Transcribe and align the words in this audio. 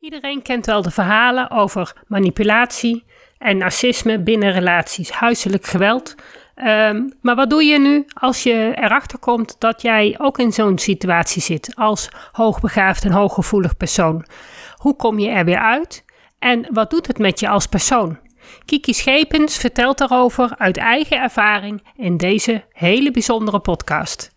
Iedereen 0.00 0.42
kent 0.42 0.66
wel 0.66 0.82
de 0.82 0.90
verhalen 0.90 1.50
over 1.50 1.92
manipulatie 2.06 3.04
en 3.38 3.56
narcisme 3.56 4.18
binnen 4.18 4.52
relaties, 4.52 5.10
huiselijk 5.10 5.66
geweld. 5.66 6.14
Ehm, 6.54 7.08
maar 7.20 7.34
wat 7.36 7.50
doe 7.50 7.64
je 7.64 7.78
nu 7.78 8.04
als 8.20 8.42
je 8.42 8.72
erachter 8.74 9.18
komt 9.18 9.56
dat 9.58 9.82
jij 9.82 10.14
ook 10.18 10.38
in 10.38 10.52
zo'n 10.52 10.78
situatie 10.78 11.42
zit 11.42 11.72
als 11.74 12.08
hoogbegaafd 12.32 13.04
en 13.04 13.12
hooggevoelig 13.12 13.76
persoon? 13.76 14.24
Hoe 14.76 14.96
kom 14.96 15.18
je 15.18 15.28
er 15.28 15.44
weer 15.44 15.60
uit 15.60 16.04
en 16.38 16.66
wat 16.72 16.90
doet 16.90 17.06
het 17.06 17.18
met 17.18 17.40
je 17.40 17.48
als 17.48 17.66
persoon? 17.66 18.18
Kiki 18.64 18.92
Schepens 18.92 19.56
vertelt 19.56 19.98
daarover 19.98 20.54
uit 20.56 20.76
eigen 20.76 21.20
ervaring 21.20 21.82
in 21.96 22.16
deze 22.16 22.64
hele 22.72 23.10
bijzondere 23.10 23.60
podcast. 23.60 24.36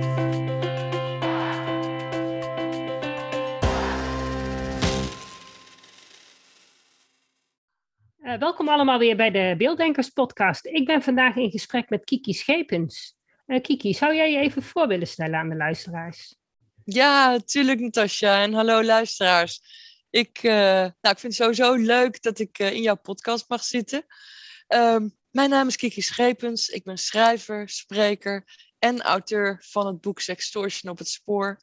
Uh, 8.31 8.37
welkom 8.37 8.69
allemaal 8.69 8.99
weer 8.99 9.15
bij 9.15 9.31
de 9.31 9.55
Beelddenkers 9.57 10.09
podcast. 10.09 10.65
Ik 10.65 10.85
ben 10.85 11.01
vandaag 11.01 11.35
in 11.35 11.51
gesprek 11.51 11.89
met 11.89 12.03
Kiki 12.03 12.33
Schepens. 12.33 13.15
Uh, 13.47 13.61
Kiki, 13.61 13.93
zou 13.93 14.15
jij 14.15 14.31
je 14.31 14.37
even 14.37 14.63
voor 14.63 14.87
willen 14.87 15.07
stellen 15.07 15.39
aan 15.39 15.49
de 15.49 15.55
luisteraars? 15.55 16.35
Ja, 16.83 17.31
natuurlijk 17.31 17.79
Natasja 17.79 18.41
en 18.41 18.53
hallo 18.53 18.83
luisteraars. 18.83 19.61
Ik, 20.09 20.43
uh, 20.43 20.53
nou, 20.53 20.91
ik 21.01 21.19
vind 21.19 21.21
het 21.21 21.33
sowieso 21.33 21.73
leuk 21.73 22.21
dat 22.21 22.39
ik 22.39 22.59
in 22.59 22.81
jouw 22.81 22.95
podcast 22.95 23.49
mag 23.49 23.63
zitten. 23.63 24.05
Ehm, 24.67 25.07
mijn 25.31 25.49
naam 25.49 25.67
is 25.67 25.75
Kiki 25.75 26.01
Schepens. 26.01 26.69
Ik 26.69 26.83
ben 26.83 26.97
schrijver, 26.97 27.69
spreker 27.69 28.43
en 28.79 29.01
auteur 29.01 29.63
van 29.67 29.87
het 29.87 30.01
boek 30.01 30.19
Sextortion 30.19 30.91
op 30.91 30.97
het 30.97 31.07
spoor. 31.09 31.59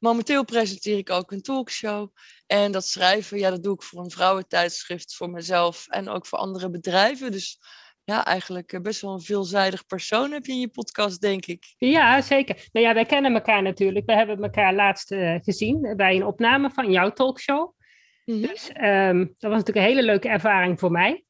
Momenteel 0.00 0.44
presenteer 0.44 0.98
ik 0.98 1.10
ook 1.10 1.32
een 1.32 1.42
talkshow. 1.42 2.08
En 2.46 2.72
dat 2.72 2.86
schrijven, 2.86 3.38
ja, 3.38 3.50
dat 3.50 3.62
doe 3.62 3.74
ik 3.74 3.82
voor 3.82 4.04
een 4.04 4.10
vrouwentijdschrift, 4.10 5.14
voor 5.14 5.30
mezelf 5.30 5.86
en 5.88 6.08
ook 6.08 6.26
voor 6.26 6.38
andere 6.38 6.70
bedrijven. 6.70 7.32
Dus 7.32 7.58
ja, 8.04 8.24
eigenlijk 8.24 8.72
eh, 8.72 8.80
best 8.80 9.00
wel 9.00 9.12
een 9.12 9.20
veelzijdig 9.20 9.86
persoon 9.86 10.32
heb 10.32 10.46
je 10.46 10.52
in 10.52 10.60
je 10.60 10.68
podcast, 10.68 11.20
denk 11.20 11.46
ik. 11.46 11.74
Ja, 11.76 12.20
zeker. 12.20 12.68
Nou 12.72 12.86
ja, 12.86 12.94
wij 12.94 13.04
kennen 13.04 13.34
elkaar 13.34 13.62
natuurlijk. 13.62 14.06
We 14.06 14.14
hebben 14.14 14.42
elkaar 14.42 14.74
laatst 14.74 15.12
uh, 15.12 15.34
gezien 15.40 15.94
bij 15.96 16.16
een 16.16 16.26
opname 16.26 16.70
van 16.70 16.90
jouw 16.90 17.12
talkshow. 17.12 17.72
-hmm. 18.24 18.40
Dus 18.40 18.70
um, 18.82 19.34
dat 19.38 19.50
was 19.50 19.58
natuurlijk 19.58 19.76
een 19.76 19.92
hele 19.92 20.02
leuke 20.02 20.28
ervaring 20.28 20.78
voor 20.78 20.90
mij. 20.90 21.24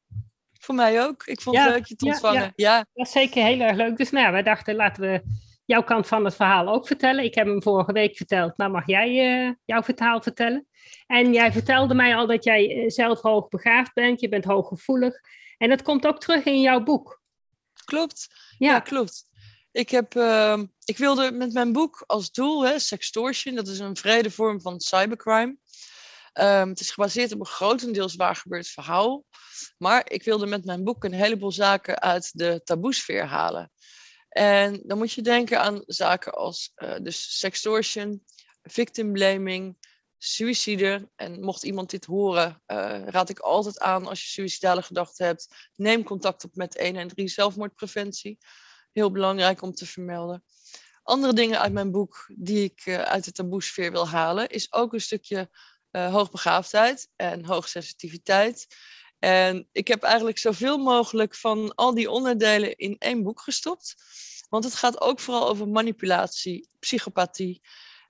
Voor 0.59 0.75
mij 0.75 1.03
ook. 1.03 1.23
Ik 1.25 1.41
vond 1.41 1.57
het 1.57 1.69
leuk 1.69 1.85
je 1.85 1.95
te 1.95 2.05
ontvangen. 2.05 2.41
Ja, 2.41 2.51
ja. 2.55 2.77
Dat 2.77 2.87
was 2.93 3.11
zeker 3.11 3.43
heel 3.43 3.59
erg 3.59 3.75
leuk. 3.75 3.97
Dus 3.97 4.11
nou 4.11 4.25
ja, 4.25 4.31
wij 4.31 4.43
dachten, 4.43 4.75
laten 4.75 5.01
we 5.01 5.21
jouw 5.71 5.83
kant 5.83 6.07
van 6.07 6.25
het 6.25 6.35
verhaal 6.35 6.67
ook 6.67 6.87
vertellen. 6.87 7.23
Ik 7.23 7.35
heb 7.35 7.47
hem 7.47 7.61
vorige 7.61 7.91
week 7.91 8.17
verteld, 8.17 8.57
maar 8.57 8.71
mag 8.71 8.87
jij 8.87 9.09
uh, 9.45 9.53
jouw 9.65 9.83
verhaal 9.83 10.21
vertellen? 10.21 10.67
En 11.07 11.33
jij 11.33 11.51
vertelde 11.51 11.93
mij 11.93 12.15
al 12.15 12.27
dat 12.27 12.43
jij 12.43 12.69
eh, 12.69 12.89
zelf 12.89 13.21
hoogbegaafd 13.21 13.93
bent, 13.93 14.19
je 14.19 14.29
bent 14.29 14.45
hooggevoelig. 14.45 15.13
En 15.57 15.69
dat 15.69 15.81
komt 15.81 16.07
ook 16.07 16.19
terug 16.19 16.43
in 16.43 16.61
jouw 16.61 16.83
boek. 16.83 17.21
Klopt, 17.85 18.27
ja, 18.57 18.71
ja 18.71 18.79
klopt. 18.79 19.29
Ik, 19.71 19.89
heb, 19.89 20.15
uh, 20.15 20.61
ik 20.85 20.97
wilde 20.97 21.31
met 21.31 21.53
mijn 21.53 21.71
boek 21.71 22.03
als 22.07 22.31
doel, 22.31 22.65
hè, 22.65 22.79
sextortion, 22.79 23.55
dat 23.55 23.67
is 23.67 23.79
een 23.79 23.97
vrede 23.97 24.31
vorm 24.31 24.61
van 24.61 24.79
cybercrime. 24.79 25.57
Um, 26.33 26.69
het 26.69 26.79
is 26.79 26.91
gebaseerd 26.91 27.31
op 27.31 27.39
een 27.39 27.45
grotendeels 27.45 28.15
waar 28.15 28.35
gebeurd 28.35 28.67
verhaal. 28.67 29.23
Maar 29.77 30.11
ik 30.11 30.23
wilde 30.23 30.45
met 30.45 30.65
mijn 30.65 30.83
boek 30.83 31.03
een 31.03 31.13
heleboel 31.13 31.51
zaken 31.51 31.99
uit 31.99 32.29
de 32.33 32.61
taboesfeer 32.63 33.25
halen. 33.25 33.71
En 34.31 34.81
dan 34.83 34.97
moet 34.97 35.11
je 35.11 35.21
denken 35.21 35.59
aan 35.59 35.83
zaken 35.85 36.33
als 36.33 36.71
uh, 36.75 36.95
dus 37.01 37.39
sextortion, 37.39 38.23
victim 38.63 39.11
blaming. 39.11 39.89
En 41.15 41.41
mocht 41.41 41.63
iemand 41.63 41.89
dit 41.89 42.05
horen, 42.05 42.61
uh, 42.67 43.03
raad 43.05 43.29
ik 43.29 43.39
altijd 43.39 43.79
aan 43.79 44.07
als 44.07 44.21
je 44.21 44.27
suïcidale 44.27 44.81
gedachten 44.81 45.25
hebt, 45.25 45.69
neem 45.75 46.03
contact 46.03 46.43
op 46.43 46.55
met 46.55 46.79
113 46.79 47.29
zelfmoordpreventie. 47.29 48.37
Heel 48.91 49.11
belangrijk 49.11 49.61
om 49.61 49.73
te 49.73 49.85
vermelden. 49.85 50.43
Andere 51.03 51.33
dingen 51.33 51.59
uit 51.59 51.73
mijn 51.73 51.91
boek 51.91 52.29
die 52.35 52.63
ik 52.63 52.85
uh, 52.85 53.01
uit 53.01 53.23
de 53.23 53.31
taboesfeer 53.31 53.91
wil 53.91 54.07
halen, 54.07 54.49
is 54.49 54.73
ook 54.73 54.93
een 54.93 55.01
stukje 55.01 55.49
hoogbegaafdheid 55.91 57.09
en 57.15 57.45
hoogsensitiviteit. 57.45 58.67
En 59.23 59.67
ik 59.71 59.87
heb 59.87 60.03
eigenlijk 60.03 60.37
zoveel 60.37 60.77
mogelijk 60.77 61.35
van 61.35 61.75
al 61.75 61.93
die 61.93 62.09
onderdelen 62.09 62.75
in 62.75 62.95
één 62.99 63.23
boek 63.23 63.41
gestopt. 63.41 63.95
Want 64.49 64.63
het 64.63 64.73
gaat 64.73 65.01
ook 65.01 65.19
vooral 65.19 65.47
over 65.47 65.67
manipulatie, 65.67 66.69
psychopathie. 66.79 67.61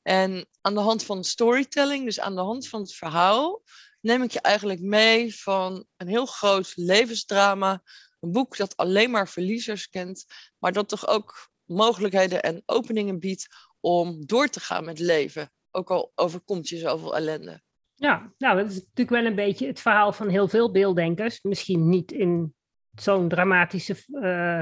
En 0.04 0.48
aan 0.62 0.74
de 0.74 0.80
hand 0.80 1.04
van 1.04 1.24
storytelling, 1.24 2.06
dus 2.06 2.20
aan 2.20 2.36
de 2.36 2.42
hand 2.42 2.68
van 2.68 2.82
het 2.82 2.94
verhaal, 2.94 3.62
neem 4.02 4.24
ik 4.24 4.32
je 4.32 4.42
eigenlijk 4.42 4.82
mee 4.82 5.36
van 5.36 5.86
een 5.98 6.08
heel 6.08 6.26
groot 6.26 6.74
levensdrama. 6.76 7.84
Een 8.20 8.32
boek 8.32 8.58
dat 8.58 8.78
alleen 8.78 9.12
maar 9.12 9.28
verliezers 9.28 9.90
kent, 9.90 10.26
maar 10.58 10.72
dat 10.72 10.90
toch 10.90 11.08
ook 11.08 11.50
mogelijkheden 11.66 12.44
en 12.44 12.64
openingen 12.66 13.20
biedt 13.20 13.48
om 13.80 14.26
door 14.26 14.48
te 14.48 14.60
gaan 14.60 14.86
met 14.86 15.00
leven. 15.00 15.52
Ook 15.72 15.92
al 15.92 16.12
overkomt 16.16 16.70
je 16.70 16.78
zoveel 16.78 17.16
ellende. 17.16 17.64
Ja, 18.02 18.32
nou, 18.38 18.58
dat 18.58 18.70
is 18.70 18.76
natuurlijk 18.76 19.10
wel 19.10 19.26
een 19.26 19.36
beetje 19.36 19.68
het 19.68 19.80
verhaal 19.80 20.14
van 20.14 20.30
heel 20.30 20.48
veel 20.48 20.72
beelddenkers. 20.72 21.42
Misschien 21.42 21.90
niet 21.90 22.12
in 22.12 22.54
zo'n 22.96 23.28
dramatische 23.28 23.96
uh, 24.08 24.60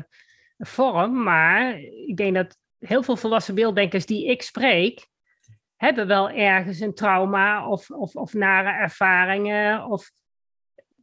vorm, 0.58 1.24
maar 1.24 1.80
ik 1.82 2.18
denk 2.18 2.36
dat 2.36 2.58
heel 2.80 3.04
veel 3.04 3.16
volwassen 3.16 3.56
beelddenkers 3.56 4.06
die 4.06 4.28
ik 4.28 4.42
spreek, 4.42 5.08
hebben 5.76 6.08
wel 6.08 6.30
ergens 6.30 6.80
een 6.80 6.94
trauma 6.94 7.68
of, 7.68 7.90
of, 7.90 8.16
of 8.16 8.34
nare 8.34 8.70
ervaringen. 8.70 9.86
Of, 9.86 10.12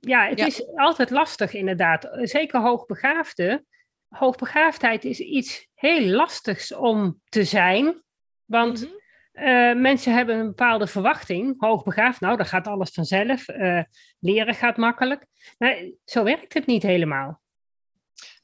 ja, 0.00 0.28
het 0.28 0.38
ja. 0.38 0.46
is 0.46 0.66
altijd 0.74 1.10
lastig 1.10 1.54
inderdaad. 1.54 2.08
Zeker 2.12 2.60
hoogbegaafde. 2.60 3.64
Hoogbegaafdheid 4.08 5.04
is 5.04 5.20
iets 5.20 5.68
heel 5.74 6.00
lastigs 6.00 6.74
om 6.74 7.20
te 7.28 7.44
zijn, 7.44 8.02
want... 8.44 8.80
Mm 8.80 8.86
-hmm. 8.86 9.04
Uh, 9.36 9.74
mensen 9.74 10.14
hebben 10.14 10.36
een 10.36 10.46
bepaalde 10.46 10.86
verwachting, 10.86 11.54
hoogbegaafd, 11.58 12.20
nou, 12.20 12.36
dan 12.36 12.46
gaat 12.46 12.66
alles 12.66 12.90
vanzelf. 12.90 13.48
Uh, 13.48 13.82
leren 14.18 14.54
gaat 14.54 14.76
makkelijk. 14.76 15.26
Maar 15.58 15.90
zo 16.04 16.24
werkt 16.24 16.54
het 16.54 16.66
niet 16.66 16.82
helemaal. 16.82 17.40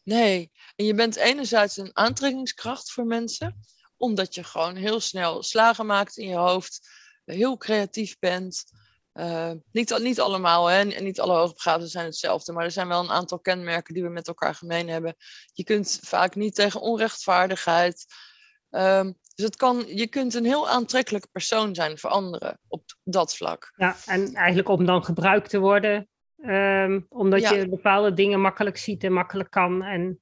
Nee, 0.02 0.52
en 0.76 0.84
je 0.84 0.94
bent 0.94 1.16
enerzijds 1.16 1.76
een 1.76 1.90
aantrekkingskracht 1.92 2.92
voor 2.92 3.04
mensen, 3.04 3.60
omdat 3.96 4.34
je 4.34 4.44
gewoon 4.44 4.76
heel 4.76 5.00
snel 5.00 5.42
slagen 5.42 5.86
maakt 5.86 6.16
in 6.16 6.28
je 6.28 6.36
hoofd, 6.36 6.88
heel 7.24 7.56
creatief 7.56 8.18
bent. 8.18 8.64
Uh, 9.14 9.52
niet, 9.72 9.98
niet 9.98 10.20
allemaal, 10.20 10.66
hè? 10.66 10.84
niet 10.84 11.20
alle 11.20 11.36
hoogbegaafden 11.36 11.88
zijn 11.88 12.04
hetzelfde, 12.04 12.52
maar 12.52 12.64
er 12.64 12.70
zijn 12.70 12.88
wel 12.88 13.00
een 13.00 13.10
aantal 13.10 13.40
kenmerken 13.40 13.94
die 13.94 14.02
we 14.02 14.08
met 14.08 14.28
elkaar 14.28 14.54
gemeen 14.54 14.88
hebben. 14.88 15.16
Je 15.52 15.64
kunt 15.64 15.98
vaak 16.02 16.34
niet 16.34 16.54
tegen 16.54 16.80
onrechtvaardigheid. 16.80 18.06
Um, 18.70 19.18
dus 19.34 19.44
het 19.44 19.56
kan, 19.56 19.84
je 19.86 20.06
kunt 20.06 20.34
een 20.34 20.44
heel 20.44 20.68
aantrekkelijke 20.68 21.28
persoon 21.32 21.74
zijn 21.74 21.98
voor 21.98 22.10
anderen 22.10 22.58
op 22.68 22.82
dat 23.04 23.36
vlak. 23.36 23.72
Ja, 23.76 23.96
en 24.06 24.34
eigenlijk 24.34 24.68
om 24.68 24.86
dan 24.86 25.04
gebruikt 25.04 25.50
te 25.50 25.58
worden, 25.58 26.08
um, 26.36 27.06
omdat 27.08 27.40
ja. 27.40 27.52
je 27.52 27.68
bepaalde 27.68 28.14
dingen 28.14 28.40
makkelijk 28.40 28.76
ziet 28.76 29.04
en 29.04 29.12
makkelijk 29.12 29.50
kan. 29.50 29.82
En, 29.82 30.20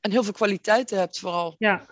en 0.00 0.10
heel 0.10 0.22
veel 0.22 0.32
kwaliteiten 0.32 0.98
hebt 0.98 1.18
vooral. 1.18 1.54
Ja. 1.58 1.86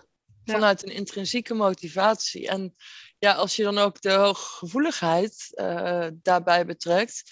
Vanuit 0.45 0.83
een 0.83 0.93
intrinsieke 0.93 1.53
motivatie. 1.53 2.47
En 2.47 2.75
ja, 3.17 3.33
als 3.33 3.55
je 3.55 3.63
dan 3.63 3.77
ook 3.77 4.01
de 4.01 4.11
hooggevoeligheid 4.11 5.47
uh, 5.51 6.07
daarbij 6.13 6.65
betrekt, 6.65 7.31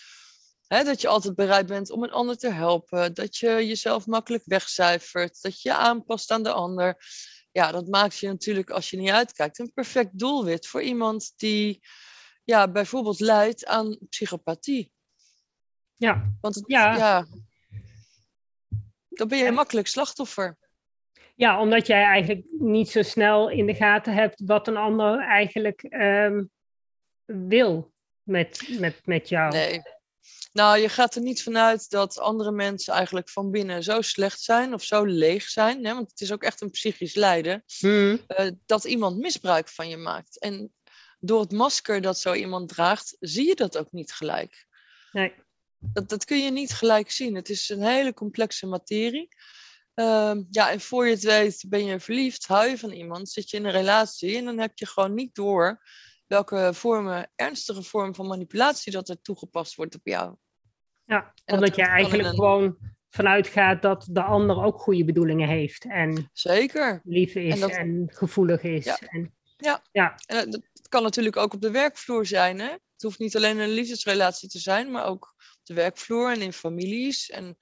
hè, 0.68 0.84
dat 0.84 1.02
je 1.02 1.08
altijd 1.08 1.36
bereid 1.36 1.66
bent 1.66 1.92
om 1.92 2.04
een 2.04 2.12
ander 2.12 2.38
te 2.38 2.52
helpen, 2.52 3.14
dat 3.14 3.38
je 3.38 3.68
jezelf 3.68 4.06
makkelijk 4.06 4.44
wegcijfert, 4.46 5.42
dat 5.42 5.62
je 5.62 5.70
je 5.70 5.76
aanpast 5.76 6.32
aan 6.32 6.44
de 6.44 6.52
ander 6.52 6.98
ja, 7.52 7.72
dat 7.72 7.88
maakt 7.88 8.20
je 8.20 8.28
natuurlijk, 8.28 8.70
als 8.70 8.90
je 8.90 8.98
niet 8.98 9.10
uitkijkt, 9.10 9.60
een 9.60 9.74
perfect 9.74 10.20
doelwit 10.20 10.68
voor 10.68 10.82
iemand 10.82 11.34
die 11.36 11.82
ja, 12.44 12.72
bijvoorbeeld 12.72 13.20
lijdt 13.20 13.66
aan 13.66 13.98
psychopathie. 14.10 14.92
Ja. 15.96 16.34
Want 16.42 16.56
het, 16.56 16.64
ja. 16.68 16.96
ja. 16.96 17.26
dan 19.10 19.28
ben 19.28 19.38
je 19.38 19.46
een 19.46 19.54
makkelijk 19.54 19.88
slachtoffer. 19.88 20.58
Ja, 21.36 21.60
omdat 21.62 21.88
jij 21.88 22.04
eigenlijk 22.04 22.46
niet 22.60 22.90
zo 22.90 23.02
snel 23.02 23.50
in 23.50 23.66
de 23.66 23.76
gaten 23.76 24.14
hebt 24.14 24.42
wat 24.46 24.68
een 24.68 24.78
ander 24.78 25.20
eigenlijk 25.20 25.84
ehm, 25.84 26.44
wil 27.26 27.94
met, 28.24 28.78
met, 28.80 29.02
met 29.06 29.30
jou. 29.30 29.52
Nee. 29.52 29.82
Nou, 30.60 30.78
je 30.78 30.90
gaat 30.90 31.16
er 31.16 31.22
niet 31.22 31.44
vanuit 31.44 31.90
dat 31.90 32.18
andere 32.18 32.52
mensen 32.52 32.94
eigenlijk 32.94 33.30
van 33.30 33.52
binnen 33.52 33.84
zo 33.84 34.02
slecht 34.02 34.42
zijn 34.42 34.74
of 34.74 34.84
zo 34.84 35.04
leeg 35.04 35.50
zijn. 35.50 35.86
Hè? 35.86 35.94
Want 35.94 36.10
het 36.10 36.22
is 36.22 36.32
ook 36.32 36.44
echt 36.44 36.62
een 36.62 36.70
psychisch 36.70 37.16
lijden. 37.16 37.64
Hmm. 37.80 38.26
Uh, 38.28 38.50
dat 38.66 38.84
iemand 38.84 39.18
misbruik 39.18 39.70
van 39.70 39.90
je 39.90 39.98
maakt. 39.98 40.40
En 40.40 40.74
door 41.20 41.40
het 41.40 41.52
masker 41.52 42.02
dat 42.02 42.20
zo 42.20 42.34
iemand 42.34 42.70
draagt, 42.70 43.16
zie 43.20 43.48
je 43.48 43.56
dat 43.56 43.78
ook 43.78 43.92
niet 43.92 44.12
gelijk. 44.12 44.66
Nee. 45.12 45.34
Dat, 45.78 46.10
dat 46.10 46.26
kun 46.26 46.44
je 46.44 46.52
niet 46.52 46.72
gelijk 46.72 47.12
zien. 47.12 47.36
Het 47.36 47.50
is 47.50 47.70
een 47.70 47.84
hele 47.84 48.14
complexe 48.14 48.66
materie. 48.66 49.28
Ehm, 49.94 50.44
ja, 50.50 50.72
en 50.72 50.82
voor 50.82 51.06
je 51.06 51.14
het 51.14 51.24
weet 51.24 51.66
ben 51.68 51.86
je 51.86 52.00
verliefd, 52.00 52.46
hou 52.46 52.70
je 52.70 52.78
van 52.78 52.92
iemand, 52.92 53.30
zit 53.30 53.50
je 53.50 53.58
in 53.58 53.66
een 53.66 53.72
relatie 53.72 54.38
en 54.38 54.46
dan 54.46 54.60
heb 54.60 54.78
je 54.78 54.86
gewoon 54.86 55.14
niet 55.14 55.36
door 55.36 55.82
welke 56.28 56.70
vormen, 56.74 57.32
ernstige 57.36 57.84
vormen 57.84 58.16
van 58.16 58.28
manipulatie 58.28 58.92
dat 58.92 59.10
er 59.10 59.22
toegepast 59.22 59.76
wordt 59.76 59.96
op 59.96 60.08
jou. 60.08 60.36
Ja, 61.10 61.34
omdat 61.46 61.76
je 61.76 61.82
eigenlijk 61.82 62.30
gewoon 62.30 62.78
vanuit 63.10 63.48
gaat 63.48 63.82
dat 63.82 64.08
de 64.12 64.22
ander 64.22 64.64
ook 64.64 64.80
goede 64.80 65.06
bedoelingen 65.06 65.48
heeft 65.48 65.86
en 65.86 66.30
Zeker. 66.34 67.02
lief 67.04 67.36
is 67.36 67.62
en, 67.62 68.08
gevoelig 68.12 68.62
is. 68.64 68.86
Ja. 68.86 68.98
En, 69.00 69.34
ja. 69.58 69.84
ja. 69.92 70.16
En 70.26 70.52
dat 70.52 70.90
kan 70.90 71.04
natuurlijk 71.04 71.38
ook 71.38 71.54
op 71.54 71.62
de 71.62 71.72
werkvloer 71.72 72.26
zijn. 72.26 72.60
Hè? 72.60 72.70
Het 72.70 73.02
hoeft 73.02 73.20
niet 73.20 73.36
alleen 73.36 73.60
een 73.60 73.70
liefdesrelatie 73.70 74.50
te 74.50 74.60
zijn, 74.60 74.92
maar 74.92 75.06
ook 75.06 75.36
op 75.38 75.60
de 75.64 75.74
werkvloer 75.74 76.32
en 76.32 76.42
in 76.42 76.54
families. 76.54 77.30
En 77.30 77.58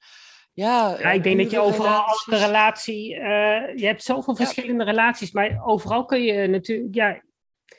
ja, 0.54 0.98
ja, 1.00 1.12
ik 1.12 1.24
denk 1.24 1.38
dat 1.38 1.52
je 1.52 1.60
overal 1.60 2.06
de 2.26 2.38
relatie. 2.38 3.16
Uh, 3.16 3.22
je 3.76 3.86
hebt 3.86 4.04
zoveel 4.04 4.36
verschillende 4.36 4.84
relaties, 4.84 5.32
maar 5.32 5.62
overal 5.66 6.06
kun 6.06 6.24
je 6.24 6.48
natuurlijk. 6.48 6.96
Ja, 6.96 7.22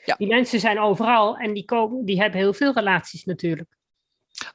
ja. 0.05 0.15
Die 0.15 0.27
mensen 0.27 0.59
zijn 0.59 0.79
overal 0.79 1.37
en 1.37 1.53
die, 1.53 1.65
komen, 1.65 2.05
die 2.05 2.21
hebben 2.21 2.39
heel 2.39 2.53
veel 2.53 2.73
relaties 2.73 3.23
natuurlijk. 3.23 3.77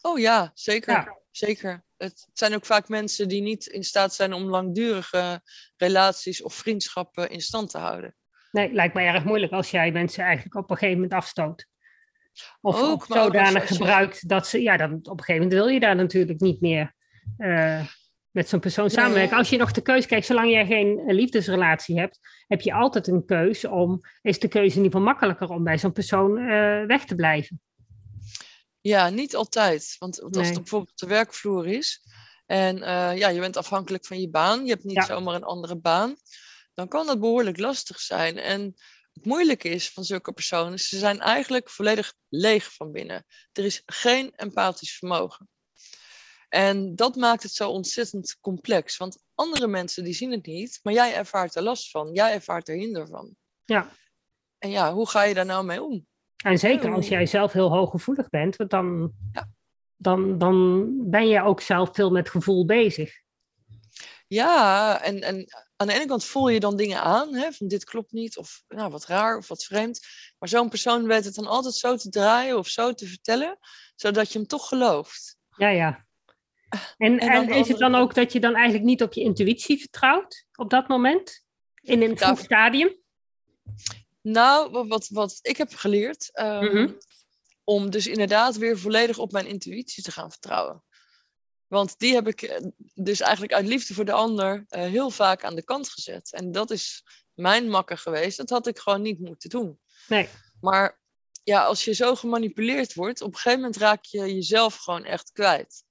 Oh 0.01 0.19
ja, 0.19 0.51
zeker. 0.55 1.21
zeker. 1.31 1.83
Het 1.97 2.29
zijn 2.33 2.55
ook 2.55 2.67
vaak 2.67 2.89
mensen 2.89 3.29
die 3.29 3.43
niet 3.43 3.67
in 3.67 3.85
staat 3.85 4.15
zijn 4.15 4.33
om 4.33 4.43
langdurige 4.43 5.43
relaties 5.77 6.43
of 6.43 6.55
vriendschappen 6.55 7.31
in 7.31 7.41
stand 7.41 7.71
te 7.71 7.79
houden. 7.79 8.15
Nee, 8.51 8.73
lijkt 8.73 8.95
mij 8.95 9.07
erg 9.07 9.25
moeilijk 9.25 9.53
als 9.53 9.71
jij 9.71 9.93
mensen 9.93 10.25
eigenlijk 10.25 10.55
op 10.55 10.71
een 10.71 10.77
gegeven 10.77 11.01
moment 11.01 11.21
afstoot. 11.21 11.67
Of 12.61 12.83
ook, 12.83 13.07
zodanig 13.09 13.67
gebruikt 13.67 14.29
dat 14.29 14.47
ze, 14.47 14.63
ja, 14.63 14.77
dan 14.77 14.93
op 14.93 15.19
een 15.19 15.25
gegeven 15.25 15.43
moment 15.43 15.53
wil 15.53 15.69
je 15.69 15.81
daar 15.81 15.97
natuurlijk 15.97 16.41
niet 16.41 16.61
meer 16.61 16.95
uh, 17.39 17.87
met 18.31 18.49
zo'n 18.49 18.61
persoon 18.61 18.91
samenwerken. 18.91 19.37
Als 19.37 19.49
je 19.49 19.57
nog 19.57 19.73
de 19.73 19.81
keuze 19.81 20.09
kijkt, 20.09 20.27
zolang 20.27 20.51
jij 20.51 20.67
geen 20.67 21.03
liefdesrelatie 21.07 21.99
hebt, 21.99 22.19
heb 22.47 22.61
je 22.61 22.73
altijd 22.73 23.07
een 23.07 23.25
keuze 23.25 23.71
om, 23.71 24.01
is 24.23 24.39
de 24.39 24.49
keuze 24.49 24.77
in 24.77 24.83
ieder 24.85 24.99
geval 24.99 25.07
makkelijker 25.07 25.49
om 25.49 25.65
bij 25.65 25.79
zo'n 25.79 25.93
persoon 25.93 26.39
uh, 26.39 26.87
weg 26.87 27.05
te 27.05 27.15
blijven. 27.15 27.61
Ja, 28.87 29.09
niet 29.09 29.37
altijd. 29.37 29.97
Want 29.99 30.23
als 30.23 30.47
het 30.47 30.55
bijvoorbeeld 30.55 30.99
de 30.99 31.07
werkvloer 31.07 31.67
is 31.67 32.01
en 32.47 32.77
uh, 32.77 33.17
ja, 33.17 33.29
je 33.29 33.41
bent 33.41 33.57
afhankelijk 33.57 34.07
van 34.07 34.21
je 34.21 34.31
baan, 34.31 34.65
je 34.65 34.71
hebt 34.71 34.85
niet 34.85 35.05
zomaar 35.05 35.35
een 35.35 35.45
andere 35.45 35.77
baan, 35.77 36.17
dan 36.75 36.89
kan 36.89 37.07
dat 37.07 37.21
behoorlijk 37.21 37.59
lastig 37.59 38.01
zijn. 38.01 38.39
En 38.39 38.75
het 39.13 39.25
moeilijke 39.25 39.69
is 39.69 39.91
van 39.91 40.05
zulke 40.05 40.33
personen, 40.33 40.79
ze 40.79 40.99
zijn 40.99 41.21
eigenlijk 41.21 41.71
volledig 41.71 42.15
leeg 42.29 42.73
van 42.73 42.93
binnen. 42.93 43.27
Er 43.53 43.65
is 43.65 43.83
geen 43.87 44.33
empathisch 44.37 44.99
vermogen. 44.99 45.49
En 46.49 46.97
dat 46.97 47.17
maakt 47.17 47.43
het 47.43 47.53
zo 47.53 47.71
ontzettend 47.71 48.39
complex. 48.41 48.97
Want 48.97 49.23
andere 49.35 49.67
mensen 49.67 50.05
die 50.05 50.15
zien 50.15 50.31
het 50.31 50.47
niet, 50.47 50.81
maar 50.83 50.93
jij 50.93 51.15
ervaart 51.15 51.55
er 51.55 51.63
last 51.63 51.91
van. 51.91 52.13
Jij 52.13 52.33
ervaart 52.33 52.69
er 52.69 52.77
hinder 52.77 53.07
van. 53.07 53.37
Ja. 53.65 53.93
En 54.59 54.71
ja, 54.71 54.93
hoe 54.93 55.09
ga 55.09 55.23
je 55.23 55.35
daar 55.35 55.47
nou 55.47 55.65
mee 55.65 55.83
om? 55.83 56.07
En 56.45 56.59
zeker 56.59 56.93
als 56.93 57.09
jij 57.09 57.27
zelf 57.27 57.53
heel 57.53 57.71
hooggevoelig 57.71 58.29
bent, 58.29 58.57
want 58.57 58.71
dan, 58.71 59.13
ja. 59.33 59.49
dan, 59.97 60.39
dan 60.39 60.93
ben 61.11 61.29
je 61.29 61.43
ook 61.43 61.61
zelf 61.61 61.89
veel 61.93 62.11
met 62.11 62.31
gevoel 62.31 62.67
bezig. 62.67 63.13
Ja, 64.27 65.01
en, 65.03 65.21
en 65.21 65.47
aan 65.77 65.87
de 65.87 65.93
ene 65.93 66.07
kant 66.07 66.25
voel 66.25 66.49
je 66.49 66.61
dan 66.61 66.77
dingen 66.77 67.03
aan, 67.03 67.35
hè, 67.35 67.53
van 67.53 67.69
dit 67.69 67.85
klopt 67.85 68.13
niet, 68.13 68.37
of 68.37 68.63
nou, 68.69 68.91
wat 68.91 69.07
raar, 69.07 69.37
of 69.37 69.49
wat 69.49 69.65
vreemd. 69.65 70.01
Maar 70.39 70.49
zo'n 70.49 70.69
persoon 70.69 71.07
weet 71.07 71.25
het 71.25 71.35
dan 71.35 71.47
altijd 71.47 71.75
zo 71.75 71.97
te 71.97 72.09
draaien 72.09 72.59
of 72.59 72.69
zo 72.69 72.93
te 72.93 73.07
vertellen, 73.07 73.59
zodat 73.95 74.33
je 74.33 74.39
hem 74.39 74.47
toch 74.47 74.69
gelooft. 74.69 75.37
Ja, 75.57 75.69
ja. 75.69 76.07
En, 76.97 77.19
en, 77.19 77.49
is 77.49 77.69
het 77.69 77.79
dan 77.79 77.95
ook 77.95 78.15
dat 78.15 78.33
je 78.33 78.41
dan 78.41 78.55
eigenlijk 78.55 78.85
niet 78.85 79.03
op 79.03 79.13
je 79.13 79.21
intuïtie 79.21 79.79
vertrouwt 79.79 80.47
op 80.55 80.71
dat 80.71 80.89
moment? 80.89 81.45
In 81.81 82.03
een 82.03 82.19
vroeg 82.19 82.39
stadium? 82.39 82.97
Nou, 84.27 84.87
wat, 84.89 85.09
wat 85.09 85.39
ik 85.43 85.57
heb 85.57 85.75
geleerd, 85.75 86.31
um, 86.41 86.99
om 87.65 87.91
dus 87.91 88.07
inderdaad 88.07 88.57
weer 88.57 88.79
volledig 88.79 89.19
op 89.19 89.33
mijn 89.33 89.47
intuïtie 89.47 90.03
te 90.03 90.13
gaan 90.13 90.31
vertrouwen. 90.31 90.85
Want 91.67 91.99
die 91.99 92.15
heb 92.15 92.29
ik 92.29 92.43
eh, 92.43 92.67
dus 92.95 93.21
eigenlijk 93.21 93.53
uit 93.53 93.67
liefde 93.67 93.95
voor 93.95 94.05
de 94.05 94.13
ander 94.13 94.55
uh, 94.69 94.81
heel 94.81 95.11
vaak 95.11 95.45
aan 95.45 95.55
de 95.55 95.65
kant 95.65 95.89
gezet. 95.89 96.33
En 96.33 96.53
dat 96.53 96.71
is 96.71 97.03
mijn 97.35 97.69
makker 97.69 97.99
geweest. 97.99 98.37
Dat 98.37 98.51
had 98.51 98.67
ik 98.67 98.79
gewoon 98.79 99.03
niet 99.03 99.19
moeten 99.19 99.51
doen. 99.51 99.81
Nee. 100.09 100.29
Maar 100.61 101.01
ja, 101.43 101.65
als 101.65 101.85
je 101.85 101.93
zo 101.93 102.15
gemanipuleerd 102.15 102.95
wordt, 102.95 103.21
op 103.21 103.29
een 103.29 103.39
gegeven 103.39 103.59
moment 103.59 103.77
raak 103.77 104.05
je 104.05 104.35
jezelf 104.35 104.75
gewoon 104.75 105.05
echt 105.05 105.33
kwijt. 105.33 105.85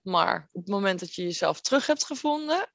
Maar 0.00 0.48
op 0.52 0.60
het 0.60 0.70
moment 0.70 1.00
dat 1.00 1.14
je 1.14 1.22
jezelf 1.22 1.60
terug 1.60 1.86
hebt 1.86 2.04
gevonden, 2.04 2.70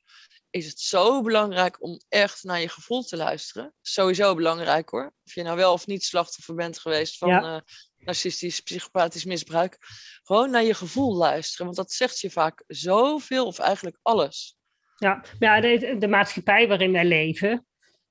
is 0.54 0.66
het 0.66 0.80
zo 0.80 1.22
belangrijk 1.22 1.84
om 1.84 2.02
echt 2.10 2.44
naar 2.44 2.60
je 2.60 2.70
gevoel 2.70 3.04
te 3.04 3.18
luisteren. 3.18 3.74
Sowieso 3.82 4.36
belangrijk 4.36 4.90
hoor. 4.90 5.14
Of 5.26 5.34
je 5.34 5.44
nou 5.44 5.58
wel 5.58 5.74
of 5.74 5.88
niet 5.88 6.04
slachtoffer 6.04 6.56
bent 6.56 6.80
geweest 6.80 7.18
van 7.18 7.30
ja. 7.30 7.56
uh, 7.56 7.62
narcistisch, 7.98 8.60
psychopathisch 8.60 9.26
misbruik. 9.26 9.78
Gewoon 10.24 10.52
naar 10.52 10.64
je 10.64 10.74
gevoel 10.74 11.16
luisteren, 11.16 11.66
want 11.66 11.78
dat 11.78 11.92
zegt 11.92 12.20
je 12.20 12.30
vaak 12.30 12.64
zoveel 12.68 13.46
of 13.46 13.60
eigenlijk 13.60 14.00
alles. 14.02 14.58
Ja, 14.98 15.24
ja 15.40 15.62
de, 15.62 15.96
de 16.00 16.08
maatschappij 16.08 16.68
waarin 16.68 16.92
wij 16.92 17.06
leven 17.06 17.66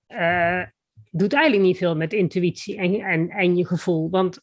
uh, 0.09 0.65
doet 1.11 1.33
eigenlijk 1.33 1.65
niet 1.65 1.79
veel 1.79 1.97
met 1.97 2.13
intuïtie 2.13 2.77
en, 2.77 3.01
en, 3.01 3.31
en 3.31 3.57
je 3.57 3.67
gevoel. 3.67 4.11
Want 4.11 4.41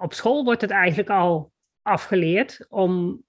op 0.00 0.12
school 0.12 0.44
wordt 0.44 0.60
het 0.60 0.70
eigenlijk 0.70 1.10
al 1.10 1.52
afgeleerd 1.82 2.66
om 2.68 3.24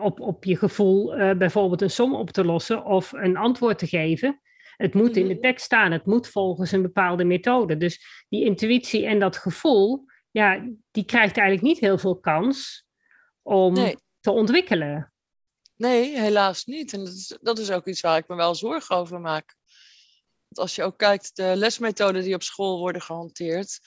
op, 0.00 0.20
op 0.20 0.44
je 0.44 0.56
gevoel 0.56 1.18
uh, 1.18 1.36
bijvoorbeeld 1.36 1.82
een 1.82 1.90
som 1.90 2.14
op 2.14 2.30
te 2.30 2.44
lossen 2.44 2.84
of 2.84 3.12
een 3.12 3.36
antwoord 3.36 3.78
te 3.78 3.86
geven. 3.86 4.40
Het 4.76 4.94
moet 4.94 5.16
in 5.16 5.26
de 5.26 5.32
mhm. 5.32 5.42
tekst 5.42 5.64
staan, 5.64 5.92
het 5.92 6.06
moet 6.06 6.28
volgens 6.28 6.72
een 6.72 6.82
bepaalde 6.82 7.24
methode. 7.24 7.76
Dus 7.76 8.24
die 8.28 8.44
intuïtie 8.44 9.06
en 9.06 9.18
dat 9.18 9.36
gevoel, 9.36 10.04
ja, 10.30 10.68
die 10.90 11.04
krijgt 11.04 11.36
eigenlijk 11.36 11.66
niet 11.66 11.78
heel 11.78 11.98
veel 11.98 12.20
kans 12.20 12.86
om 13.42 13.72
nee. 13.72 13.96
te 14.20 14.30
ontwikkelen. 14.30 15.12
Nee, 15.76 16.18
helaas 16.18 16.64
niet. 16.64 16.92
En 16.92 17.04
dat 17.04 17.12
is, 17.14 17.38
dat 17.40 17.58
is 17.58 17.70
ook 17.70 17.86
iets 17.86 18.00
waar 18.00 18.16
ik 18.16 18.28
me 18.28 18.36
wel 18.36 18.54
zorgen 18.54 18.96
over 18.96 19.20
maak. 19.20 19.56
Want 20.48 20.58
als 20.58 20.74
je 20.74 20.82
ook 20.82 20.98
kijkt, 20.98 21.36
de 21.36 21.52
lesmethoden 21.56 22.22
die 22.22 22.34
op 22.34 22.42
school 22.42 22.78
worden 22.78 23.02
gehanteerd, 23.02 23.80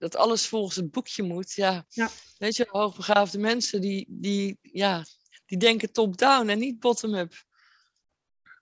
dat 0.00 0.16
alles 0.16 0.46
volgens 0.46 0.76
het 0.76 0.90
boekje 0.90 1.22
moet. 1.22 1.52
Ja, 1.52 1.84
ja. 1.88 2.08
weet 2.38 2.56
je, 2.56 2.66
hoogbegaafde 2.68 3.38
mensen 3.38 3.80
die, 3.80 4.06
die, 4.08 4.58
ja, 4.62 5.04
die 5.46 5.58
denken 5.58 5.92
top-down 5.92 6.48
en 6.48 6.58
niet 6.58 6.78
bottom-up. 6.78 7.32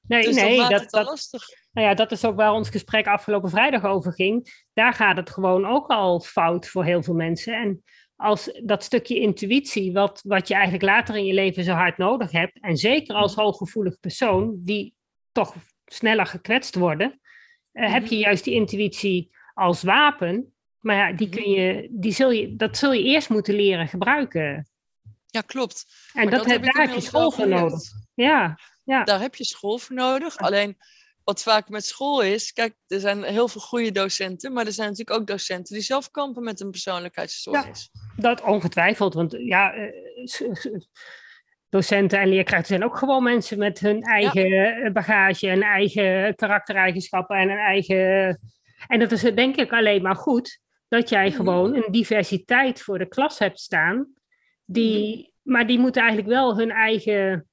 Nee, 0.02 0.22
dus 0.22 0.34
nee, 0.34 0.56
dat, 0.56 0.70
dat, 0.70 0.90
dat, 0.90 1.06
lastig. 1.06 1.42
Nou 1.72 1.86
ja, 1.86 1.94
dat 1.94 2.12
is 2.12 2.24
ook 2.24 2.36
waar 2.36 2.52
ons 2.52 2.68
gesprek 2.68 3.06
afgelopen 3.06 3.50
vrijdag 3.50 3.84
over 3.84 4.12
ging. 4.12 4.64
Daar 4.72 4.94
gaat 4.94 5.16
het 5.16 5.30
gewoon 5.30 5.66
ook 5.66 5.86
al 5.86 6.20
fout 6.20 6.66
voor 6.66 6.84
heel 6.84 7.02
veel 7.02 7.14
mensen. 7.14 7.54
En 7.54 7.82
als 8.16 8.60
dat 8.64 8.84
stukje 8.84 9.20
intuïtie, 9.20 9.92
wat, 9.92 10.22
wat 10.24 10.48
je 10.48 10.54
eigenlijk 10.54 10.84
later 10.84 11.16
in 11.16 11.24
je 11.24 11.34
leven 11.34 11.64
zo 11.64 11.72
hard 11.72 11.98
nodig 11.98 12.32
hebt, 12.32 12.60
en 12.60 12.76
zeker 12.76 13.14
als 13.14 13.36
mm. 13.36 13.42
hooggevoelig 13.42 14.00
persoon, 14.00 14.56
die 14.60 14.94
toch 15.32 15.54
sneller 15.84 16.26
gekwetst 16.26 16.74
worden, 16.74 17.20
uh, 17.72 17.92
heb 17.92 18.02
je 18.02 18.08
mm-hmm. 18.08 18.18
juist 18.18 18.44
die 18.44 18.54
intuïtie 18.54 19.36
als 19.54 19.82
wapen. 19.82 20.52
Maar 20.88 20.96
ja, 20.96 21.12
die 21.12 21.28
kun 21.28 21.50
je, 21.50 21.88
die 21.90 22.12
zul 22.12 22.30
je, 22.30 22.56
dat 22.56 22.76
zul 22.76 22.92
je 22.92 23.02
eerst 23.02 23.28
moeten 23.28 23.54
leren 23.54 23.88
gebruiken. 23.88 24.68
Ja, 25.26 25.40
klopt. 25.40 25.86
En 26.12 26.30
dat, 26.30 26.38
dat 26.38 26.46
heb, 26.46 26.62
daar 26.62 26.86
heb 26.86 26.94
je 26.94 27.00
school 27.00 27.30
voor 27.30 27.48
nodig. 27.48 27.80
Ja, 28.14 28.58
ja. 28.84 29.04
Daar 29.04 29.20
heb 29.20 29.34
je 29.34 29.44
school 29.44 29.78
voor 29.78 29.96
nodig. 29.96 30.36
Alleen 30.36 30.76
wat 31.24 31.42
vaak 31.42 31.68
met 31.68 31.84
school 31.84 32.20
is, 32.20 32.52
kijk, 32.52 32.74
er 32.86 33.00
zijn 33.00 33.22
heel 33.22 33.48
veel 33.48 33.60
goede 33.60 33.92
docenten, 33.92 34.52
maar 34.52 34.66
er 34.66 34.72
zijn 34.72 34.88
natuurlijk 34.88 35.20
ook 35.20 35.26
docenten 35.26 35.74
die 35.74 35.84
zelf 35.84 36.10
kampen 36.10 36.44
met 36.44 36.60
een 36.60 36.70
persoonlijkheidsstoornis. 36.70 37.90
Ja, 37.92 38.22
dat 38.22 38.42
ongetwijfeld, 38.42 39.14
want 39.14 39.32
ja, 39.38 39.72
eh, 39.72 39.92
docenten 41.68 42.20
en 42.20 42.28
leerkrachten 42.28 42.66
zijn 42.66 42.84
ook 42.84 42.96
gewoon 42.96 43.22
mensen 43.22 43.58
met 43.58 43.78
hun 43.78 44.02
eigen 44.02 44.48
ja. 44.48 44.90
bagage 44.90 45.48
en 45.48 45.62
eigen 45.62 46.34
karaktereigenschappen 46.34 47.36
en 47.36 47.50
een 47.50 47.58
eigen. 47.58 48.40
En 48.86 48.98
dat 48.98 49.12
is 49.12 49.20
denk 49.20 49.56
ik 49.56 49.72
alleen 49.72 50.02
maar 50.02 50.16
goed 50.16 50.66
dat 50.88 51.08
jij 51.08 51.30
gewoon 51.30 51.74
een 51.74 51.92
diversiteit 51.92 52.82
voor 52.82 52.98
de 52.98 53.08
klas 53.08 53.38
hebt 53.38 53.60
staan, 53.60 54.12
die, 54.64 55.34
maar 55.42 55.66
die 55.66 55.78
moeten 55.78 56.02
eigenlijk 56.02 56.30
wel 56.32 56.56
hun 56.56 56.70
eigen 56.70 57.48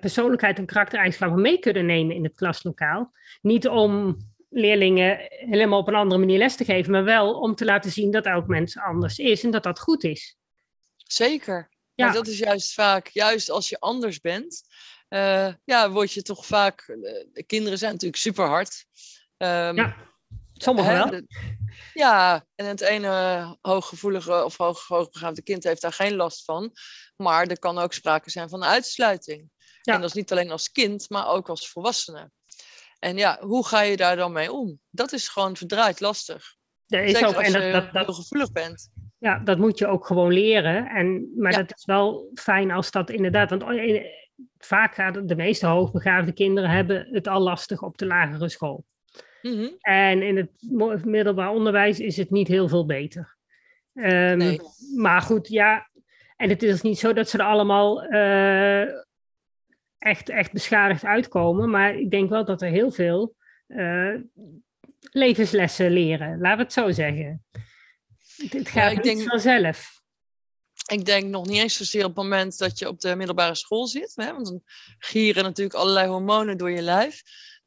persoonlijkheid 0.00 0.58
en 0.58 0.66
karaktereigenschappen 0.66 1.40
mee 1.40 1.58
kunnen 1.58 1.86
nemen 1.86 2.14
in 2.14 2.24
het 2.24 2.34
klaslokaal. 2.34 3.12
Niet 3.40 3.68
om 3.68 4.16
leerlingen 4.48 5.18
helemaal 5.28 5.78
op 5.78 5.88
een 5.88 5.94
andere 5.94 6.20
manier 6.20 6.38
les 6.38 6.56
te 6.56 6.64
geven, 6.64 6.92
maar 6.92 7.04
wel 7.04 7.38
om 7.38 7.54
te 7.54 7.64
laten 7.64 7.90
zien 7.90 8.10
dat 8.10 8.26
elk 8.26 8.46
mens 8.46 8.78
anders 8.78 9.18
is 9.18 9.44
en 9.44 9.50
dat 9.50 9.62
dat 9.62 9.80
goed 9.80 10.04
is. 10.04 10.36
Zeker. 10.96 11.70
Ja. 11.94 12.04
Maar 12.04 12.14
dat 12.14 12.26
is 12.26 12.38
juist 12.38 12.74
vaak, 12.74 13.06
juist 13.06 13.50
als 13.50 13.68
je 13.68 13.80
anders 13.80 14.20
bent, 14.20 14.62
uh, 15.08 15.52
ja, 15.64 15.90
word 15.90 16.12
je 16.12 16.22
toch 16.22 16.46
vaak. 16.46 16.80
Eh, 16.80 16.96
de 17.32 17.44
kinderen 17.46 17.78
zijn 17.78 17.92
natuurlijk 17.92 18.20
super 18.20 18.46
hard. 18.46 18.86
Um, 19.36 19.76
ja, 19.76 19.96
sommigen 20.62 20.92
wel. 20.92 21.22
ja, 21.94 22.44
en 22.54 22.66
het 22.66 22.80
ene 22.80 23.56
hooggevoelige 23.60 24.44
of 24.44 24.56
hoog, 24.56 24.86
hoogbegaafde 24.86 25.42
kind 25.42 25.64
heeft 25.64 25.80
daar 25.80 25.92
geen 25.92 26.14
last 26.14 26.44
van. 26.44 26.72
Maar 27.16 27.46
er 27.46 27.58
kan 27.58 27.78
ook 27.78 27.92
sprake 27.92 28.30
zijn 28.30 28.48
van 28.48 28.64
uitsluiting. 28.64 29.50
Ja. 29.82 29.94
En 29.94 30.00
dat 30.00 30.08
is 30.08 30.16
niet 30.16 30.32
alleen 30.32 30.50
als 30.50 30.70
kind, 30.70 31.10
maar 31.10 31.28
ook 31.28 31.48
als 31.48 31.70
volwassene. 31.70 32.30
En 32.98 33.16
ja, 33.16 33.38
hoe 33.40 33.66
ga 33.66 33.80
je 33.80 33.96
daar 33.96 34.16
dan 34.16 34.32
mee 34.32 34.52
om? 34.52 34.78
Dat 34.90 35.12
is 35.12 35.28
gewoon 35.28 35.56
verdraaid 35.56 36.00
lastig. 36.00 36.54
Er 36.86 37.04
is 37.04 37.24
ook, 37.24 37.34
als 37.34 37.46
en 37.46 37.52
dat, 37.52 37.62
je 37.62 37.72
dat, 37.72 37.92
dat, 37.92 38.14
gevoelig 38.14 38.52
bent. 38.52 38.90
Ja, 39.18 39.38
dat 39.38 39.58
moet 39.58 39.78
je 39.78 39.86
ook 39.86 40.06
gewoon 40.06 40.32
leren. 40.32 40.86
En, 40.86 41.32
maar 41.36 41.52
dat 41.52 41.72
is 41.76 41.84
wel 41.84 42.30
fijn 42.34 42.70
als 42.70 42.90
dat 42.90 43.10
inderdaad. 43.10 43.50
Want 43.50 43.64
vaak 44.58 44.94
gaat 44.94 45.28
de 45.28 45.36
meeste 45.36 45.66
hoogbegaafde 45.66 46.32
kinderen 46.32 46.70
hebben 46.70 47.08
het 47.10 47.28
al 47.28 47.40
lastig 47.40 47.82
op 47.82 47.98
de 47.98 48.06
lagere 48.06 48.48
school. 48.48 48.84
Mm 49.42 49.70
En 49.80 50.22
in 50.22 50.36
het 50.36 51.04
middelbaar 51.04 51.50
onderwijs 51.50 52.00
is 52.00 52.16
het 52.16 52.30
niet 52.30 52.48
heel 52.48 52.68
veel 52.68 52.86
beter. 52.86 53.36
Um, 53.94 54.36
nee. 54.36 54.60
Maar 54.96 55.22
goed, 55.22 55.48
ja. 55.48 55.90
En 56.36 56.48
het 56.48 56.62
is 56.62 56.80
niet 56.80 56.98
zo 56.98 57.12
dat 57.12 57.28
ze 57.28 57.38
er 57.38 57.44
allemaal 57.44 58.12
uh, 58.12 58.82
echt, 59.98 60.28
echt 60.28 60.52
beschadigd 60.52 61.04
uitkomen. 61.04 61.70
Maar 61.70 61.94
ik 61.94 62.10
denk 62.10 62.30
wel 62.30 62.44
dat 62.44 62.62
er 62.62 62.68
heel 62.68 62.90
veel 62.90 63.34
uh, 63.68 64.14
levenslessen 65.00 65.90
leren. 65.90 66.40
Laten 66.40 66.56
we 66.56 66.62
het 66.62 66.72
zo 66.72 66.90
zeggen. 66.90 67.44
Het 68.48 68.68
gaat 68.68 68.90
ja, 68.90 68.94
niet 68.94 69.02
denk... 69.02 69.22
vanzelf 69.22 70.02
ik 70.86 71.04
denk 71.04 71.26
nog 71.26 71.46
niet 71.46 71.58
eens 71.58 71.76
zozeer 71.76 72.04
op 72.04 72.16
het 72.16 72.24
moment 72.24 72.58
dat 72.58 72.78
je 72.78 72.88
op 72.88 73.00
de 73.00 73.16
middelbare 73.16 73.54
school 73.54 73.86
zit. 73.86 74.12
Hè? 74.14 74.32
Want 74.32 74.46
dan 74.46 74.62
gieren 74.98 75.42
natuurlijk 75.44 75.76
allerlei 75.76 76.08
hormonen 76.08 76.56
door 76.56 76.70
je 76.70 76.82
lijf. 76.82 77.22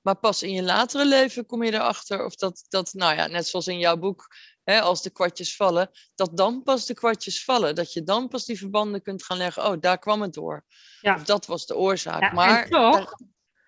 Maar 0.05 0.15
pas 0.15 0.43
in 0.43 0.51
je 0.51 0.63
latere 0.63 1.05
leven 1.05 1.45
kom 1.45 1.63
je 1.63 1.73
erachter 1.73 2.25
of 2.25 2.35
dat, 2.35 2.65
dat 2.69 2.93
nou 2.93 3.15
ja, 3.15 3.27
net 3.27 3.47
zoals 3.47 3.67
in 3.67 3.79
jouw 3.79 3.97
boek, 3.97 4.27
hè, 4.63 4.81
als 4.81 5.01
de 5.01 5.09
kwartjes 5.09 5.55
vallen, 5.55 5.89
dat 6.15 6.37
dan 6.37 6.63
pas 6.63 6.85
de 6.85 6.93
kwartjes 6.93 7.43
vallen. 7.43 7.75
Dat 7.75 7.93
je 7.93 8.03
dan 8.03 8.27
pas 8.27 8.45
die 8.45 8.57
verbanden 8.57 9.01
kunt 9.01 9.23
gaan 9.23 9.37
leggen. 9.37 9.65
Oh, 9.65 9.75
daar 9.79 9.99
kwam 9.99 10.21
het 10.21 10.33
door. 10.33 10.63
Ja. 11.01 11.15
Of 11.15 11.23
dat 11.23 11.45
was 11.45 11.65
de 11.65 11.75
oorzaak. 11.75 12.21
Ja, 12.21 12.31
maar 12.33 12.67
toch, 12.67 13.13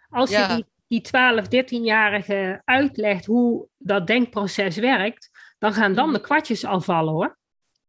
als 0.10 0.30
je 0.30 0.46
die, 0.48 0.66
die 0.88 1.02
12, 1.02 1.46
13-jarige 1.46 2.62
uitlegt 2.66 3.26
hoe 3.26 3.68
dat 3.78 4.08
denkproces 4.08 4.76
werkt, 4.76 5.30
dan 5.58 5.74
gaan 5.74 5.94
dan 5.94 6.12
de 6.12 6.18
mhm. 6.18 6.28
kwartjes 6.28 6.66
al 6.66 6.82
vallen 6.82 7.14
hoor. 7.14 7.38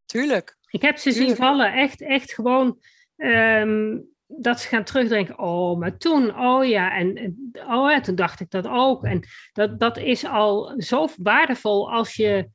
Tuurlijk. 0.05 0.57
Ik 0.71 0.83
heb 0.83 0.99
ze 0.99 1.13
zien 1.13 1.37
vallen, 1.37 1.73
echt, 1.73 2.01
echt 2.01 2.33
gewoon 2.33 2.81
um, 3.17 4.17
dat 4.29 4.61
ze 4.61 4.69
gaan 4.69 4.85
terugdenken. 4.85 5.39
Oh, 5.39 5.79
maar 5.79 5.97
toen, 5.97 6.39
oh 6.39 6.67
ja, 6.67 6.97
en 6.97 7.37
oh 7.53 7.91
ja, 7.91 8.01
toen 8.01 8.15
dacht 8.15 8.41
ik 8.41 8.51
dat 8.51 8.67
ook. 8.67 9.05
En 9.05 9.23
dat, 9.53 9.81
dat 9.81 9.99
is 9.99 10.25
al 10.25 10.75
zo 10.79 11.09
waardevol 11.17 11.93
als 11.93 12.15
je 12.15 12.49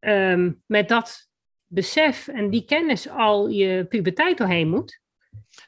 um, 0.00 0.62
met 0.66 0.88
dat 0.88 1.28
besef 1.66 2.28
en 2.28 2.50
die 2.50 2.64
kennis 2.64 3.08
al 3.08 3.48
je 3.48 3.84
puberteit 3.84 4.38
doorheen 4.38 4.68
moet. 4.68 5.00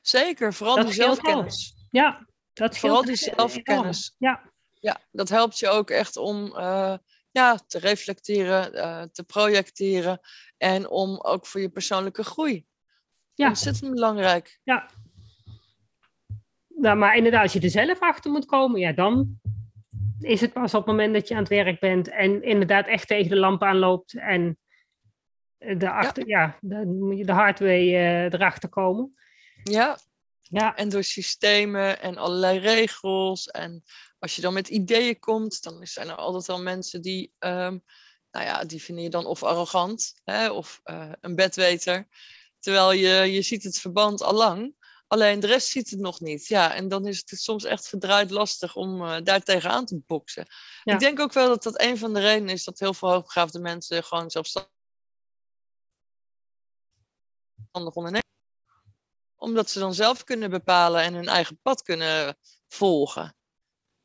Zeker, 0.03 0.55
vooral 0.55 0.77
dat 0.77 0.85
die 0.85 0.95
zelfkennis. 0.95 1.75
Ja, 1.91 2.27
dat 2.53 2.79
Vooral 2.79 3.05
die 3.05 3.17
zelfkennis. 3.17 4.15
Ja. 4.19 4.51
ja, 4.81 5.01
dat 5.11 5.29
helpt 5.29 5.59
je 5.59 5.69
ook 5.69 5.91
echt 5.91 6.17
om 6.17 6.45
uh, 6.45 6.97
ja, 7.31 7.59
te 7.67 7.79
reflecteren, 7.79 8.75
uh, 8.75 9.03
te 9.03 9.25
projecteren 9.25 10.21
en 10.57 10.89
om 10.89 11.21
ook 11.21 11.47
voor 11.47 11.61
je 11.61 11.69
persoonlijke 11.69 12.25
groei. 12.25 12.67
Ja. 13.35 13.49
Ontzettend 13.49 13.91
belangrijk. 13.91 14.61
Ja. 14.63 14.91
Nou, 16.85 16.97
maar 16.97 17.17
inderdaad, 17.17 17.43
als 17.43 17.53
je 17.53 17.61
er 17.61 17.71
zelf 17.71 18.01
achter 18.01 18.31
moet 18.31 18.45
komen, 18.45 18.81
ja, 18.81 18.93
dan 18.93 19.41
is 20.21 20.41
het 20.41 20.53
pas 20.53 20.75
op 20.75 20.87
het 20.87 20.91
moment 20.97 21.15
dat 21.15 21.29
je 21.29 21.35
aan 21.35 21.41
het 21.41 21.49
werk 21.49 21.81
bent 21.81 22.09
en 22.09 22.43
inderdaad 22.43 22.87
echt 22.87 23.09
tegen 23.09 23.29
de 23.29 23.37
lamp 23.37 23.63
aanloopt 23.63 24.15
en 24.15 24.59
de, 25.59 25.91
achter, 25.91 26.27
ja. 26.27 26.41
ja 26.41 26.59
dan 26.61 26.99
moet 26.99 27.19
je 27.19 27.25
de 27.25 27.33
hardware 27.33 27.85
uh, 27.85 28.23
erachter 28.25 28.69
komen. 28.69 29.15
Ja. 29.63 29.99
ja, 30.41 30.77
en 30.77 30.89
door 30.89 31.05
systemen 31.05 32.01
en 32.01 32.17
allerlei 32.17 32.59
regels. 32.59 33.47
En 33.47 33.83
als 34.19 34.37
je 34.37 34.43
dan 34.43 34.55
met 34.55 34.69
ideeën 34.69 35.19
komt, 35.19 35.63
dan 35.63 35.87
zijn 35.87 36.09
er 36.09 36.15
altijd 36.15 36.47
wel 36.47 36.63
mensen 36.63 37.03
die 37.03 37.33
um, 37.39 37.83
nou 38.31 38.47
ja, 38.47 38.65
die 38.65 38.83
vind 38.83 39.01
je 39.01 39.11
dan 39.11 39.27
of 39.27 39.43
arrogant 39.43 40.21
hè, 40.25 40.51
of 40.51 40.81
uh, 40.85 41.13
een 41.21 41.35
bedweter. 41.35 42.09
Terwijl 42.59 42.93
je, 42.93 43.33
je 43.33 43.43
ziet 43.43 43.63
het 43.63 43.79
verband 43.79 44.23
al 44.23 44.35
lang, 44.35 44.75
alleen 45.07 45.41
de 45.41 45.47
rest 45.47 45.69
ziet 45.69 45.91
het 45.91 46.01
nog 46.01 46.21
niet. 46.21 46.47
Ja, 46.47 46.75
en 46.75 46.89
dan 46.89 47.07
is 47.07 47.23
het 47.27 47.41
soms 47.41 47.65
echt 47.65 47.89
verdraaid 47.89 48.31
lastig 48.31 48.77
om 48.77 49.03
uh, 49.03 49.17
daar 49.23 49.43
tegenaan 49.43 49.87
te 49.87 50.01
boksen. 50.07 50.47
Ik 50.85 50.99
denk 50.99 51.21
ook 51.21 51.33
wel 51.33 51.49
dat 51.49 51.63
dat 51.63 51.81
een 51.81 51.99
van 51.99 52.15
de 52.15 52.21
redenen 52.21 52.55
is 52.55 52.65
dat 52.65 52.79
heel 52.79 52.95
veel 52.95 53.11
hoogbegaafde 53.11 53.59
mensen 53.59 54.05
gewoon 54.05 54.31
zelfstandig 54.31 54.73
ondernemen. 57.73 58.23
Omdat 59.37 59.71
ze 59.71 59.79
dan 59.79 59.95
zelf 59.95 60.25
kunnen 60.25 60.51
bepalen 60.51 61.03
en 61.03 61.15
hun 61.15 61.29
eigen 61.29 61.59
pad 61.63 61.83
kunnen 61.83 62.37
volgen. 62.69 63.35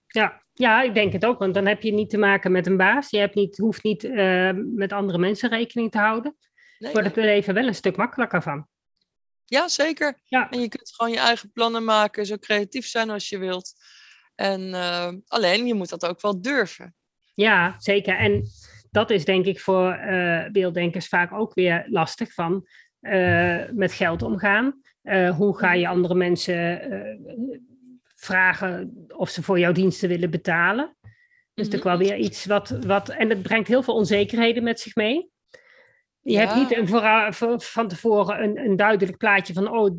Ja, 0.08 0.42
ja, 0.54 0.82
ik 0.82 0.94
denk 0.94 1.14
het 1.14 1.26
ook, 1.26 1.40
want 1.40 1.54
dan 1.54 1.66
heb 1.66 1.82
je 1.82 1.94
niet 1.94 2.10
te 2.10 2.18
maken 2.18 2.52
met 2.52 2.68
een 2.68 2.78
baas. 2.78 3.10
Je 3.10 3.18
hebt 3.18 3.36
niet, 3.36 3.58
hoeft 3.58 3.84
niet 3.84 4.04
uh, 4.04 4.52
met 4.56 4.92
andere 4.92 5.18
mensen 5.18 5.50
rekening 5.50 5.92
te 5.92 5.98
houden. 5.98 6.38
Nee, 6.78 6.92
wordt 6.92 7.08
het 7.08 7.18
er 7.18 7.30
even 7.30 7.54
wel 7.54 7.68
een 7.68 7.76
stuk 7.76 7.98
makkelijker 7.98 8.42
van. 8.42 8.68
Ja, 9.50 9.68
zeker. 9.68 10.20
Ja. 10.26 10.50
En 10.50 10.62
je 10.62 10.68
kunt 10.68 10.94
gewoon 10.96 11.12
je 11.12 11.20
eigen 11.20 11.52
plannen 11.52 11.84
maken, 11.84 12.26
zo 12.26 12.38
creatief 12.38 12.86
zijn 12.86 13.10
als 13.10 13.30
je 13.30 13.38
wilt. 13.38 13.74
En 14.36 14.62
uh, 14.62 15.12
alleen, 15.28 15.66
je 15.68 15.74
moet 15.74 15.90
dat 15.90 16.06
ook 16.06 16.22
wel 16.22 16.42
durven. 16.42 16.96
Ja, 17.34 17.76
zeker. 17.78 18.18
En 18.18 18.44
dat 18.92 19.10
is 19.10 19.26
denk 19.26 19.46
ik 19.46 19.60
voor 19.60 19.98
uh, 19.98 20.50
beelddenkers 20.52 21.08
vaak 21.08 21.34
ook 21.34 21.54
weer 21.54 21.86
lastig 21.90 22.34
van 22.34 22.68
met 23.72 23.94
geld 23.94 24.22
omgaan. 24.22 24.82
hoe 25.38 25.58
ga 25.58 25.74
je 25.74 25.88
andere 25.88 26.16
mensen 26.16 26.82
vragen 28.16 29.06
of 29.08 29.30
ze 29.30 29.44
voor 29.44 29.60
jouw 29.60 29.72
diensten 29.72 30.10
willen 30.10 30.30
betalen. 30.30 30.98
Dus 31.54 31.68
mm 31.68 31.74
-hmm. 31.74 31.84
wel 31.84 31.98
weer 31.98 32.18
iets 32.18 32.46
wat, 32.46 32.70
wat. 32.70 33.10
En 33.10 33.30
het 33.30 33.42
brengt 33.42 33.68
heel 33.68 33.84
veel 33.84 33.96
onzekerheden 33.96 34.64
met 34.64 34.80
zich 34.80 34.96
mee. 34.96 35.30
Je 36.22 36.38
hebt 36.38 36.56
niet 36.56 36.76
een 36.76 37.60
van 37.62 37.88
tevoren 37.88 38.44
een, 38.44 38.58
een 38.58 38.76
duidelijk 38.76 39.18
plaatje 39.18 39.54
van, 39.54 39.72
oh, 39.72 39.98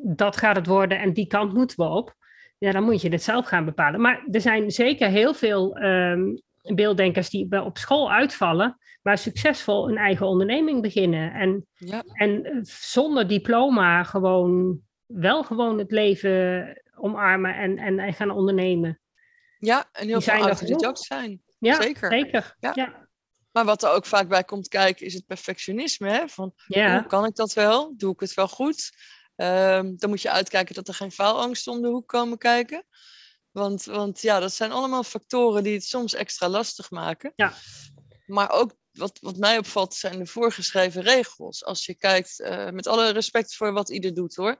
dat 0.00 0.36
gaat 0.36 0.56
het 0.56 0.66
worden 0.66 0.98
en 0.98 1.12
die 1.12 1.26
kant 1.26 1.54
moeten 1.54 1.76
we 1.76 1.90
op. 1.90 2.14
Ja, 2.58 2.72
dan 2.72 2.82
moet 2.82 3.00
je 3.00 3.08
het 3.08 3.22
zelf 3.22 3.46
gaan 3.46 3.64
bepalen. 3.64 4.00
Maar 4.00 4.26
er 4.30 4.40
zijn 4.40 4.70
zeker 4.70 5.08
heel 5.08 5.34
veel 5.34 5.82
um, 5.82 6.42
beelddenkers 6.74 7.30
die 7.30 7.64
op 7.64 7.78
school 7.78 8.12
uitvallen, 8.12 8.78
maar 9.02 9.18
succesvol 9.18 9.88
een 9.88 9.96
eigen 9.96 10.26
onderneming 10.26 10.82
beginnen. 10.82 11.32
En, 11.32 11.66
ja. 11.72 12.02
en 12.12 12.44
eh, 12.44 12.58
zonder 12.62 13.28
diploma 13.28 14.02
gewoon 14.02 14.80
wel 15.06 15.44
gewoon 15.44 15.78
het 15.78 15.90
leven 15.90 16.82
omarmen 16.94 17.56
en, 17.56 17.78
en, 17.78 17.98
en 17.98 18.12
gaan 18.12 18.30
ondernemen. 18.30 19.00
Ja, 19.58 19.88
en 19.92 20.06
heel 20.06 20.20
veel 20.20 20.34
ouders 20.34 20.84
ook 20.84 20.96
zijn. 20.96 21.42
Ja, 21.58 21.82
zeker. 21.82 22.10
zeker. 22.10 22.56
Ja. 22.60 23.07
Maar 23.58 23.66
wat 23.66 23.82
er 23.82 23.90
ook 23.90 24.06
vaak 24.06 24.28
bij 24.28 24.44
komt 24.44 24.68
kijken 24.68 25.06
is 25.06 25.14
het 25.14 25.26
perfectionisme. 25.26 26.10
Hè? 26.10 26.28
Van, 26.28 26.52
ja. 26.66 27.00
kan 27.00 27.24
ik 27.24 27.34
dat 27.34 27.52
wel? 27.52 27.94
Doe 27.96 28.12
ik 28.12 28.20
het 28.20 28.34
wel 28.34 28.48
goed? 28.48 28.90
Um, 29.36 29.96
dan 29.96 30.08
moet 30.10 30.22
je 30.22 30.30
uitkijken 30.30 30.74
dat 30.74 30.88
er 30.88 30.94
geen 30.94 31.12
faalangst 31.12 31.66
om 31.66 31.82
de 31.82 31.88
hoek 31.88 32.08
komen 32.08 32.38
kijken. 32.38 32.84
Want, 33.50 33.84
want 33.84 34.20
ja, 34.20 34.40
dat 34.40 34.52
zijn 34.52 34.72
allemaal 34.72 35.02
factoren 35.02 35.62
die 35.62 35.74
het 35.74 35.84
soms 35.84 36.14
extra 36.14 36.48
lastig 36.48 36.90
maken. 36.90 37.32
Ja. 37.36 37.54
Maar 38.26 38.50
ook 38.50 38.74
wat, 38.92 39.18
wat 39.20 39.36
mij 39.36 39.58
opvalt 39.58 39.94
zijn 39.94 40.18
de 40.18 40.26
voorgeschreven 40.26 41.02
regels. 41.02 41.64
Als 41.64 41.86
je 41.86 41.94
kijkt, 41.94 42.40
uh, 42.40 42.70
met 42.70 42.86
alle 42.86 43.10
respect 43.10 43.54
voor 43.54 43.72
wat 43.72 43.90
ieder 43.90 44.14
doet 44.14 44.34
hoor. 44.34 44.58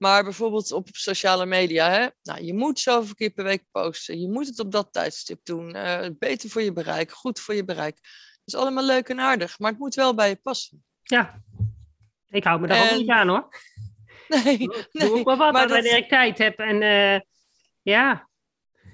Maar 0.00 0.24
bijvoorbeeld 0.24 0.72
op 0.72 0.88
sociale 0.90 1.46
media, 1.46 1.90
hè? 1.90 2.08
Nou, 2.22 2.44
je 2.44 2.54
moet 2.54 2.78
zoveel 2.78 3.14
keer 3.14 3.30
per 3.30 3.44
week 3.44 3.64
posten. 3.70 4.20
Je 4.20 4.28
moet 4.28 4.46
het 4.46 4.58
op 4.58 4.72
dat 4.72 4.92
tijdstip 4.92 5.40
doen. 5.44 5.76
Uh, 5.76 6.06
beter 6.18 6.50
voor 6.50 6.62
je 6.62 6.72
bereik, 6.72 7.10
goed 7.10 7.40
voor 7.40 7.54
je 7.54 7.64
bereik. 7.64 7.94
Dat 7.94 8.42
is 8.44 8.54
allemaal 8.54 8.84
leuk 8.84 9.08
en 9.08 9.20
aardig, 9.20 9.58
maar 9.58 9.70
het 9.70 9.80
moet 9.80 9.94
wel 9.94 10.14
bij 10.14 10.28
je 10.28 10.36
passen. 10.36 10.84
Ja, 11.02 11.42
ik 12.28 12.44
hou 12.44 12.60
me 12.60 12.66
daar 12.66 12.86
en... 12.86 12.92
ook 12.92 12.98
niet 12.98 13.08
aan 13.08 13.28
hoor. 13.28 13.48
Nee, 14.28 14.58
doe, 14.58 14.88
nee. 14.92 15.08
Doe 15.08 15.22
maar 15.22 15.36
wat, 15.36 15.52
maar 15.52 15.68
wanneer 15.68 15.96
ik 15.96 16.08
tijd 16.08 16.38
heb. 16.38 16.58
En 16.58 16.82
uh, 16.82 17.20
ja. 17.82 18.28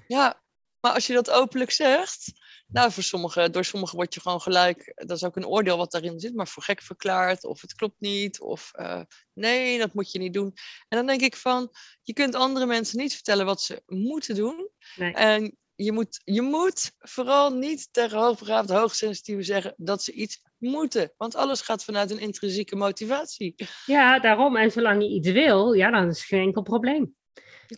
Ja, 0.07 0.41
maar 0.79 0.93
als 0.93 1.07
je 1.07 1.13
dat 1.13 1.29
openlijk 1.29 1.71
zegt, 1.71 2.31
Nou, 2.67 2.91
voor 2.91 3.03
sommigen, 3.03 3.51
door 3.51 3.65
sommigen 3.65 3.95
word 3.95 4.13
je 4.13 4.21
gewoon 4.21 4.41
gelijk, 4.41 4.93
dat 4.95 5.17
is 5.17 5.23
ook 5.23 5.35
een 5.35 5.47
oordeel 5.47 5.77
wat 5.77 5.91
daarin 5.91 6.19
zit, 6.19 6.35
maar 6.35 6.47
voor 6.47 6.63
gek 6.63 6.81
verklaard, 6.81 7.45
of 7.45 7.61
het 7.61 7.73
klopt 7.73 7.99
niet, 7.99 8.39
of 8.41 8.71
uh, 8.79 9.01
nee, 9.33 9.77
dat 9.77 9.93
moet 9.93 10.11
je 10.11 10.19
niet 10.19 10.33
doen. 10.33 10.53
En 10.87 10.97
dan 10.97 11.05
denk 11.05 11.21
ik 11.21 11.35
van, 11.35 11.69
je 12.01 12.13
kunt 12.13 12.35
andere 12.35 12.65
mensen 12.65 12.97
niet 12.97 13.13
vertellen 13.13 13.45
wat 13.45 13.61
ze 13.61 13.81
moeten 13.85 14.35
doen. 14.35 14.69
Nee. 14.95 15.13
En 15.13 15.57
je 15.75 15.91
moet, 15.91 16.21
je 16.23 16.41
moet 16.41 16.91
vooral 16.97 17.53
niet 17.53 17.87
tegen 17.91 18.17
hoogbegaafde, 18.17 18.73
hoogsensitieve 18.73 19.43
zeggen 19.43 19.73
dat 19.77 20.03
ze 20.03 20.11
iets 20.11 20.41
moeten. 20.57 21.13
Want 21.17 21.35
alles 21.35 21.61
gaat 21.61 21.83
vanuit 21.83 22.11
een 22.11 22.19
intrinsieke 22.19 22.75
motivatie. 22.75 23.55
Ja, 23.85 24.19
daarom. 24.19 24.55
En 24.55 24.71
zolang 24.71 25.01
je 25.01 25.09
iets 25.09 25.29
wil, 25.31 25.73
ja, 25.73 25.91
dan 25.91 26.09
is 26.09 26.17
het 26.17 26.27
geen 26.27 26.41
enkel 26.41 26.61
probleem. 26.61 27.15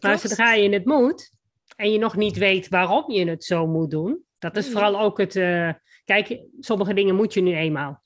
Maar 0.01 0.19
zodra 0.19 0.53
je 0.53 0.69
het 0.69 0.86
moet 0.86 1.31
en 1.75 1.91
je 1.91 1.98
nog 1.98 2.15
niet 2.15 2.38
weet 2.38 2.67
waarom 2.67 3.12
je 3.12 3.29
het 3.29 3.43
zo 3.43 3.67
moet 3.67 3.91
doen, 3.91 4.25
dat 4.39 4.58
is 4.58 4.69
vooral 4.72 5.00
ook 5.00 5.17
het. 5.17 5.36
Uh, 5.36 5.74
kijk, 6.05 6.39
sommige 6.60 6.93
dingen 6.93 7.15
moet 7.15 7.34
je 7.34 7.41
nu 7.41 7.55
eenmaal. 7.55 8.03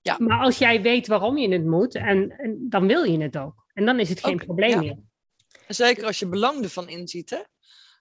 Ja. 0.00 0.16
Maar 0.18 0.40
als 0.40 0.58
jij 0.58 0.82
weet 0.82 1.06
waarom 1.06 1.38
je 1.38 1.52
het 1.52 1.64
moet, 1.64 1.94
en, 1.94 2.30
en 2.30 2.66
dan 2.68 2.86
wil 2.86 3.04
je 3.04 3.22
het 3.22 3.36
ook. 3.36 3.64
En 3.72 3.84
dan 3.84 4.00
is 4.00 4.08
het 4.08 4.24
geen 4.24 4.36
probleem 4.36 4.78
meer. 4.78 4.98
Zeker 5.68 6.04
als 6.04 6.18
je 6.18 6.26
belang 6.26 6.62
ervan 6.62 6.88
inziet, 6.88 7.30
hè? 7.30 7.40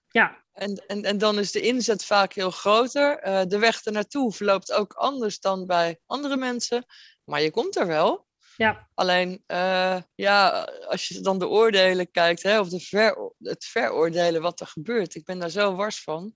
Ja. 0.07 0.43
En, 0.53 0.83
en, 0.87 1.03
en 1.03 1.17
dan 1.17 1.39
is 1.39 1.51
de 1.51 1.61
inzet 1.61 2.05
vaak 2.05 2.33
heel 2.33 2.51
groter. 2.51 3.27
Uh, 3.27 3.41
de 3.47 3.59
weg 3.59 3.83
ernaartoe 3.83 4.33
verloopt 4.33 4.71
ook 4.71 4.93
anders 4.93 5.39
dan 5.39 5.65
bij 5.65 5.99
andere 6.05 6.37
mensen. 6.37 6.85
Maar 7.23 7.41
je 7.41 7.51
komt 7.51 7.75
er 7.75 7.87
wel. 7.87 8.27
Ja. 8.57 8.89
Alleen, 8.93 9.43
uh, 9.47 10.01
ja, 10.15 10.69
als 10.87 11.07
je 11.07 11.21
dan 11.21 11.39
de 11.39 11.47
oordelen 11.47 12.11
kijkt, 12.11 12.43
hè, 12.43 12.59
of 12.59 12.69
de 12.69 12.79
ver, 12.79 13.33
het 13.39 13.65
veroordelen 13.65 14.41
wat 14.41 14.59
er 14.59 14.67
gebeurt. 14.67 15.15
Ik 15.15 15.25
ben 15.25 15.39
daar 15.39 15.49
zo 15.49 15.75
wars 15.75 16.03
van. 16.03 16.33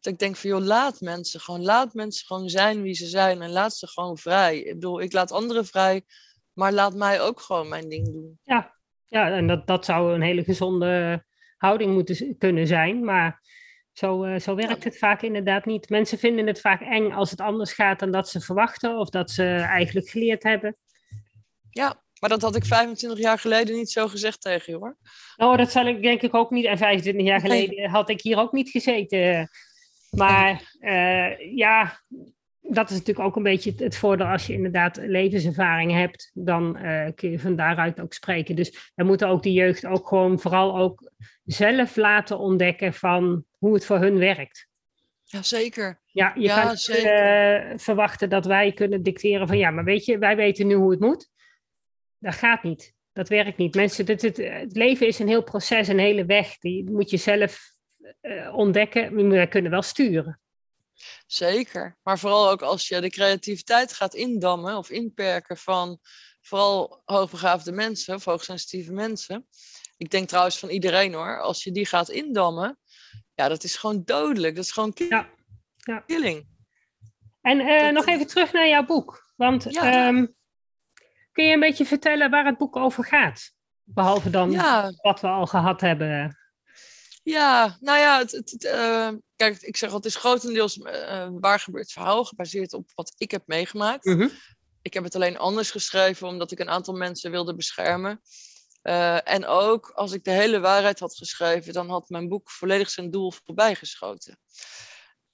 Dat 0.00 0.12
ik 0.12 0.18
denk 0.18 0.36
van, 0.36 0.50
joh, 0.50 0.64
laat 0.64 1.00
mensen 1.00 1.40
gewoon, 1.40 1.62
laat 1.62 1.94
mensen 1.94 2.26
gewoon 2.26 2.48
zijn 2.48 2.82
wie 2.82 2.94
ze 2.94 3.06
zijn. 3.06 3.42
En 3.42 3.50
laat 3.50 3.76
ze 3.76 3.86
gewoon 3.86 4.18
vrij. 4.18 4.58
Ik 4.58 4.74
bedoel, 4.74 5.00
ik 5.00 5.12
laat 5.12 5.32
anderen 5.32 5.66
vrij, 5.66 6.02
maar 6.52 6.72
laat 6.72 6.94
mij 6.94 7.20
ook 7.20 7.40
gewoon 7.40 7.68
mijn 7.68 7.88
ding 7.88 8.12
doen. 8.12 8.38
Ja, 8.44 8.74
ja 9.06 9.30
en 9.30 9.46
dat, 9.46 9.66
dat 9.66 9.84
zou 9.84 10.14
een 10.14 10.22
hele 10.22 10.44
gezonde 10.44 11.24
houding 11.56 11.92
moeten 11.92 12.38
kunnen 12.38 12.66
zijn. 12.66 13.04
Maar 13.04 13.40
zo, 13.92 14.24
uh, 14.24 14.38
zo 14.38 14.54
werkt 14.54 14.84
het 14.84 14.98
vaak 14.98 15.22
inderdaad 15.22 15.64
niet. 15.64 15.88
Mensen 15.88 16.18
vinden 16.18 16.46
het 16.46 16.60
vaak 16.60 16.80
eng 16.80 17.12
als 17.12 17.30
het 17.30 17.40
anders 17.40 17.72
gaat 17.72 17.98
dan 17.98 18.10
dat 18.10 18.28
ze 18.28 18.40
verwachten 18.40 18.98
of 18.98 19.10
dat 19.10 19.30
ze 19.30 19.44
eigenlijk 19.44 20.08
geleerd 20.08 20.42
hebben. 20.42 20.76
Ja, 21.70 22.02
maar 22.20 22.30
dat 22.30 22.42
had 22.42 22.56
ik 22.56 22.64
25 22.64 23.18
jaar 23.18 23.38
geleden 23.38 23.76
niet 23.76 23.90
zo 23.90 24.08
gezegd 24.08 24.40
tegen 24.40 24.72
je 24.72 24.78
hoor. 24.78 24.96
Nou, 25.36 25.56
dat 25.56 25.70
zal 25.70 25.86
ik 25.86 26.02
denk 26.02 26.22
ik 26.22 26.34
ook 26.34 26.50
niet. 26.50 26.64
En 26.64 26.78
25 26.78 27.26
jaar 27.26 27.40
geleden 27.40 27.90
had 27.90 28.08
ik 28.08 28.20
hier 28.20 28.38
ook 28.38 28.52
niet 28.52 28.70
gezeten. 28.70 29.48
Maar 30.10 30.74
uh, 30.80 31.56
ja, 31.56 32.00
dat 32.60 32.90
is 32.90 32.96
natuurlijk 32.96 33.26
ook 33.26 33.36
een 33.36 33.42
beetje 33.42 33.72
het, 33.76 33.96
voordeel 33.96 34.26
als 34.26 34.46
je 34.46 34.52
inderdaad 34.52 34.96
levenservaring 34.96 35.92
hebt, 35.92 36.30
dan 36.34 36.78
uh, 36.82 37.06
kun 37.14 37.30
je 37.30 37.38
van 37.38 37.56
daaruit 37.56 38.00
ook 38.00 38.12
spreken. 38.12 38.56
Dus 38.56 38.92
we 38.94 39.04
moeten 39.04 39.28
ook 39.28 39.42
de 39.42 39.52
jeugd 39.52 39.86
ook 39.86 40.08
gewoon 40.08 40.40
vooral 40.40 40.78
ook 40.78 41.10
zelf 41.44 41.96
laten 41.96 42.38
ontdekken 42.38 42.94
van 42.94 43.44
hoe 43.58 43.74
het 43.74 43.84
voor 43.84 43.98
hun 43.98 44.18
werkt. 44.18 44.68
Ja, 45.24 45.42
zeker. 45.42 46.00
Ja, 46.06 46.32
je 46.36 46.48
kan 46.48 46.76
uh, 46.96 47.78
verwachten 47.78 48.30
dat 48.30 48.46
wij 48.46 48.72
kunnen 48.72 49.02
dicteren 49.02 49.46
van 49.46 49.58
ja, 49.58 49.70
maar 49.70 49.84
weet 49.84 50.04
je, 50.04 50.18
wij 50.18 50.36
weten 50.36 50.66
nu 50.66 50.74
hoe 50.74 50.90
het 50.90 51.00
moet. 51.00 51.30
Dat 52.18 52.34
gaat 52.34 52.62
niet. 52.62 52.94
Dat 53.12 53.28
werkt 53.28 53.58
niet. 53.58 53.74
Mensen, 53.74 54.06
het, 54.06 54.22
het, 54.22 54.36
het 54.36 54.76
leven 54.76 55.06
is 55.06 55.18
een 55.18 55.28
heel 55.28 55.42
proces, 55.42 55.88
een 55.88 55.98
hele 55.98 56.24
weg. 56.24 56.58
Die 56.58 56.90
moet 56.90 57.10
je 57.10 57.16
zelf 57.16 57.70
uh, 58.22 58.54
ontdekken. 58.54 59.28
We 59.28 59.46
kunnen 59.48 59.70
wel 59.70 59.82
sturen. 59.82 60.40
Zeker. 61.26 61.98
Maar 62.02 62.18
vooral 62.18 62.50
ook 62.50 62.62
als 62.62 62.88
je 62.88 63.00
de 63.00 63.10
creativiteit 63.10 63.92
gaat 63.92 64.14
indammen 64.14 64.76
of 64.76 64.90
inperken 64.90 65.56
van 65.56 65.98
vooral 66.40 67.02
hoogbegaafde 67.04 67.72
mensen 67.72 68.14
of 68.14 68.24
hoogsensitieve 68.24 68.92
mensen. 68.92 69.46
Ik 69.96 70.10
denk 70.10 70.28
trouwens 70.28 70.58
van 70.58 70.68
iedereen 70.68 71.14
hoor. 71.14 71.40
Als 71.40 71.64
je 71.64 71.72
die 71.72 71.86
gaat 71.86 72.08
indammen, 72.08 72.78
ja, 73.34 73.48
dat 73.48 73.64
is 73.64 73.76
gewoon 73.76 74.02
dodelijk. 74.04 74.54
Dat 74.54 74.64
is 74.64 74.72
gewoon 74.72 74.92
ja. 74.94 75.28
Ja. 75.76 75.98
killing. 75.98 76.46
En 77.40 77.60
uh, 77.60 77.90
nog 77.90 78.06
even 78.06 78.26
terug 78.26 78.52
naar 78.52 78.68
jouw 78.68 78.84
boek. 78.84 79.32
Want 79.36 79.66
ja. 79.68 80.08
um, 80.08 80.34
kun 81.32 81.44
je 81.44 81.54
een 81.54 81.60
beetje 81.60 81.86
vertellen 81.86 82.30
waar 82.30 82.44
het 82.44 82.58
boek 82.58 82.76
over 82.76 83.04
gaat? 83.04 83.52
Behalve 83.82 84.30
dan 84.30 84.56
wat 85.02 85.20
we 85.20 85.26
al 85.26 85.46
gehad 85.46 85.80
hebben. 85.80 86.36
Ja, 87.28 87.76
nou 87.80 87.98
ja, 87.98 88.18
het, 88.18 88.30
het, 88.32 88.64
uh, 88.64 89.10
kijk, 89.36 89.62
ik 89.62 89.76
zeg 89.76 89.90
al, 89.90 89.96
het 89.96 90.04
is 90.04 90.16
grotendeels 90.16 90.76
uh, 90.76 91.28
waar 91.32 91.60
gebeurd 91.60 91.92
verhaal, 91.92 92.24
gebaseerd 92.24 92.72
op 92.72 92.90
wat 92.94 93.14
ik 93.16 93.30
heb 93.30 93.42
meegemaakt. 93.46 94.04
Mm 94.04 94.30
Ik 94.82 94.94
heb 94.94 95.04
het 95.04 95.14
alleen 95.14 95.38
anders 95.38 95.70
geschreven, 95.70 96.28
omdat 96.28 96.50
ik 96.50 96.58
een 96.58 96.68
aantal 96.68 96.94
mensen 96.94 97.30
wilde 97.30 97.54
beschermen. 97.54 98.20
Uh, 98.82 99.28
en 99.28 99.46
ook 99.46 99.90
als 99.90 100.12
ik 100.12 100.24
de 100.24 100.30
hele 100.30 100.60
waarheid 100.60 101.00
had 101.00 101.16
geschreven, 101.16 101.72
dan 101.72 101.90
had 101.90 102.08
mijn 102.08 102.28
boek 102.28 102.50
volledig 102.50 102.90
zijn 102.90 103.10
doel 103.10 103.32
voorbijgeschoten. 103.44 104.38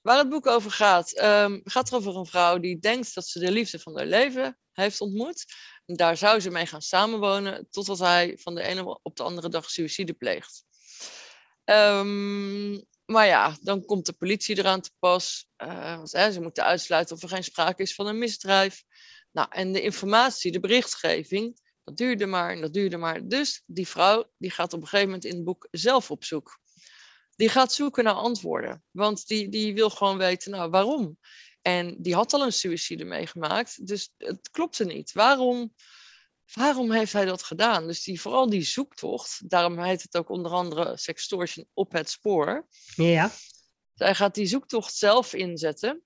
Waar 0.01 0.17
het 0.17 0.29
boek 0.29 0.47
over 0.47 0.71
gaat, 0.71 1.21
um, 1.23 1.61
gaat 1.63 1.89
er 1.89 1.95
over 1.95 2.15
een 2.15 2.25
vrouw 2.25 2.59
die 2.59 2.79
denkt 2.79 3.13
dat 3.13 3.27
ze 3.27 3.39
de 3.39 3.51
liefde 3.51 3.79
van 3.79 3.97
haar 3.97 4.05
leven 4.05 4.57
heeft 4.71 5.01
ontmoet. 5.01 5.45
En 5.85 5.95
daar 5.95 6.17
zou 6.17 6.39
ze 6.39 6.49
mee 6.49 6.65
gaan 6.65 6.81
samenwonen, 6.81 7.67
totdat 7.69 7.99
hij 7.99 8.37
van 8.41 8.55
de 8.55 8.61
ene 8.61 8.99
op 9.01 9.15
de 9.15 9.23
andere 9.23 9.49
dag 9.49 9.69
suïcide 9.69 10.13
pleegt. 10.13 10.63
Um, 11.65 12.85
maar 13.05 13.25
ja, 13.27 13.57
dan 13.61 13.85
komt 13.85 14.05
de 14.05 14.13
politie 14.13 14.57
eraan 14.57 14.81
te 14.81 14.91
pas. 14.99 15.47
Hè, 15.55 16.31
ze 16.31 16.41
moeten 16.41 16.63
uitsluiten 16.63 17.15
of 17.15 17.21
er 17.21 17.29
geen 17.29 17.43
sprake 17.43 17.81
is 17.81 17.95
van 17.95 18.07
een 18.07 18.17
misdrijf. 18.17 18.83
Nou, 19.31 19.47
en 19.51 19.71
de 19.71 19.81
informatie, 19.81 20.51
de 20.51 20.59
berichtgeving, 20.59 21.59
dat 21.83 21.97
duurde 21.97 22.25
maar 22.25 22.51
en 22.51 22.61
dat 22.61 22.73
duurde 22.73 22.97
maar. 22.97 23.27
Dus 23.27 23.63
die 23.65 23.87
vrouw 23.87 24.31
die 24.37 24.51
gaat 24.51 24.73
op 24.73 24.81
een 24.81 24.87
gegeven 24.87 25.05
moment 25.05 25.25
in 25.25 25.35
het 25.35 25.43
boek 25.43 25.67
zelf 25.71 26.11
op 26.11 26.23
zoek. 26.23 26.59
Die 27.35 27.49
gaat 27.49 27.73
zoeken 27.73 28.03
naar 28.03 28.13
antwoorden. 28.13 28.83
Want 28.91 29.27
die, 29.27 29.49
die 29.49 29.73
wil 29.73 29.89
gewoon 29.89 30.17
weten, 30.17 30.51
nou, 30.51 30.69
waarom? 30.69 31.17
En 31.61 31.95
die 32.01 32.15
had 32.15 32.33
al 32.33 32.43
een 32.43 32.53
suïcide 32.53 33.05
meegemaakt, 33.05 33.87
dus 33.87 34.09
het 34.17 34.49
klopte 34.51 34.85
niet. 34.85 35.11
Waarom 35.11 35.73
waarom 36.53 36.91
heeft 36.91 37.13
hij 37.13 37.25
dat 37.25 37.43
gedaan? 37.43 37.87
Dus 37.87 38.03
die, 38.03 38.21
vooral 38.21 38.49
die 38.49 38.63
zoektocht, 38.63 39.49
daarom 39.49 39.79
heet 39.79 40.01
het 40.01 40.17
ook 40.17 40.29
onder 40.29 40.51
andere 40.51 40.97
sextortion 40.97 41.67
op 41.73 41.91
het 41.91 42.09
spoor. 42.09 42.67
Ja. 42.95 43.31
Zij 43.93 44.15
gaat 44.15 44.35
die 44.35 44.45
zoektocht 44.45 44.95
zelf 44.95 45.33
inzetten. 45.33 46.03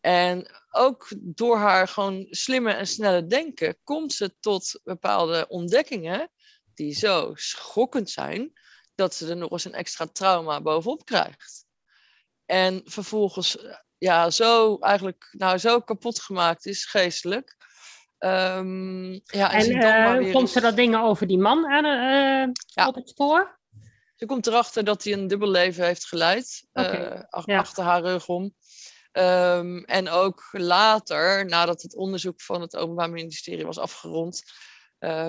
En 0.00 0.46
ook 0.70 1.08
door 1.18 1.56
haar 1.56 1.88
gewoon 1.88 2.26
slimme 2.30 2.72
en 2.72 2.86
snelle 2.86 3.26
denken 3.26 3.78
komt 3.82 4.12
ze 4.12 4.34
tot 4.40 4.80
bepaalde 4.84 5.46
ontdekkingen 5.48 6.30
die 6.74 6.94
zo 6.94 7.32
schokkend 7.34 8.10
zijn 8.10 8.52
dat 8.94 9.14
ze 9.14 9.28
er 9.28 9.36
nog 9.36 9.50
eens 9.50 9.64
een 9.64 9.74
extra 9.74 10.06
trauma 10.06 10.60
bovenop 10.60 11.04
krijgt. 11.04 11.66
En 12.46 12.80
vervolgens 12.84 13.56
ja, 13.98 14.30
zo 14.30 14.78
eigenlijk 14.78 15.28
nou, 15.32 15.58
zo 15.58 15.80
kapot 15.80 16.20
gemaakt 16.20 16.66
is 16.66 16.84
geestelijk 16.84 17.56
Um, 18.18 19.12
ja, 19.12 19.52
en, 19.52 19.80
en 19.80 20.22
uh, 20.22 20.32
komt 20.32 20.50
ze 20.50 20.60
dat 20.60 20.76
dingen 20.76 21.00
over 21.00 21.26
die 21.26 21.38
man 21.38 21.66
aan, 21.66 21.84
uh, 21.84 22.52
ja. 22.64 22.88
op 22.88 22.94
het 22.94 23.08
spoor? 23.08 23.58
Ze 24.14 24.26
komt 24.26 24.46
erachter 24.46 24.84
dat 24.84 25.04
hij 25.04 25.12
een 25.12 25.26
dubbel 25.26 25.48
leven 25.48 25.84
heeft 25.84 26.06
geleid, 26.06 26.66
okay. 26.72 27.24
uh, 27.46 27.58
achter 27.58 27.84
haar 27.84 28.02
rug 28.02 28.28
om. 28.28 28.54
Um, 29.12 29.84
en 29.84 30.08
ook 30.08 30.48
later, 30.52 31.46
nadat 31.46 31.82
het 31.82 31.96
onderzoek 31.96 32.42
van 32.42 32.60
het 32.60 32.76
Openbaar 32.76 33.10
Ministerie 33.10 33.66
was 33.66 33.78
afgerond, 33.78 34.42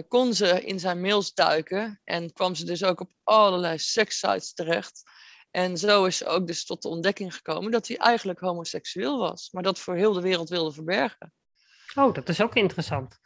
kon 0.08 0.34
ze 0.34 0.66
in 0.66 0.80
zijn 0.80 1.02
mails 1.02 1.34
duiken 1.34 2.02
en 2.04 2.34
kwam 2.34 2.56
ze 2.56 2.66
dus 2.66 2.84
ook 2.84 3.00
op 3.00 3.12
allerlei 3.24 3.78
sekssites 3.78 4.54
terecht. 4.54 5.04
En 5.52 5.78
zo 5.78 6.06
is 6.06 6.18
ze 6.18 6.26
ook 6.26 6.48
dus 6.48 6.66
tot 6.66 6.82
de 6.82 6.88
ontdekking 6.88 7.36
gekomen 7.36 7.72
dat 7.72 7.88
hij 7.88 7.98
eigenlijk 7.98 8.40
homoseksueel 8.40 9.20
was, 9.20 9.50
maar 9.52 9.64
dat 9.64 9.80
voor 9.80 9.96
heel 9.96 10.14
de 10.14 10.22
wereld 10.22 10.50
wilde 10.50 10.72
verbergen. 10.72 11.34
Oh, 11.96 12.14
dat 12.14 12.30
is 12.30 12.42
ook 12.42 12.56
interessant. 12.56 13.20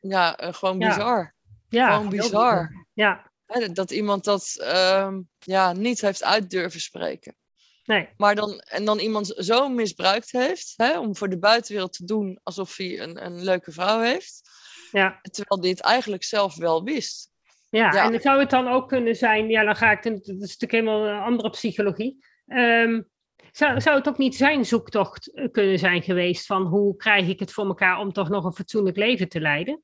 Ja, 0.00 0.42
uh, 0.42 0.52
gewoon 0.52 0.78
bizar. 0.78 1.34
Ja, 1.68 1.92
gewoon 1.92 2.08
bizar. 2.08 2.86
Ja. 2.92 3.30
Dat 3.72 3.90
iemand 3.90 4.24
dat 4.24 4.56
uh, 4.58 5.14
ja, 5.38 5.72
niet 5.72 6.00
heeft 6.00 6.24
uit 6.24 6.50
durven 6.50 6.80
spreken. 6.80 7.36
Nee. 7.84 8.08
Maar 8.16 8.34
dan, 8.34 8.58
en 8.58 8.84
dan 8.84 8.98
iemand 8.98 9.34
zo 9.36 9.68
misbruikt 9.68 10.32
heeft, 10.32 10.74
hè, 10.76 10.98
om 10.98 11.16
voor 11.16 11.28
de 11.28 11.38
buitenwereld 11.38 11.92
te 11.92 12.04
doen 12.04 12.40
alsof 12.42 12.76
hij 12.76 13.00
een, 13.00 13.24
een 13.24 13.44
leuke 13.44 13.72
vrouw 13.72 14.00
heeft. 14.00 14.50
Ja. 14.90 15.18
Terwijl 15.22 15.70
het 15.70 15.80
eigenlijk 15.80 16.24
zelf 16.24 16.56
wel 16.56 16.84
wist. 16.84 17.30
Ja, 17.70 17.92
ja, 17.92 18.10
en 18.12 18.20
zou 18.20 18.40
het 18.40 18.50
dan 18.50 18.68
ook 18.68 18.88
kunnen 18.88 19.16
zijn, 19.16 19.48
ja, 19.48 19.64
dan 19.64 19.76
ga 19.76 19.90
ik, 19.90 20.02
dat 20.02 20.20
is 20.22 20.36
natuurlijk 20.36 20.72
helemaal 20.72 21.06
een 21.06 21.20
andere 21.20 21.50
psychologie. 21.50 22.24
Um, 22.46 23.10
zou, 23.50 23.80
zou 23.80 23.96
het 23.96 24.08
ook 24.08 24.18
niet 24.18 24.36
zijn 24.36 24.64
zoektocht 24.64 25.32
eh, 25.32 25.50
kunnen 25.50 25.78
zijn 25.78 26.02
geweest 26.02 26.46
van 26.46 26.62
hoe 26.62 26.96
krijg 26.96 27.28
ik 27.28 27.38
het 27.38 27.52
voor 27.52 27.66
elkaar 27.66 27.98
om 27.98 28.12
toch 28.12 28.28
nog 28.28 28.44
een 28.44 28.54
fatsoenlijk 28.54 28.96
leven 28.96 29.28
te 29.28 29.40
leiden? 29.40 29.82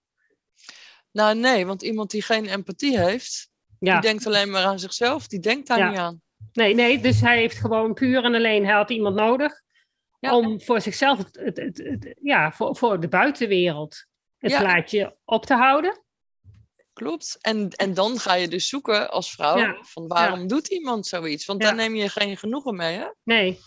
Nou 1.13 1.35
nee, 1.35 1.67
want 1.67 1.83
iemand 1.83 2.11
die 2.11 2.23
geen 2.23 2.47
empathie 2.47 2.99
heeft, 2.99 3.51
die 3.79 4.01
denkt 4.01 4.27
alleen 4.27 4.51
maar 4.51 4.65
aan 4.65 4.79
zichzelf, 4.79 5.27
die 5.27 5.41
denkt 5.41 5.67
daar 5.67 5.91
niet 5.91 5.99
aan. 5.99 6.21
Nee, 6.53 6.75
nee, 6.75 7.01
dus 7.01 7.21
hij 7.21 7.39
heeft 7.39 7.59
gewoon 7.59 7.95
puur 7.95 8.25
en 8.25 8.35
alleen, 8.35 8.65
hij 8.65 8.75
had 8.75 8.91
iemand 8.91 9.17
nodig 9.17 9.63
om 10.21 10.61
voor 10.61 10.81
zichzelf, 10.81 11.19
het, 11.19 11.57
het, 11.57 11.79
het, 11.79 12.15
ja, 12.23 12.53
voor, 12.53 12.77
voor 12.77 13.01
de 13.01 13.09
buitenwereld, 13.09 14.07
het 14.39 14.59
plaatje 14.59 15.17
op 15.25 15.47
te 15.47 15.55
houden. 15.55 16.03
Klopt. 16.99 17.39
En, 17.41 17.71
en 17.71 17.95
dan 17.95 18.19
ga 18.19 18.35
je 18.35 18.49
dus 18.49 18.69
zoeken 18.69 19.11
als 19.11 19.31
vrouw 19.31 19.79
van 19.83 20.07
waarom 20.07 20.47
doet 20.47 20.69
iemand 20.69 21.07
zoiets? 21.07 21.47
Want 21.47 21.61
daar 21.61 21.75
neem 21.75 21.95
je 21.95 22.09
geen 22.09 22.37
genoegen 22.37 22.77
mee, 22.77 22.97
hè? 22.97 23.07
Nee. 23.25 23.59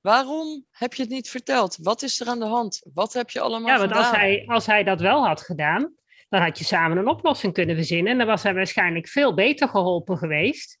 Waarom 0.00 0.64
heb 0.70 0.94
je 0.94 1.02
het 1.02 1.10
niet 1.10 1.30
verteld? 1.30 1.76
Wat 1.82 2.02
is 2.02 2.20
er 2.20 2.26
aan 2.26 2.38
de 2.38 2.46
hand? 2.46 2.82
Wat 2.94 3.12
heb 3.12 3.30
je 3.30 3.40
allemaal 3.40 3.78
gedaan? 3.78 3.88
Ja, 3.88 3.94
want 3.94 4.06
als 4.06 4.16
hij, 4.16 4.44
als 4.46 4.66
hij 4.66 4.84
dat 4.84 5.00
wel 5.00 5.26
had 5.26 5.40
gedaan, 5.40 5.94
dan 6.28 6.40
had 6.40 6.58
je 6.58 6.64
samen 6.64 6.98
een 6.98 7.08
oplossing 7.08 7.52
kunnen 7.52 7.76
verzinnen. 7.76 8.12
En 8.12 8.18
dan 8.18 8.26
was 8.26 8.42
hij 8.42 8.54
waarschijnlijk 8.54 9.08
veel 9.08 9.34
beter 9.34 9.68
geholpen 9.68 10.18
geweest. 10.18 10.78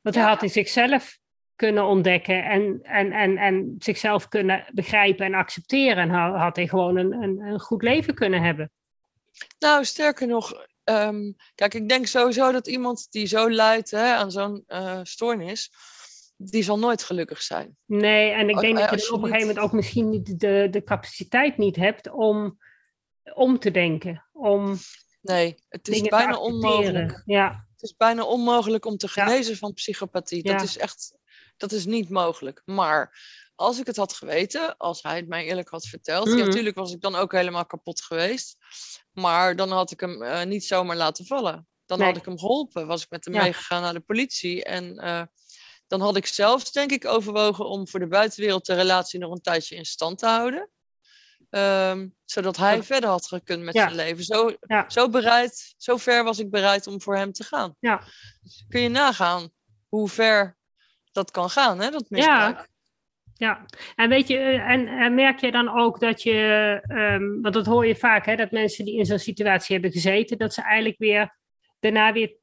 Want 0.00 0.14
hij 0.14 0.24
had 0.24 0.42
in 0.42 0.50
zichzelf 0.50 1.18
kunnen 1.56 1.84
ontdekken 1.84 2.44
en, 2.44 2.80
en, 2.82 3.12
en, 3.12 3.36
en 3.36 3.74
zichzelf 3.78 4.28
kunnen 4.28 4.64
begrijpen 4.72 5.26
en 5.26 5.34
accepteren. 5.34 6.10
En 6.10 6.10
had 6.38 6.56
hij 6.56 6.68
gewoon 6.68 6.96
een, 6.96 7.12
een, 7.12 7.40
een 7.40 7.60
goed 7.60 7.82
leven 7.82 8.14
kunnen 8.14 8.42
hebben. 8.42 8.70
Nou, 9.58 9.84
sterker 9.84 10.26
nog, 10.26 10.66
ehm, 10.88 11.32
kijk, 11.54 11.74
ik 11.74 11.88
denk 11.88 12.06
sowieso 12.06 12.52
dat 12.52 12.66
iemand 12.66 13.06
die 13.10 13.26
zo 13.26 13.50
lijdt 13.50 13.90
hè, 13.90 14.14
aan 14.14 14.30
zo'n 14.30 14.64
uh, 14.68 15.00
stoornis, 15.02 15.72
die 16.36 16.62
zal 16.62 16.78
nooit 16.78 17.02
gelukkig 17.02 17.42
zijn. 17.42 17.76
Nee, 17.84 18.30
en 18.30 18.48
ik 18.48 18.58
denk 18.58 18.78
dat 18.78 19.06
je, 19.06 19.12
op 19.12 19.22
een 19.22 19.28
gegeven 19.28 19.46
moment 19.46 19.64
ook 19.64 19.72
misschien 19.72 20.10
niet 20.10 20.40
de, 20.40 20.68
de 20.70 20.84
capaciteit 20.84 21.56
niet 21.56 21.76
hebt 21.76 22.10
om 22.10 22.58
om 23.34 23.58
te 23.58 23.70
denken. 23.70 24.24
Om 24.32 24.76
nee, 25.20 25.64
het 25.68 25.88
is 25.88 26.02
bijna 26.02 26.36
onmogelijk. 26.36 27.22
Ja. 27.24 27.66
Het 27.72 27.82
is 27.82 27.96
bijna 27.96 28.24
onmogelijk 28.24 28.84
om 28.84 28.96
te 28.96 29.08
genezen 29.08 29.56
van 29.56 29.72
psychopathie. 29.72 30.42
Dat 30.42 30.62
is 30.62 30.78
echt, 30.78 31.17
dat 31.58 31.72
is 31.72 31.84
niet 31.84 32.08
mogelijk. 32.08 32.62
Maar 32.64 33.20
als 33.54 33.78
ik 33.78 33.86
het 33.86 33.96
had 33.96 34.12
geweten, 34.12 34.76
als 34.76 35.02
hij 35.02 35.16
het 35.16 35.28
mij 35.28 35.44
eerlijk 35.44 35.68
had 35.68 35.86
verteld, 35.86 36.28
mm 36.28 36.36
natuurlijk 36.38 36.76
was 36.76 36.92
ik 36.92 37.00
dan 37.00 37.14
ook 37.14 37.32
helemaal 37.32 37.66
kapot 37.66 38.02
geweest. 38.02 38.56
Maar 39.12 39.56
dan 39.56 39.70
had 39.70 39.90
ik 39.90 40.00
hem 40.00 40.22
uh, 40.22 40.42
niet 40.42 40.64
zomaar 40.64 40.96
laten 40.96 41.26
vallen. 41.26 41.68
Dan 41.86 42.00
had 42.00 42.16
ik 42.16 42.24
hem 42.24 42.38
geholpen. 42.38 42.86
Was 42.86 43.02
ik 43.02 43.10
met 43.10 43.24
hem 43.24 43.34
meegegaan 43.34 43.82
naar 43.82 43.92
de 43.92 44.00
politie. 44.00 44.64
En 44.64 45.04
uh, 45.04 45.22
dan 45.86 46.00
had 46.00 46.16
ik 46.16 46.26
zelfs, 46.26 46.72
denk 46.72 46.90
ik, 46.90 47.04
overwogen 47.04 47.66
om 47.66 47.88
voor 47.88 48.00
de 48.00 48.08
buitenwereld 48.08 48.66
de 48.66 48.74
relatie 48.74 49.18
nog 49.18 49.32
een 49.32 49.40
tijdje 49.40 49.76
in 49.76 49.84
stand 49.84 50.18
te 50.18 50.26
houden. 50.26 50.70
Um, 51.50 52.14
zodat 52.24 52.56
hij 52.56 52.82
verder 52.82 53.10
had 53.10 53.26
gekund 53.26 53.62
met 53.62 53.74
zijn 53.74 53.94
leven. 53.94 54.24
Zo, 54.24 54.56
zo 54.88 55.08
bereid, 55.10 55.74
zo 55.76 55.96
ver 55.96 56.24
was 56.24 56.38
ik 56.38 56.50
bereid 56.50 56.86
om 56.86 57.02
voor 57.02 57.16
hem 57.16 57.32
te 57.32 57.44
gaan. 57.44 57.76
Ja. 57.80 58.04
Dus 58.42 58.64
kun 58.68 58.80
je 58.80 58.88
nagaan 58.88 59.50
hoe 59.88 60.08
ver 60.08 60.57
dat 61.18 61.30
kan 61.30 61.50
gaan, 61.50 61.80
hè, 61.80 61.90
dat 61.90 62.10
misbruik. 62.10 62.56
Ja. 62.56 62.66
Ja, 63.34 63.64
en 63.94 64.08
weet 64.08 64.28
je, 64.28 64.38
eh, 64.38 64.70
en, 64.70 64.88
en 64.88 65.14
merk 65.14 65.40
je 65.40 65.50
dan 65.50 65.78
ook 65.78 66.00
dat 66.00 66.22
je, 66.22 66.80
um, 66.88 67.42
want 67.42 67.54
dat 67.54 67.66
hoor 67.66 67.86
je 67.86 67.96
vaak, 67.96 68.26
hè, 68.26 68.36
dat 68.36 68.50
mensen 68.50 68.84
die 68.84 68.98
in 68.98 69.04
zo'n 69.06 69.18
situatie 69.18 69.74
hebben 69.74 69.92
gezeten, 69.92 70.38
dat 70.38 70.54
ze 70.54 70.62
eigenlijk 70.62 70.98
weer 70.98 71.36
daarna 71.80 72.12
weer 72.12 72.36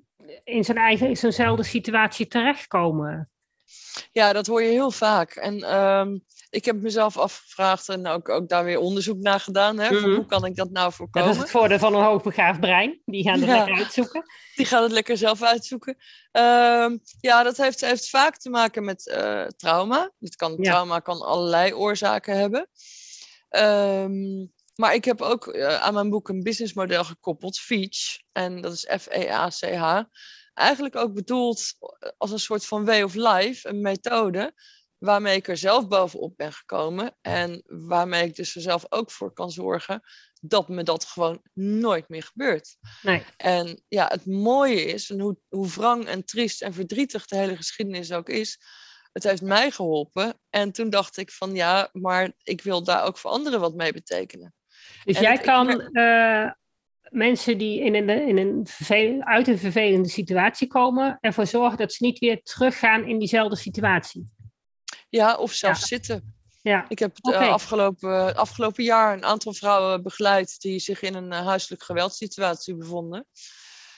in 0.44 0.64
zijn 0.64 0.78
eigen, 0.78 1.08
in 1.08 1.18
zo'nzelfde 1.18 1.64
situatie 1.64 2.28
terechtkomen. 2.28 3.30
Ja, 4.12 4.34
dat 4.34 4.48
hoor 4.48 4.62
je 4.62 4.70
heel 4.70 4.92
vaak. 4.92 5.32
En 5.32 5.76
um, 5.76 6.24
ik 6.56 6.66
heb 6.66 6.82
mezelf 6.82 7.18
afgevraagd 7.18 7.90
en 7.90 8.08
ook, 8.08 8.30
ook 8.30 8.50
daar 8.50 8.64
weer 8.64 8.80
onderzoek 8.80 9.18
naar 9.20 9.40
gedaan. 9.40 9.80
Hè, 9.80 9.92
mhm. 9.92 10.10
hoe 10.10 10.26
kan 10.26 10.46
ik 10.46 10.56
dat 10.56 10.70
nou 10.70 10.94
voorkomen? 10.94 11.28
dat 11.28 11.38
is 11.38 11.42
het 11.42 11.52
voordeel 11.52 11.80
van 11.80 11.96
een 11.96 12.04
hoogbegaafd 12.04 12.60
brein. 12.60 13.02
Die 13.06 13.24
gaan 13.24 13.40
het 13.40 13.50
lekker 13.50 13.76
uitzoeken. 13.76 14.24
Die 14.56 14.66
gaan 14.66 14.84
het 14.84 14.92
lekker 14.92 15.18
zelf 15.18 15.44
uitzoeken. 15.44 15.98
Um, 16.32 17.00
ja, 17.20 17.44
dat 17.44 17.58
heeft, 17.58 17.82
heeft 17.82 18.10
vaak 18.10 18.38
te 18.38 18.50
maken 18.50 18.84
met 18.84 19.16
uh, 19.18 19.46
trauma. 19.46 20.12
Het 20.20 20.36
kan, 20.36 20.56
Trauma 20.56 21.00
kan 21.00 21.22
allerlei 21.22 21.74
oorzaken 21.74 22.38
hebben. 22.38 22.70
Um, 23.50 24.54
maar 24.76 24.94
ik 24.94 25.06
heb 25.06 25.22
ook 25.22 25.48
uh, 25.48 25.82
aan 25.82 25.94
mijn 25.94 26.10
boek 26.10 26.30
een 26.30 26.44
businessmodel 26.44 27.04
gekoppeld, 27.04 27.60
FEACH. 27.60 28.20
En 28.32 28.62
dat 28.62 28.74
is 28.74 28.88
F-E-A-C-H. 29.02 30.02
Eigenlijk 30.54 30.96
ook 30.96 31.14
bedoeld 31.14 31.74
als 32.18 32.32
een 32.32 32.40
soort 32.40 32.66
van 32.66 32.86
way 32.86 33.02
of 33.02 33.14
life, 33.14 33.70
een 33.70 33.82
methode 33.82 34.54
waarmee 34.98 35.36
ik 35.36 35.48
er 35.48 35.58
zelf 35.58 35.88
bovenop 35.88 36.38
ben 36.38 36.54
gekomen 36.54 37.18
en 37.22 37.64
waarmee 37.66 38.24
ik 38.24 38.36
dus 38.36 38.56
er 38.56 38.62
zelf 38.62 38.86
ook 38.90 39.12
voor 39.12 39.34
kan 39.34 39.52
zorgen 39.52 40.02
dat 40.42 40.70
me 40.70 40.84
dat 40.84 41.06
gewoon 41.06 41.42
nooit 41.54 42.10
meer 42.10 42.24
gebeurt. 42.24 42.78
Nee. 43.02 43.24
En 43.38 43.84
ja, 43.88 44.08
het 44.08 44.26
mooie 44.26 44.86
is, 44.86 45.10
en 45.10 45.20
hoe, 45.20 45.38
hoe 45.48 45.70
wrang 45.70 46.06
en 46.06 46.26
triest 46.26 46.62
en 46.62 46.74
verdrietig 46.74 47.26
de 47.26 47.36
hele 47.36 47.56
geschiedenis 47.56 48.12
ook 48.12 48.30
is, 48.30 48.60
het 49.12 49.24
heeft 49.24 49.42
mij 49.42 49.72
geholpen. 49.72 50.40
En 50.50 50.72
toen 50.72 50.90
dacht 50.90 51.18
ik 51.18 51.32
van 51.32 51.56
ja, 51.56 51.90
maar 51.92 52.32
ik 52.44 52.62
wil 52.62 52.84
daar 52.84 53.04
ook 53.04 53.18
voor 53.18 53.32
anderen 53.32 53.60
wat 53.60 53.76
mee 53.76 53.94
betekenen. 53.94 54.54
Dus 55.04 55.20
jij 55.20 55.38
kan 55.38 55.82
eh, 55.82 56.52
mensen 57.10 57.58
die 57.58 57.82
in 57.82 57.96
een, 57.96 58.10
in 58.10 58.38
een 58.38 59.26
uit 59.26 59.48
een 59.48 59.58
vervelende 59.58 60.10
situatie 60.10 60.68
komen, 60.68 61.18
ervoor 61.22 61.48
zorgen 61.48 61.78
dat 61.78 61.94
ze 61.94 62.06
niet 62.06 62.20
weer 62.20 62.42
teruggaan 62.42 63.08
in 63.08 63.20
diezelfde 63.20 63.56
situatie. 63.56 64.35
Ja, 65.16 65.36
of 65.36 65.52
zelfs 65.52 65.88
zitten. 65.88 66.34
Ja. 66.62 66.86
Ik 66.88 67.00
heb 67.00 67.16
het 67.16 67.34
eh, 67.34 67.50
afgelopen, 67.50 68.36
afgelopen 68.36 68.84
jaar 68.84 69.14
een 69.14 69.24
aantal 69.24 69.54
vrouwen 69.54 70.04
begeleid 70.04 70.62
die 70.62 70.80
zich 70.80 71.02
in 71.02 71.16
een 71.16 71.32
uh, 71.32 71.46
huiselijk 71.46 71.84
geweldssituatie 71.84 72.76
bevonden. 72.76 73.28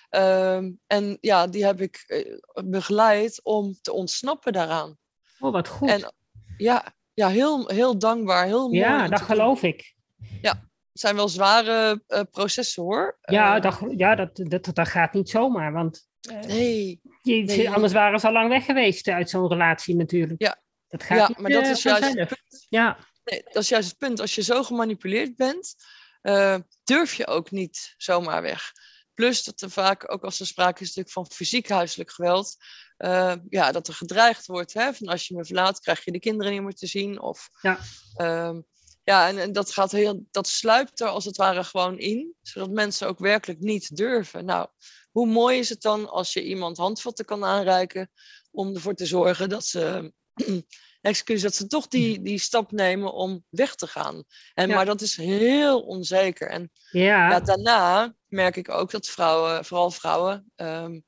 Ehm, 0.10 0.72
en 0.88 1.18
ja, 1.22 1.48
die 1.48 1.66
heb 1.66 1.82
ik 1.82 2.04
eh, 2.08 2.66
begeleid 2.66 3.40
om 3.44 3.76
te 3.82 3.94
ontsnappen 3.94 4.54
daaraan. 4.54 4.98
Oh, 5.40 5.52
wat 5.52 5.68
goed. 5.68 5.90
En, 5.90 6.14
ja, 6.58 6.94
ja 7.14 7.28
heel, 7.28 7.68
heel 7.68 7.98
dankbaar, 7.98 8.46
heel 8.46 8.68
mooi. 8.68 8.80
Ja, 8.80 9.08
dat 9.08 9.22
geloof 9.22 9.64
ik. 9.64 9.96
Ja, 10.42 10.52
het 10.92 11.02
zijn 11.02 11.16
wel 11.16 11.30
zware 11.30 12.04
processen 12.32 12.84
hoor. 12.84 13.18
Ja, 13.22 13.60
dat, 13.60 13.80
ja 13.96 14.16
dat, 14.16 14.36
dat, 14.36 14.76
dat 14.76 14.88
gaat 14.88 15.14
niet 15.14 15.30
zomaar, 15.30 15.74
want... 15.74 16.08
nee, 16.48 17.02
nee. 17.22 17.70
Anders 17.72 17.94
waren 17.94 18.20
ze 18.20 18.28
al 18.28 18.34
lang 18.34 18.50
weg 18.50 18.66
geweest 18.66 19.08
uit 19.08 19.30
zo'n 19.30 19.48
relatie 19.48 19.96
natuurlijk. 19.96 20.42
Ja, 20.42 20.58
dat 20.88 21.04
gaat 21.04 21.18
ja, 21.18 21.42
maar 21.42 21.52
dat 21.52 21.66
is 21.66 21.84
juist 21.84 22.14
het 22.14 22.28
punt. 22.28 22.66
Ja. 22.70 22.98
Nee, 23.24 23.44
dat 23.44 23.64
is 23.64 23.70
juist 23.70 23.90
het 23.90 23.98
punt. 23.98 24.20
Als 24.20 24.36
je 24.36 24.42
zo 24.42 24.64
gemanipuleerd 24.64 25.36
bent, 25.36 25.76
uh, 26.22 26.58
durf 26.84 27.14
je 27.14 27.28
ook 27.28 27.52
niet 27.52 27.94
zomaar 27.98 28.42
weg. 28.42 28.72
Plus 29.14 29.44
dat 29.44 29.62
er 29.62 29.72
vaak, 29.72 30.12
ook 30.12 30.24
als 30.24 30.40
er 30.40 30.48
sprake 30.48 30.82
is 30.82 30.88
natuurlijk 30.88 31.14
van 31.14 31.32
fysiek 31.32 31.70
huiselijk 31.70 32.12
geweld, 32.12 32.56
uh, 32.98 33.34
ja, 33.50 33.72
dat 33.72 33.88
er 33.88 33.94
gedreigd 33.94 34.46
wordt. 34.46 34.74
Hè? 34.74 34.94
Van 34.94 35.08
als 35.08 35.28
je 35.28 35.36
me 35.36 35.46
verlaat, 35.46 35.80
krijg 35.80 36.06
je 36.06 36.12
de 36.12 36.20
kinderen 36.20 36.54
niet 36.54 36.62
meer 36.62 36.74
te 36.74 36.88
zien. 36.88 37.22
Of, 37.22 37.50
ja, 37.62 37.80
uh, 38.18 38.60
ja 39.04 39.28
en, 39.28 39.38
en, 39.38 39.52
dat, 39.52 39.72
gaat 39.72 39.92
heel, 39.92 40.26
dat 40.32 40.48
sluipt 40.48 41.00
er 41.00 41.08
als 41.08 41.26
het 41.26 41.38
ware 41.38 41.64
gewoon 41.64 41.98
in, 41.98 42.34
zodat 42.42 42.70
mensen 42.70 43.08
ook 43.08 43.20
werkelijk 43.20 43.60
niet 43.60 43.96
durven. 43.96 44.46
Nou, 44.46 44.68
hoe 45.12 45.28
mooi 45.28 45.58
is 45.58 45.70
het 45.70 45.82
dan 45.82 46.10
als 46.10 46.34
je 46.34 46.44
iemand 46.44 46.78
handvatten 46.78 47.26
kan 47.26 47.46
aanreiken 47.46 48.12
om 48.52 48.76
ervoor 48.76 48.94
te 48.94 49.06
zorgen 49.06 49.50
dat 49.50 49.66
ze 49.66 50.14
excuus, 51.02 51.42
dat 51.42 51.56
ze 51.56 51.68
toch 51.68 51.88
die, 51.88 52.22
die 52.22 52.40
stap 52.40 52.72
nemen 52.72 53.14
om 53.14 53.44
weg 53.50 53.76
te 53.76 53.88
gaan. 53.88 54.24
En, 54.54 54.70
Maar 54.70 54.86
dat 54.86 55.02
is 55.02 55.16
heel 55.16 55.82
onzeker. 55.82 56.50
En 56.50 56.72
ja. 56.92 57.30
ja. 57.30 57.40
daarna 57.40 58.16
merk 58.28 58.56
ik 58.56 58.70
ook 58.70 58.92
dat 58.92 59.08
vrouwen, 59.08 59.66
vooral 59.66 59.92
vrouwen 59.92 60.52
um, 60.56 61.04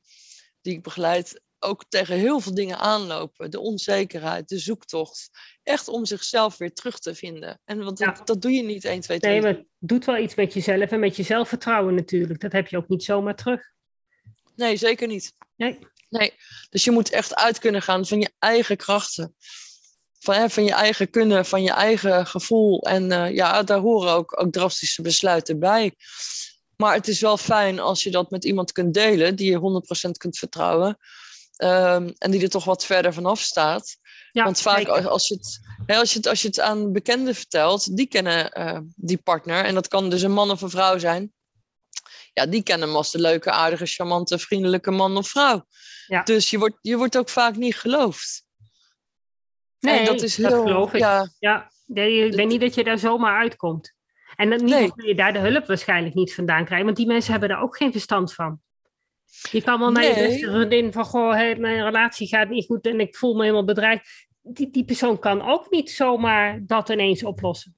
die 0.61 0.73
ik 0.73 0.83
begeleid, 0.83 1.41
ook 1.59 1.85
tegen 1.89 2.15
heel 2.15 2.39
veel 2.39 2.53
dingen 2.53 2.77
aanlopen. 2.77 3.51
De 3.51 3.59
onzekerheid, 3.59 4.49
de 4.49 4.59
zoektocht. 4.59 5.29
Echt 5.63 5.87
om 5.87 6.05
zichzelf 6.05 6.57
weer 6.57 6.73
terug 6.73 6.99
te 6.99 7.15
vinden. 7.15 7.59
En 7.65 7.83
want 7.83 7.97
dat, 7.97 8.21
dat 8.27 8.41
doe 8.41 8.51
je 8.51 8.63
niet 8.63 8.85
1, 8.85 9.01
2, 9.01 9.19
3. 9.19 9.31
Nee, 9.31 9.41
maar 9.41 9.51
het 9.51 9.65
doet 9.77 10.05
wel 10.05 10.17
iets 10.17 10.35
met 10.35 10.53
jezelf 10.53 10.91
en 10.91 10.99
met 10.99 11.15
je 11.15 11.23
zelfvertrouwen 11.23 11.95
natuurlijk. 11.95 12.39
Dat 12.39 12.51
heb 12.51 12.67
je 12.67 12.77
ook 12.77 12.87
niet 12.87 13.03
zomaar 13.03 13.35
terug. 13.35 13.71
Nee, 14.55 14.75
zeker 14.75 15.07
niet. 15.07 15.33
Nee. 15.55 15.79
Nee, 16.09 16.33
dus 16.69 16.83
je 16.83 16.91
moet 16.91 17.09
echt 17.09 17.35
uit 17.35 17.59
kunnen 17.59 17.81
gaan 17.81 18.05
van 18.05 18.19
je 18.19 18.31
eigen 18.39 18.77
krachten. 18.77 19.35
Van, 20.19 20.35
hè, 20.35 20.49
van 20.49 20.63
je 20.63 20.73
eigen 20.73 21.09
kunnen, 21.09 21.45
van 21.45 21.63
je 21.63 21.71
eigen 21.71 22.27
gevoel. 22.27 22.81
En 22.81 23.11
uh, 23.11 23.33
ja, 23.33 23.63
daar 23.63 23.79
horen 23.79 24.11
ook, 24.11 24.41
ook 24.41 24.51
drastische 24.51 25.01
besluiten 25.01 25.59
bij. 25.59 25.93
Maar 26.75 26.93
het 26.93 27.07
is 27.07 27.19
wel 27.19 27.37
fijn 27.37 27.79
als 27.79 28.03
je 28.03 28.11
dat 28.11 28.31
met 28.31 28.45
iemand 28.45 28.71
kunt 28.71 28.93
delen, 28.93 29.35
die 29.35 29.51
je 29.51 29.83
100% 30.07 30.11
kunt 30.11 30.37
vertrouwen. 30.37 30.97
Um, 31.57 32.13
en 32.17 32.31
die 32.31 32.41
er 32.41 32.49
toch 32.49 32.63
wat 32.63 32.85
verder 32.85 33.13
vanaf 33.13 33.41
staat. 33.41 33.97
Ja, 34.31 34.43
Want 34.43 34.61
vaak 34.61 34.87
als 34.87 35.27
je, 35.27 35.33
het, 35.33 35.59
hè, 35.85 35.97
als, 35.97 36.11
je 36.11 36.17
het, 36.17 36.27
als 36.27 36.41
je 36.41 36.47
het 36.47 36.59
aan 36.59 36.91
bekenden 36.91 37.35
vertelt, 37.35 37.97
die 37.97 38.07
kennen 38.07 38.59
uh, 38.59 38.79
die 38.95 39.17
partner. 39.17 39.65
En 39.65 39.73
dat 39.73 39.87
kan 39.87 40.09
dus 40.09 40.21
een 40.21 40.31
man 40.31 40.51
of 40.51 40.61
een 40.61 40.69
vrouw 40.69 40.97
zijn 40.97 41.33
ja, 42.39 42.45
die 42.45 42.63
kennen 42.63 42.87
hem 42.87 42.97
als 42.97 43.11
de 43.11 43.19
leuke, 43.19 43.51
aardige, 43.51 43.85
charmante, 43.85 44.39
vriendelijke 44.39 44.91
man 44.91 45.17
of 45.17 45.29
vrouw. 45.29 45.65
Ja. 46.09 46.23
Dus 46.23 46.49
je 46.49 46.57
wordt, 46.59 46.77
je 46.81 46.97
wordt 46.97 47.17
ook 47.17 47.29
vaak 47.29 47.55
niet 47.55 47.75
geloofd. 47.75 48.47
Nee, 49.79 50.05
dat, 50.05 50.21
is 50.21 50.37
heel, 50.37 50.63
geloof 50.63 50.93
ik. 50.93 50.99
Ja, 50.99 51.29
ja 51.39 51.71
ik 51.87 52.35
denk 52.35 52.49
niet 52.49 52.61
dat 52.61 52.75
je 52.75 52.83
daar 52.83 52.99
zomaar 52.99 53.39
uitkomt. 53.39 53.93
En 54.35 54.49
dat 54.49 54.61
niet 54.61 54.95
nee. 54.95 55.07
je 55.07 55.15
daar 55.15 55.33
de 55.33 55.39
hulp 55.39 55.65
waarschijnlijk 55.65 56.15
niet 56.15 56.33
vandaan 56.33 56.65
krijgen, 56.65 56.85
want 56.85 56.97
die 56.97 57.07
mensen 57.07 57.31
hebben 57.31 57.49
daar 57.49 57.61
ook 57.61 57.77
geen 57.77 57.91
verstand 57.91 58.33
van. 58.33 58.61
Je 59.51 59.61
kan 59.61 59.79
wel 59.79 59.91
naar 59.91 60.03
je 60.03 60.13
beste 60.13 60.51
vriendin 60.51 60.93
van, 60.93 61.05
goh, 61.05 61.33
mijn 61.33 61.83
relatie 61.83 62.27
gaat 62.27 62.49
niet 62.49 62.65
goed 62.65 62.85
en 62.85 62.99
ik 62.99 63.15
voel 63.15 63.33
me 63.33 63.41
helemaal 63.41 63.65
bedreigd. 63.65 64.27
die, 64.41 64.71
die 64.71 64.85
persoon 64.85 65.19
kan 65.19 65.41
ook 65.41 65.69
niet 65.69 65.91
zomaar 65.91 66.65
dat 66.65 66.89
ineens 66.89 67.23
oplossen. 67.23 67.75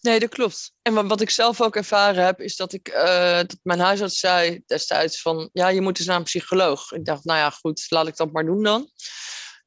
Nee, 0.00 0.20
dat 0.20 0.28
klopt. 0.28 0.72
En 0.82 1.08
wat 1.08 1.20
ik 1.20 1.30
zelf 1.30 1.60
ook 1.60 1.76
ervaren 1.76 2.24
heb, 2.24 2.40
is 2.40 2.56
dat 2.56 2.72
ik 2.72 2.88
uh, 2.88 3.36
dat 3.36 3.58
mijn 3.62 3.80
huisarts 3.80 4.18
zei 4.18 4.62
destijds 4.66 5.20
van 5.22 5.50
ja, 5.52 5.68
je 5.68 5.80
moet 5.80 5.98
eens 5.98 6.06
naar 6.06 6.16
een 6.16 6.22
psycholoog. 6.22 6.92
Ik 6.92 7.04
dacht, 7.04 7.24
nou 7.24 7.38
ja, 7.38 7.50
goed, 7.50 7.86
laat 7.88 8.06
ik 8.06 8.16
dat 8.16 8.32
maar 8.32 8.44
doen 8.44 8.62
dan. 8.62 8.90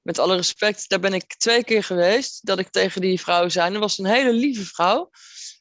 Met 0.01 0.19
alle 0.19 0.35
respect, 0.35 0.89
daar 0.89 0.99
ben 0.99 1.13
ik 1.13 1.35
twee 1.37 1.63
keer 1.63 1.83
geweest. 1.83 2.45
Dat 2.45 2.59
ik 2.59 2.69
tegen 2.69 3.01
die 3.01 3.21
vrouw 3.21 3.49
zei. 3.49 3.71
Dat 3.71 3.81
was 3.81 3.97
een 3.97 4.05
hele 4.05 4.33
lieve 4.33 4.65
vrouw. 4.65 5.09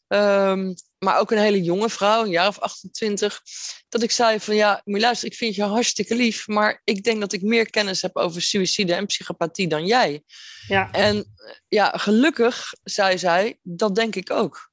Um, 0.08 0.74
maar 0.98 1.18
ook 1.18 1.30
een 1.30 1.38
hele 1.38 1.62
jonge 1.62 1.88
vrouw, 1.88 2.22
een 2.22 2.30
jaar 2.30 2.48
of 2.48 2.58
28, 2.58 3.40
dat 3.88 4.02
ik 4.02 4.10
zei 4.10 4.40
van 4.40 4.54
ja, 4.54 4.80
moet 4.84 4.96
je 4.96 5.02
luisteren, 5.02 5.32
ik 5.32 5.38
vind 5.38 5.54
je 5.54 5.62
hartstikke 5.62 6.14
lief, 6.14 6.46
maar 6.46 6.80
ik 6.84 7.02
denk 7.02 7.20
dat 7.20 7.32
ik 7.32 7.42
meer 7.42 7.70
kennis 7.70 8.02
heb 8.02 8.16
over 8.16 8.42
suïcide 8.42 8.94
en 8.94 9.06
psychopathie 9.06 9.68
dan 9.68 9.86
jij. 9.86 10.22
Ja. 10.68 10.90
En 10.92 11.34
ja, 11.68 11.92
gelukkig, 11.96 12.72
zei 12.82 13.18
zij, 13.18 13.58
dat 13.62 13.94
denk 13.94 14.14
ik 14.14 14.30
ook. 14.30 14.70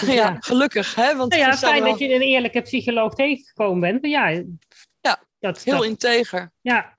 ja, 0.06 0.36
gelukkig. 0.40 0.94
Hè? 0.94 1.16
Want 1.16 1.30
nou 1.30 1.42
ja, 1.42 1.56
fijn 1.56 1.84
dat 1.84 1.98
je 1.98 2.14
een 2.14 2.20
eerlijke 2.20 2.62
psycholoog 2.62 3.14
tegengekomen 3.14 3.80
bent. 3.80 4.02
Maar 4.02 4.10
ja, 4.10 4.42
ja 5.00 5.24
dat, 5.38 5.62
heel 5.62 5.76
dat... 5.76 5.84
integer. 5.84 6.52
Ja. 6.60 6.94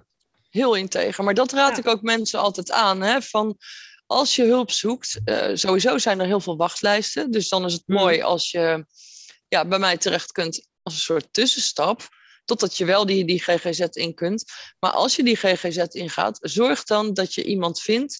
Heel 0.49 0.75
integer. 0.75 1.23
Maar 1.23 1.33
dat 1.33 1.51
raad 1.51 1.77
ik 1.77 1.87
ook 1.87 2.01
mensen 2.01 2.39
altijd 2.39 2.71
aan. 2.71 3.01
Hè? 3.01 3.21
Van, 3.21 3.57
als 4.07 4.35
je 4.35 4.43
hulp 4.43 4.71
zoekt, 4.71 5.19
uh, 5.25 5.49
sowieso 5.53 5.97
zijn 5.97 6.19
er 6.19 6.25
heel 6.25 6.39
veel 6.39 6.57
wachtlijsten. 6.57 7.31
Dus 7.31 7.49
dan 7.49 7.65
is 7.65 7.73
het 7.73 7.83
hmm. 7.85 7.95
mooi 7.95 8.21
als 8.21 8.51
je 8.51 8.85
ja, 9.47 9.65
bij 9.65 9.79
mij 9.79 9.97
terecht 9.97 10.31
kunt 10.31 10.67
als 10.83 10.93
een 10.93 10.99
soort 10.99 11.33
tussenstap. 11.33 12.15
Totdat 12.45 12.77
je 12.77 12.85
wel 12.85 13.05
die, 13.05 13.25
die 13.25 13.39
GGZ 13.39 13.79
in 13.79 14.13
kunt. 14.13 14.45
Maar 14.79 14.91
als 14.91 15.15
je 15.15 15.23
die 15.23 15.35
GGZ 15.35 15.77
ingaat, 15.77 16.39
zorg 16.41 16.83
dan 16.83 17.13
dat 17.13 17.33
je 17.33 17.43
iemand 17.43 17.81
vindt, 17.81 18.19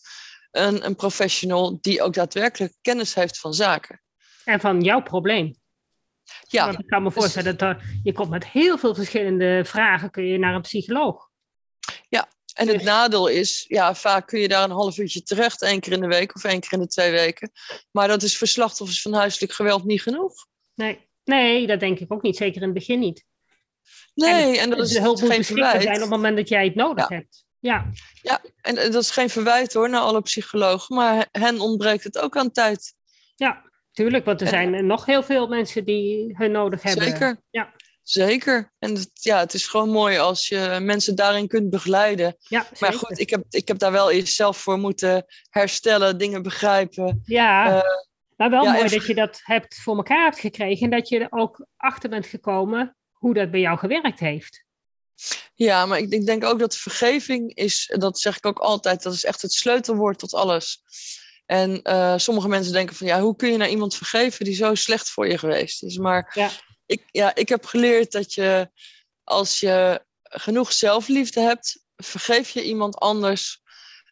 een, 0.51 0.85
een 0.85 0.95
professional, 0.95 1.77
die 1.81 2.01
ook 2.01 2.13
daadwerkelijk 2.13 2.73
kennis 2.81 3.13
heeft 3.13 3.39
van 3.39 3.53
zaken. 3.53 4.01
En 4.43 4.59
van 4.59 4.81
jouw 4.81 5.01
probleem. 5.01 5.55
Ja. 6.47 6.65
Want 6.65 6.79
ik 6.79 6.87
kan 6.87 7.03
me 7.03 7.09
dus 7.09 7.17
voorstellen 7.17 7.57
dat 7.57 7.69
er, 7.69 7.99
je 8.03 8.13
komt 8.13 8.29
met 8.29 8.47
heel 8.47 8.77
veel 8.77 8.95
verschillende 8.95 9.61
vragen, 9.65 10.11
kun 10.11 10.23
je 10.23 10.37
naar 10.37 10.55
een 10.55 10.61
psycholoog. 10.61 11.29
Ja, 12.09 12.27
en 12.57 12.67
het 12.67 12.83
nadeel 12.83 13.27
is, 13.27 13.65
ja, 13.67 13.95
vaak 13.95 14.27
kun 14.27 14.39
je 14.39 14.47
daar 14.47 14.63
een 14.63 14.71
half 14.71 14.97
uurtje 14.97 15.23
terecht, 15.23 15.61
één 15.61 15.79
keer 15.79 15.93
in 15.93 16.01
de 16.01 16.07
week 16.07 16.35
of 16.35 16.43
één 16.43 16.59
keer 16.59 16.73
in 16.73 16.79
de 16.79 16.87
twee 16.87 17.11
weken. 17.11 17.51
Maar 17.91 18.07
dat 18.07 18.23
is 18.23 18.37
voor 18.37 18.47
slachtoffers 18.47 19.01
van 19.01 19.13
huiselijk 19.13 19.53
geweld 19.53 19.83
niet 19.83 20.01
genoeg. 20.01 20.33
Nee, 20.75 21.09
nee 21.23 21.67
dat 21.67 21.79
denk 21.79 21.99
ik 21.99 22.13
ook 22.13 22.21
niet, 22.21 22.37
zeker 22.37 22.61
in 22.61 22.67
het 22.67 22.73
begin 22.73 22.99
niet. 22.99 23.25
Nee, 24.13 24.59
en, 24.59 24.69
dat 24.69 24.79
is 24.79 24.97
hulp 24.97 25.17
geen 25.17 25.43
verwijt. 25.43 25.81
zijn 25.81 25.95
op 25.95 26.01
het 26.01 26.09
moment 26.09 26.37
dat 26.37 26.49
jij 26.49 26.65
het 26.65 26.75
nodig 26.75 27.07
hebt. 27.07 27.45
Ja. 27.59 27.91
ja, 28.21 28.41
en 28.61 28.75
dat 28.75 28.95
is 28.95 29.11
geen 29.11 29.29
verwijt 29.29 29.73
hoor 29.73 29.89
naar 29.89 30.01
alle 30.01 30.21
psychologen, 30.21 30.95
maar 30.95 31.27
hen 31.31 31.59
ontbreekt 31.59 32.03
het 32.03 32.17
ook 32.17 32.37
aan 32.37 32.51
tijd. 32.51 32.93
Ja, 33.35 33.71
tuurlijk, 33.91 34.25
want 34.25 34.41
er 34.41 34.47
zijn 34.47 34.85
nog 34.85 35.05
heel 35.05 35.23
veel 35.23 35.47
mensen 35.47 35.85
die 35.85 36.35
hun 36.37 36.51
nodig 36.51 36.81
hebben. 36.81 37.03
Zeker. 37.03 37.41
Ja. 37.49 37.73
Zeker. 38.07 38.71
En 38.79 38.95
het, 38.95 39.09
ja, 39.13 39.39
het 39.39 39.53
is 39.53 39.67
gewoon 39.67 39.89
mooi 39.89 40.17
als 40.17 40.47
je 40.47 40.77
mensen 40.81 41.15
daarin 41.15 41.47
kunt 41.47 41.69
begeleiden. 41.69 42.35
Ja, 42.39 42.67
maar 42.79 42.93
goed, 42.93 43.19
ik 43.19 43.29
heb, 43.29 43.43
ik 43.49 43.67
heb 43.67 43.79
daar 43.79 43.91
wel 43.91 44.11
eerst 44.11 44.35
zelf 44.35 44.57
voor 44.57 44.77
moeten 44.77 45.25
herstellen, 45.49 46.17
dingen 46.17 46.41
begrijpen. 46.41 47.21
Ja, 47.25 47.75
uh, 47.75 47.81
maar 48.35 48.49
wel 48.49 48.71
mooi 48.71 48.89
dat 48.89 49.05
je 49.05 49.15
dat 49.15 49.41
hebt 49.43 49.75
voor 49.75 49.95
elkaar 49.95 50.23
hebt 50.23 50.39
gekregen 50.39 50.83
en 50.83 50.97
dat 50.97 51.09
je 51.09 51.19
er 51.19 51.27
ook 51.29 51.65
achter 51.77 52.09
bent 52.09 52.25
gekomen 52.25 52.95
hoe 53.11 53.33
dat 53.33 53.51
bij 53.51 53.59
jou 53.59 53.77
gewerkt 53.77 54.19
heeft. 54.19 54.65
Ja, 55.53 55.85
maar 55.85 55.97
ik, 55.97 56.09
ik 56.09 56.25
denk 56.25 56.43
ook 56.43 56.59
dat 56.59 56.75
vergeving 56.75 57.55
is, 57.55 57.93
dat 57.97 58.19
zeg 58.19 58.37
ik 58.37 58.45
ook 58.45 58.59
altijd, 58.59 59.03
dat 59.03 59.13
is 59.13 59.25
echt 59.25 59.41
het 59.41 59.53
sleutelwoord 59.53 60.19
tot 60.19 60.33
alles. 60.33 60.81
En 61.45 61.79
uh, 61.83 62.17
sommige 62.17 62.47
mensen 62.47 62.73
denken 62.73 62.95
van 62.95 63.07
ja, 63.07 63.21
hoe 63.21 63.35
kun 63.35 63.51
je 63.51 63.57
nou 63.57 63.69
iemand 63.69 63.95
vergeven 63.95 64.45
die 64.45 64.55
zo 64.55 64.75
slecht 64.75 65.09
voor 65.09 65.27
je 65.27 65.37
geweest 65.37 65.83
is? 65.83 65.97
Maar 65.97 66.31
ja 66.33 66.49
ik, 66.87 67.03
ja, 67.11 67.35
ik 67.35 67.49
heb 67.49 67.65
geleerd 67.65 68.11
dat 68.11 68.33
je 68.33 68.69
als 69.23 69.59
je 69.59 70.05
genoeg 70.23 70.73
zelfliefde 70.73 71.41
hebt, 71.41 71.83
vergeef 71.95 72.49
je 72.49 72.63
iemand 72.63 72.95
anders 72.95 73.61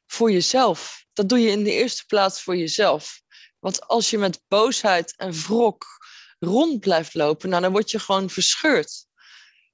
voor 0.06 0.32
jezelf. 0.32 1.06
Dat 1.14 1.30
doe 1.30 1.40
je 1.40 1.50
in 1.50 1.64
de 1.64 1.72
eerste 1.72 2.06
plaats 2.06 2.42
voor 2.42 2.56
jezelf. 2.56 3.22
Want 3.60 3.88
als 3.88 4.10
je 4.10 4.18
met 4.18 4.42
boosheid 4.48 5.14
en 5.18 5.32
wrok 5.32 5.86
rond 6.40 6.80
blijft 6.80 7.14
lopen, 7.14 7.50
nou, 7.50 7.62
dan 7.62 7.72
word 7.72 7.92
je 7.92 8.00
gewoon 8.00 8.30
verscheurd. 8.30 9.06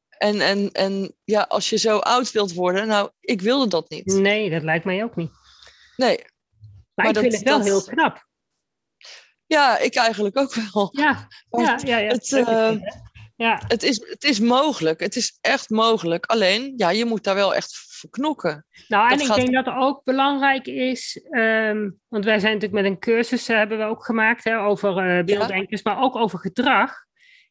En, 0.09 0.41
en, 0.41 0.71
en 0.71 1.15
ja, 1.23 1.41
als 1.41 1.69
je 1.69 1.77
zo 1.77 1.97
oud 1.97 2.31
wilt 2.31 2.53
worden, 2.53 2.87
nou, 2.87 3.11
ik 3.19 3.41
wilde 3.41 3.67
dat 3.67 3.89
niet. 3.89 4.05
Nee, 4.05 4.49
dat 4.49 4.63
lijkt 4.63 4.85
mij 4.85 5.03
ook 5.03 5.15
niet. 5.15 5.31
Nee. 5.95 6.25
Maar, 6.93 7.07
ik 7.07 7.17
vind 7.17 7.33
het 7.33 7.43
wel 7.43 7.61
heel 7.61 7.83
knap. 7.83 8.29
Ja, 9.51 9.77
ik 9.77 9.95
eigenlijk 9.95 10.37
ook 10.37 10.53
wel. 10.53 10.89
Ja, 10.91 11.27
ja, 11.65 11.79
ja, 11.83 11.97
ja. 11.97 12.07
Het, 12.07 12.31
uh, 12.31 12.71
ja. 13.35 13.61
Het, 13.67 13.83
is, 13.83 14.07
het 14.09 14.23
is 14.23 14.39
mogelijk. 14.39 14.99
Het 14.99 15.15
is 15.15 15.37
echt 15.41 15.69
mogelijk. 15.69 16.25
Alleen, 16.25 16.73
ja, 16.75 16.89
je 16.89 17.05
moet 17.05 17.23
daar 17.23 17.35
wel 17.35 17.55
echt 17.55 17.75
voor 17.89 18.09
knokken. 18.09 18.65
Nou, 18.87 19.11
en 19.11 19.19
ik 19.19 19.33
denk 19.33 19.53
dat 19.53 19.65
het 19.65 19.75
ook 19.75 20.03
belangrijk 20.03 20.67
is, 20.67 21.25
ehm, 21.29 21.89
want 22.07 22.25
wij 22.25 22.39
zijn 22.39 22.53
natuurlijk 22.53 22.81
met 22.81 22.91
een 22.91 22.99
cursus 22.99 23.49
uh, 23.49 23.57
hebben 23.57 23.77
we 23.77 23.83
ook 23.83 24.05
gemaakt 24.05 24.43
hè, 24.43 24.59
over 24.59 25.17
uh, 25.17 25.23
beelddenkers, 25.23 25.83
maar 25.83 26.01
ook 26.01 26.15
over 26.15 26.39
gedrag. 26.39 26.93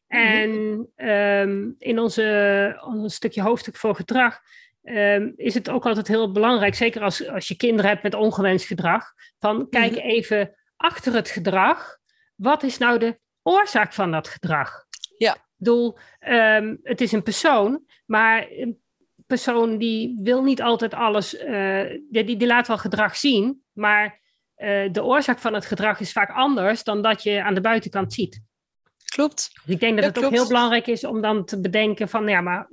Mhm. 0.07 0.21
En 0.21 0.87
um, 1.09 1.75
in 1.77 1.99
onze, 1.99 2.81
ons 2.85 3.15
stukje 3.15 3.41
hoofdstuk 3.41 3.77
voor 3.77 3.95
gedrag 3.95 4.39
um, 4.83 5.33
is 5.35 5.53
het 5.53 5.69
ook 5.69 5.85
altijd 5.85 6.07
heel 6.07 6.31
belangrijk, 6.31 6.75
zeker 6.75 7.01
als, 7.01 7.27
als 7.27 7.47
je 7.47 7.57
kinderen 7.57 7.91
hebt 7.91 8.03
met 8.03 8.15
ongewenst 8.15 8.65
gedrag, 8.65 9.13
van 9.39 9.69
kijk 9.69 9.91
mhm. 9.91 9.99
even 9.99 10.55
achter 10.81 11.13
het 11.13 11.29
gedrag. 11.29 11.97
Wat 12.35 12.63
is 12.63 12.77
nou 12.77 12.99
de 12.99 13.19
oorzaak 13.41 13.93
van 13.93 14.11
dat 14.11 14.27
gedrag? 14.27 14.85
Ja. 15.17 15.33
Ik 15.33 15.41
bedoel, 15.57 15.97
um, 16.27 16.79
het 16.83 17.01
is 17.01 17.11
een 17.11 17.23
persoon, 17.23 17.83
maar 18.05 18.47
een 18.49 18.81
persoon 19.27 19.77
die 19.77 20.19
wil 20.21 20.43
niet 20.43 20.61
altijd 20.61 20.93
alles, 20.93 21.43
uh, 21.43 21.99
die, 22.09 22.37
die, 22.37 22.47
laat 22.47 22.67
wel 22.67 22.77
gedrag 22.77 23.15
zien, 23.15 23.63
maar 23.71 24.19
uh, 24.57 24.91
de 24.91 25.03
oorzaak 25.03 25.39
van 25.39 25.53
het 25.53 25.65
gedrag 25.65 25.99
is 25.99 26.11
vaak 26.11 26.29
anders 26.29 26.83
dan 26.83 27.01
dat 27.01 27.23
je 27.23 27.43
aan 27.43 27.53
de 27.53 27.61
buitenkant 27.61 28.13
ziet. 28.13 28.41
Klopt. 29.05 29.51
Dus 29.65 29.73
ik 29.73 29.79
denk 29.79 29.95
dat 29.95 30.15
het 30.15 30.25
ook 30.25 30.31
heel 30.31 30.47
belangrijk 30.47 30.87
is 30.87 31.03
om 31.03 31.21
dan 31.21 31.45
te 31.45 31.59
bedenken 31.59 32.09
van, 32.09 32.27
ja, 32.27 32.41
maar 32.41 32.69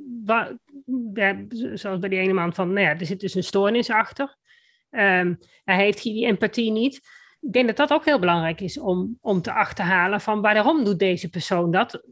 ja, 1.14 1.44
zoals 1.74 1.98
bij 1.98 2.08
die 2.08 2.18
ene 2.18 2.32
man 2.32 2.54
van, 2.54 2.72
nou 2.72 2.86
ja, 2.86 2.98
er 2.98 3.06
zit 3.06 3.20
dus 3.20 3.34
een 3.34 3.44
stoornis 3.44 3.90
achter. 3.90 4.36
Um, 4.90 5.38
hij 5.64 5.76
heeft 5.76 6.02
die 6.02 6.26
empathie 6.26 6.70
niet 6.70 7.00
ik 7.40 7.52
denk 7.52 7.66
dat 7.66 7.76
dat 7.76 7.92
ook 7.92 8.04
heel 8.04 8.18
belangrijk 8.18 8.60
is 8.60 8.78
om, 8.78 9.18
om 9.20 9.42
te 9.42 9.52
achterhalen 9.52 10.20
van 10.20 10.40
waarom 10.40 10.84
doet 10.84 10.98
deze 10.98 11.28
persoon 11.28 11.70
dat? 11.70 12.02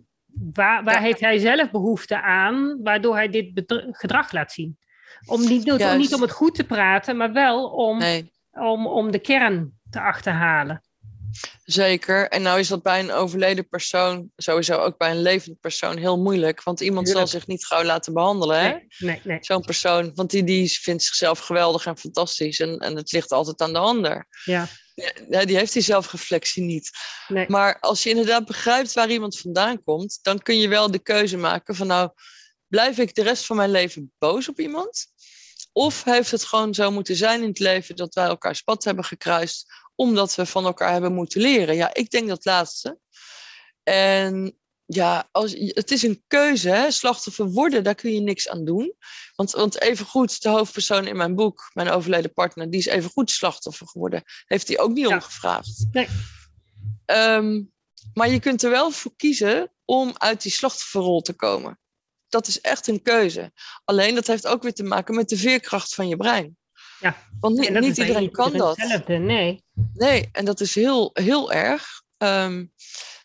Waar, 0.53 0.85
waar 0.85 1.01
heeft 1.01 1.21
hij 1.21 1.39
zelf 1.39 1.71
behoefte 1.71 2.23
aan, 2.23 2.83
waardoor 2.83 3.15
hij 3.15 3.29
dit 3.29 3.65
gedrag 3.91 4.33
laat 4.33 4.53
zien? 4.53 4.79
Om 5.27 5.41
niet, 5.41 5.73
om 5.73 5.97
niet 5.99 6.15
om 6.15 6.21
het 6.21 6.31
goed 6.31 6.55
te 6.55 6.65
praten, 6.65 7.17
maar 7.17 7.33
wel 7.33 7.71
om, 7.71 8.03
om, 8.51 8.87
om 8.87 9.11
de 9.11 9.19
kern 9.19 9.79
te 9.91 10.01
achterhalen. 10.01 10.83
Zeker. 11.65 12.29
En 12.29 12.43
nou 12.43 12.59
is 12.59 12.69
dat 12.69 12.83
bij 12.83 13.01
een 13.01 13.13
overleden 13.13 13.69
persoon, 13.69 14.31
sowieso 14.37 14.77
ook 14.77 14.99
bij 14.99 15.11
een 15.11 15.23
levend 15.23 15.61
persoon, 15.61 15.97
heel 15.97 16.19
moeilijk. 16.19 16.63
Want 16.63 16.81
iemand 16.81 17.09
zal 17.09 17.27
zich 17.27 17.47
niet 17.47 17.67
gauw 17.67 17.83
laten 17.83 18.13
behandelen. 18.13 18.61
Hè? 18.61 18.69
Nee, 18.69 18.89
nee, 18.99 19.21
nee. 19.25 19.39
Zo'n 19.41 19.61
persoon. 19.61 20.13
Want 20.15 20.31
die, 20.31 20.45
die 20.45 20.71
vindt 20.71 21.03
zichzelf 21.03 21.39
geweldig 21.39 21.87
en 21.87 21.99
fantastisch. 21.99 22.61
En, 22.61 22.79
en 22.79 22.97
het 22.97 23.13
ligt 23.13 23.33
altijd 23.33 23.61
aan 23.61 23.73
de 23.73 23.79
ander. 23.79 24.27
Ja. 24.45 24.69
Ja, 25.29 25.45
die 25.45 25.57
heeft 25.57 25.73
die 25.73 25.83
zelfreflectie 25.83 26.63
niet. 26.63 26.91
Nee. 27.29 27.45
Maar 27.49 27.79
als 27.81 28.03
je 28.03 28.11
inderdaad 28.11 28.47
begrijpt 28.47 28.93
waar 28.93 29.11
iemand 29.11 29.39
vandaan 29.39 29.83
komt, 29.83 30.19
dan 30.23 30.39
kun 30.39 30.59
je 30.59 30.69
wel 30.69 30.91
de 30.91 30.99
keuze 30.99 31.37
maken 31.37 31.75
van 31.75 31.87
nou, 31.87 32.11
blijf 32.67 32.99
ik 32.99 33.15
de 33.15 33.23
rest 33.23 33.47
van 33.47 33.57
mijn 33.57 33.71
leven 33.71 34.13
boos 34.19 34.49
op 34.49 34.61
iemand? 34.61 35.07
Of 35.77 36.05
heeft 36.05 36.31
het 36.31 36.45
gewoon 36.45 36.75
zo 36.75 36.91
moeten 36.91 37.17
zijn 37.17 37.43
in 37.43 37.49
het 37.49 37.59
leven 37.59 37.97
dat 37.97 38.15
wij 38.15 38.27
elkaar 38.27 38.61
pad 38.65 38.85
hebben 38.85 39.05
gekruist, 39.05 39.73
omdat 39.95 40.35
we 40.35 40.47
van 40.47 40.65
elkaar 40.65 40.93
hebben 40.93 41.13
moeten 41.13 41.41
leren? 41.41 41.77
Ja, 41.77 41.95
ik 41.95 42.11
denk 42.11 42.29
dat 42.29 42.45
laatste. 42.45 42.99
En 43.83 44.59
ja, 44.87 45.29
als, 45.33 45.53
het 45.59 45.91
is 45.91 46.03
een 46.03 46.25
keuze, 46.27 46.69
hè? 46.69 46.91
slachtoffer 46.91 47.47
worden, 47.51 47.85
daar 47.85 47.95
kun 47.95 48.13
je 48.13 48.21
niks 48.21 48.49
aan 48.49 48.65
doen. 48.65 48.95
Want, 49.35 49.51
want 49.51 49.81
even 49.81 50.07
goed, 50.07 50.43
de 50.43 50.49
hoofdpersoon 50.49 51.07
in 51.07 51.17
mijn 51.17 51.35
boek, 51.35 51.71
mijn 51.73 51.89
overleden 51.89 52.33
partner, 52.33 52.71
die 52.71 52.81
is 52.81 52.87
even 52.87 53.11
goed 53.11 53.31
slachtoffer 53.31 53.89
geworden. 53.89 54.23
Heeft 54.47 54.69
hij 54.69 54.79
ook 54.79 54.93
niet 54.93 55.09
ja. 55.09 55.15
omgevraagd. 55.15 55.87
Nee. 55.93 56.09
Ehm, 57.05 57.63
maar 58.15 58.29
je 58.29 58.41
kunt 58.41 58.63
er 58.63 58.71
wel 58.71 58.91
voor 58.91 59.17
kiezen 59.17 59.73
om 59.85 60.15
uit 60.19 60.43
die 60.43 60.53
slachtofferrol 60.53 61.21
te 61.21 61.33
komen. 61.33 61.79
Dat 62.37 62.47
is 62.47 62.61
echt 62.61 62.87
een 62.87 63.03
keuze. 63.03 63.53
Alleen 63.85 64.15
dat 64.15 64.27
heeft 64.27 64.47
ook 64.47 64.63
weer 64.63 64.73
te 64.75 64.83
maken 64.83 65.15
met 65.15 65.29
de 65.29 65.37
veerkracht 65.37 65.95
van 65.95 66.09
je 66.09 66.17
brein. 66.17 66.57
Ja. 67.01 67.17
Want 67.41 67.59
niet, 67.59 67.81
niet 67.81 67.97
iedereen 67.97 68.31
kan 68.31 68.53
dat. 68.53 68.77
nee. 69.07 69.65
Nee, 69.95 70.29
en 70.33 70.45
dat 70.45 70.61
is 70.61 70.75
heel, 70.75 71.11
heel 71.13 71.53
erg. 71.53 72.03
Um, 72.19 72.73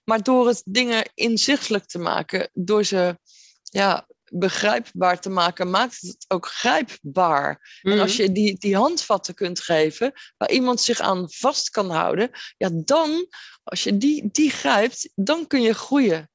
maar 0.04 0.24
door 0.24 0.48
het 0.48 0.62
dingen 0.66 1.12
inzichtelijk 1.14 1.86
te 1.86 2.00
maken, 2.00 2.50
door 2.54 2.84
ze 2.84 3.18
ja, 3.64 4.08
begrijpbaar 4.32 5.20
te 5.20 5.30
maken, 5.30 5.70
maakt 5.70 6.02
het 6.02 6.26
ook 6.28 6.46
grijpbaar. 6.48 7.80
En 7.82 8.00
als 8.00 8.14
Mhm. 8.14 8.22
je 8.22 8.32
die, 8.32 8.58
die 8.58 8.76
handvatten 8.76 9.34
kunt 9.34 9.60
geven, 9.60 10.12
waar 10.38 10.52
iemand 10.52 10.82
zich 10.82 11.00
aan 11.00 11.32
vast 11.32 11.70
kan 11.70 11.90
houden, 11.90 12.30
ja, 12.58 12.70
dan, 12.74 13.28
als 13.64 13.84
je 13.84 13.98
die, 13.98 14.30
die 14.32 14.50
grijpt, 14.50 15.10
dan 15.16 15.48
kun 15.48 15.62
je 15.62 15.74
groeien. 15.74 16.30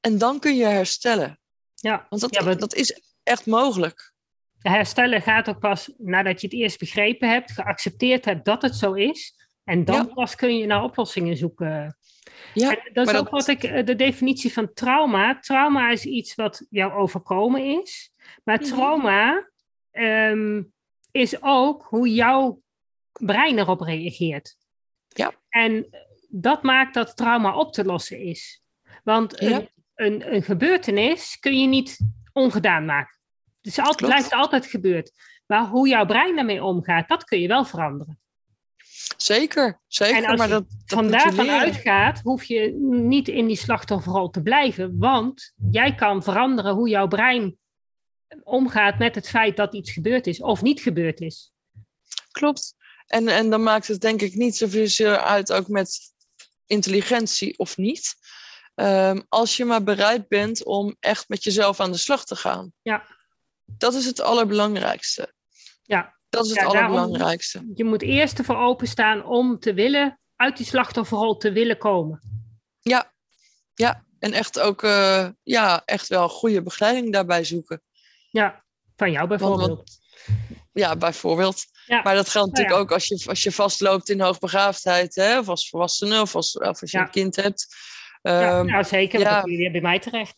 En 0.00 0.18
dan 0.18 0.38
kun 0.38 0.56
je 0.56 0.64
herstellen. 0.64 1.38
Ja, 1.84 2.06
Want 2.08 2.22
dat, 2.22 2.34
Ja, 2.34 2.42
maar- 2.44 2.58
dat 2.58 2.74
is 2.74 3.00
echt 3.22 3.46
mogelijk. 3.46 4.12
herstellen 4.58 5.22
gaat 5.22 5.48
ook 5.48 5.58
pas 5.58 5.92
nadat 5.98 6.40
je 6.40 6.46
het 6.46 6.56
eerst 6.56 6.78
begrepen 6.78 7.30
hebt, 7.30 7.50
geaccepteerd 7.52 8.24
hebt 8.24 8.44
dat 8.44 8.62
het 8.62 8.74
zo 8.76 8.92
is. 8.92 9.34
En 9.64 9.84
dan 9.84 9.94
Ja. 9.96 10.04
pas 10.14 10.34
kun 10.34 10.56
je 10.58 10.66
naar 10.66 10.82
oplossingen 10.82 11.36
zoeken. 11.36 11.96
Ja, 12.54 12.70
En 12.76 12.90
dat 12.92 13.08
is 13.08 13.14
ook 13.14 13.22
dat- 13.22 13.30
wat 13.30 13.48
ik, 13.48 13.62
eh, 13.62 13.84
de 13.86 13.94
definitie 13.96 14.52
van 14.52 14.72
trauma. 14.72 15.38
Trauma 15.40 15.90
is 15.90 16.04
iets 16.04 16.34
wat 16.34 16.66
jou 16.70 16.92
overkomen 16.92 17.64
is. 17.82 18.12
Maar 18.44 18.56
Mhm. 18.60 18.64
trauma 18.68 19.50
ehm, 19.90 20.62
is 21.10 21.42
ook 21.42 21.82
hoe 21.88 22.08
jouw 22.14 22.62
brein 23.12 23.58
erop 23.58 23.80
reageert. 23.80 24.56
Ja. 25.08 25.32
En 25.48 25.86
dat 26.28 26.62
maakt 26.62 26.94
dat 26.94 27.16
trauma 27.16 27.56
op 27.56 27.72
te 27.72 27.84
lossen 27.84 28.18
is. 28.18 28.62
Want 29.04 29.40
Ja. 29.40 29.50
een, 29.56 29.68
een, 29.94 30.34
een 30.34 30.42
gebeurtenis 30.42 31.38
kun 31.38 31.60
je 31.60 31.66
niet 31.66 31.98
ongedaan 32.32 32.84
maken. 32.84 33.18
Het 33.56 33.72
is 33.72 33.78
altijd, 33.78 33.96
Klopt. 33.96 34.12
blijft 34.12 34.32
altijd 34.32 34.66
gebeurd. 34.66 35.10
Maar 35.46 35.66
hoe 35.66 35.88
jouw 35.88 36.06
brein 36.06 36.36
daarmee 36.36 36.62
omgaat, 36.64 37.08
dat 37.08 37.24
kun 37.24 37.40
je 37.40 37.48
wel 37.48 37.64
veranderen. 37.64 38.18
zeker, 39.16 39.80
zeker. 39.86 40.16
En 40.16 40.24
als 40.24 40.38
maar 40.38 40.48
je 40.48 40.52
dat, 40.52 40.68
dat 40.68 40.98
Van 40.98 41.10
daarvan 41.10 41.50
uitgaat, 41.50 42.20
hoef 42.22 42.44
je 42.44 42.72
niet 42.84 43.28
in 43.28 43.46
die 43.46 43.56
slachtofferrol 43.56 44.30
te 44.30 44.42
blijven. 44.42 44.98
Want 44.98 45.52
jij 45.70 45.94
kan 45.94 46.22
veranderen 46.22 46.74
hoe 46.74 46.88
jouw 46.88 47.08
brein 47.08 47.56
omgaat 48.42 48.98
met 48.98 49.14
het 49.14 49.28
feit 49.28 49.56
dat 49.56 49.74
iets 49.74 49.92
gebeurd 49.92 50.26
is 50.26 50.40
of 50.40 50.62
niet 50.62 50.80
gebeurd 50.80 51.20
is. 51.20 51.52
Klopt. 52.30 52.74
En, 53.06 53.28
en 53.28 53.50
dan 53.50 53.62
maakt 53.62 53.88
het 53.88 54.00
denk 54.00 54.22
ik 54.22 54.34
niet 54.34 54.56
zoveel 54.56 55.16
uit 55.16 55.52
ook 55.52 55.68
met 55.68 56.12
intelligentie 56.66 57.58
of 57.58 57.76
niet. 57.76 58.14
Ehm, 58.74 59.20
als 59.28 59.56
je 59.56 59.64
maar 59.64 59.82
bereid 59.82 60.28
bent 60.28 60.64
om 60.64 60.96
echt 61.00 61.28
met 61.28 61.44
jezelf 61.44 61.80
aan 61.80 61.92
de 61.92 61.98
slag 61.98 62.24
te 62.24 62.36
gaan. 62.36 62.72
Ja. 62.82 63.06
Dat 63.64 63.94
is 63.94 64.04
het 64.06 64.20
allerbelangrijkste. 64.20 65.32
Ja. 65.82 66.14
Dat 66.28 66.44
is 66.44 66.50
het 66.50 66.60
Ja, 66.60 66.68
daarom- 66.68 66.90
allerbelangrijkste. 66.92 67.70
Je 67.74 67.84
moet 67.84 68.02
eerst 68.02 68.38
ervoor 68.38 68.56
openstaan 68.56 69.24
om 69.24 69.58
te 69.58 69.74
willen, 69.74 70.18
uit 70.36 70.56
die 70.56 70.66
slachtofferrol 70.66 71.36
te 71.36 71.52
willen 71.52 71.78
komen. 71.78 72.20
Ja, 72.80 73.12
ja. 73.74 74.04
En 74.18 74.32
echt 74.32 74.60
ook 74.60 74.82
eh, 74.82 75.28
ja, 75.42 75.82
echt 75.84 76.08
wel 76.08 76.28
goede 76.28 76.62
begeleiding 76.62 77.12
daarbij 77.12 77.44
zoeken. 77.44 77.82
Ja, 78.30 78.64
van 78.96 79.10
jou 79.10 79.28
bijvoorbeeld. 79.28 79.68
want- 79.68 79.98
ja, 80.72 80.96
bijvoorbeeld. 80.96 81.64
Ja. 81.86 82.02
Maar 82.02 82.14
dat 82.14 82.28
geldt 82.28 82.52
Nou 82.52 82.62
natuurlijk 82.62 82.80
ook 82.90 82.92
als 82.92 83.06
je, 83.06 83.22
als 83.28 83.42
je 83.42 83.52
vastloopt 83.52 84.08
in 84.08 84.20
hoogbegaafdheid, 84.20 85.14
hè? 85.14 85.38
of 85.38 85.48
als 85.48 85.68
volwassene, 85.68 86.20
of 86.20 86.34
als, 86.34 86.56
of 86.58 86.80
als 86.80 86.90
je 86.90 86.98
Ja. 86.98 87.04
een 87.04 87.10
kind 87.10 87.36
hebt. 87.36 87.66
Ja, 88.30 88.58
Ehm, 88.58 88.66
nou, 88.66 88.84
zeker, 88.84 89.20
ja. 89.20 89.30
dan 89.30 89.42
kun 89.42 89.52
je 89.52 89.58
weer 89.58 89.72
bij 89.72 89.80
mij 89.80 89.98
terecht. 89.98 90.36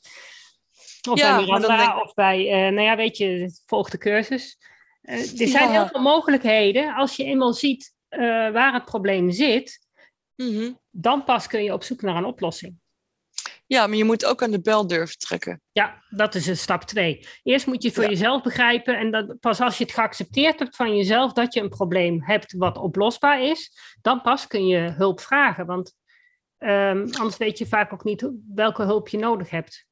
Of 1.09 1.19
Ja, 1.19 1.37
bij 1.37 1.45
Miranda, 1.45 2.01
of 2.01 2.15
bij, 2.15 2.51
eh, 2.51 2.73
nou 2.73 2.81
ja, 2.81 2.97
weet 2.97 3.17
je, 3.17 3.51
volg 3.67 3.91
de 3.91 3.99
cursus. 3.99 4.59
Eh, 5.03 5.41
er 5.41 5.49
zijn 5.49 5.71
heel 5.71 5.87
veel 5.87 6.01
mogelijkheden. 6.01 6.95
Als 6.95 7.17
je 7.17 7.25
eenmaal 7.25 7.53
ziet 7.53 7.95
eh, 8.09 8.21
waar 8.51 8.73
het 8.73 8.85
probleem 8.85 9.31
zit, 9.31 9.87
mhm. 10.37 10.73
dan 10.91 11.25
pas 11.25 11.47
kun 11.47 11.63
je 11.63 11.73
op 11.73 11.83
zoek 11.83 12.03
naar 12.03 12.17
een 12.17 12.25
oplossing. 12.25 12.79
Ja, 13.67 13.87
maar 13.87 13.97
je 13.97 14.05
moet 14.05 14.25
ook 14.25 14.43
aan 14.43 14.51
de 14.51 14.61
bel 14.61 14.87
durven 14.87 15.19
trekken. 15.19 15.63
Ja, 15.73 16.03
dat 16.09 16.35
is 16.35 16.47
een 16.47 16.57
stap 16.57 16.83
twee. 16.83 17.27
Eerst 17.43 17.67
moet 17.67 17.83
je 17.83 17.93
voor 17.93 18.03
Ja. 18.03 18.09
jezelf 18.09 18.43
begrijpen 18.43 18.99
en 18.99 19.11
dat, 19.11 19.41
pas 19.41 19.61
als 19.61 19.79
je 19.79 19.85
het 19.85 19.93
geaccepteerd 19.93 20.59
hebt 20.59 20.77
van 20.77 20.97
jezelf 20.97 21.33
dat 21.33 21.55
je 21.55 21.61
een 21.61 21.69
probleem 21.69 22.23
hebt 22.23 22.53
wat 22.53 22.79
oplosbaar 22.79 23.43
is, 23.43 23.73
dan 24.03 24.21
pas 24.23 24.47
kun 24.47 24.67
je 24.67 24.79
hulp 24.79 25.21
vragen. 25.21 25.67
Want 25.67 25.95
ehm, 26.59 26.99
anders 27.13 27.37
weet 27.37 27.59
je 27.59 27.67
vaak 27.67 27.93
ook 27.93 28.05
niet 28.05 28.29
welke 28.55 28.83
hulp 28.83 29.09
je 29.09 29.19
nodig 29.19 29.51
hebt. 29.51 29.87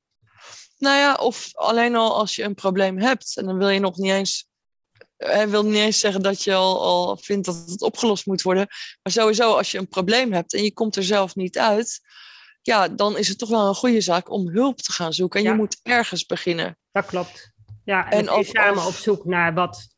Nou 0.79 0.96
ja, 0.96 1.14
of 1.14 1.50
alleen 1.53 1.96
al 1.96 2.16
als 2.18 2.37
je 2.37 2.42
een 2.42 2.55
probleem 2.55 2.98
hebt 2.98 3.37
en 3.37 3.46
dan 3.46 3.59
wil 3.59 3.68
je 3.68 3.81
nog 3.81 3.96
niet 3.96 4.12
eens. 4.12 4.48
Hij 5.16 5.48
wil 5.48 5.64
niet 5.64 5.74
eens 5.74 5.98
zeggen 5.98 6.22
dat 6.22 6.42
je 6.42 6.55
al, 6.55 6.81
al 6.83 7.16
vindt 7.16 7.46
dat 7.46 7.57
het 7.66 7.83
opgelost 7.83 8.27
moet 8.27 8.42
worden. 8.42 8.66
Maar 9.03 9.12
sowieso, 9.12 9.57
als 9.57 9.70
je 9.70 9.79
een 9.79 9.88
probleem 9.88 10.33
hebt 10.33 10.55
en 10.55 10.62
je 10.62 10.72
komt 10.72 10.96
er 10.96 11.05
zelf 11.05 11.35
niet 11.35 11.59
uit, 11.59 12.00
ja, 12.62 12.88
dan 12.88 13.18
is 13.18 13.29
het 13.29 13.38
toch 13.38 13.48
wel 13.48 13.68
een 13.68 13.74
goede 13.74 14.00
zaak 14.00 14.31
om 14.31 14.48
hulp 14.48 14.79
te 14.79 14.92
gaan 14.92 15.12
zoeken. 15.12 15.38
En 15.40 15.46
Ja. 15.46 15.53
je 15.53 15.57
moet 15.57 15.81
ergens 15.83 16.27
beginnen. 16.27 16.79
Dat 16.92 17.07
klopt. 17.07 17.53
Ja, 17.85 18.11
en, 18.11 18.44
samen 18.44 18.87
op 18.87 18.92
zoek 18.92 19.24
naar 19.24 19.55
wat 19.55 19.74
de 19.74 19.88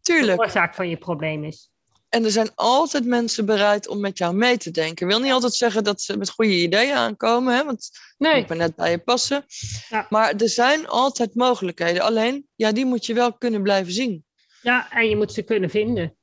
Tuurlijk. 0.00 0.40
oorzaak 0.40 0.74
van 0.74 0.88
je 0.88 0.96
probleem 0.96 1.44
is. 1.44 1.70
En 2.10 2.24
er 2.24 2.30
zijn 2.30 2.50
altijd 2.54 3.04
mensen 3.04 3.46
bereid 3.46 3.88
om 3.88 4.00
met 4.00 4.18
jou 4.18 4.34
mee 4.34 4.56
te 4.56 4.70
denken. 4.70 5.06
Ik 5.06 5.12
wil 5.12 5.22
niet 5.22 5.32
altijd 5.32 5.54
zeggen 5.54 5.84
dat 5.84 6.00
ze 6.00 6.16
met 6.16 6.30
goede 6.30 6.56
ideeën 6.62 6.94
aankomen, 6.94 7.54
hè, 7.54 7.64
want 7.64 7.90
Nee, 8.18 8.36
moet 8.38 8.48
maar 8.48 8.56
net 8.56 8.76
bij 8.76 8.90
je 8.90 8.98
passen. 8.98 9.44
Ja. 9.88 10.06
Maar 10.08 10.34
er 10.34 10.48
zijn 10.48 10.88
altijd 10.88 11.34
mogelijkheden. 11.34 12.02
Alleen, 12.02 12.48
ja, 12.54 12.72
die 12.72 12.84
moet 12.84 13.06
je 13.06 13.14
wel 13.14 13.32
kunnen 13.32 13.62
blijven 13.62 13.92
zien. 13.92 14.24
ja, 14.62 14.92
en 14.92 15.08
je 15.08 15.16
moet 15.16 15.32
ze 15.32 15.42
kunnen 15.42 15.70
vinden. 15.70 16.16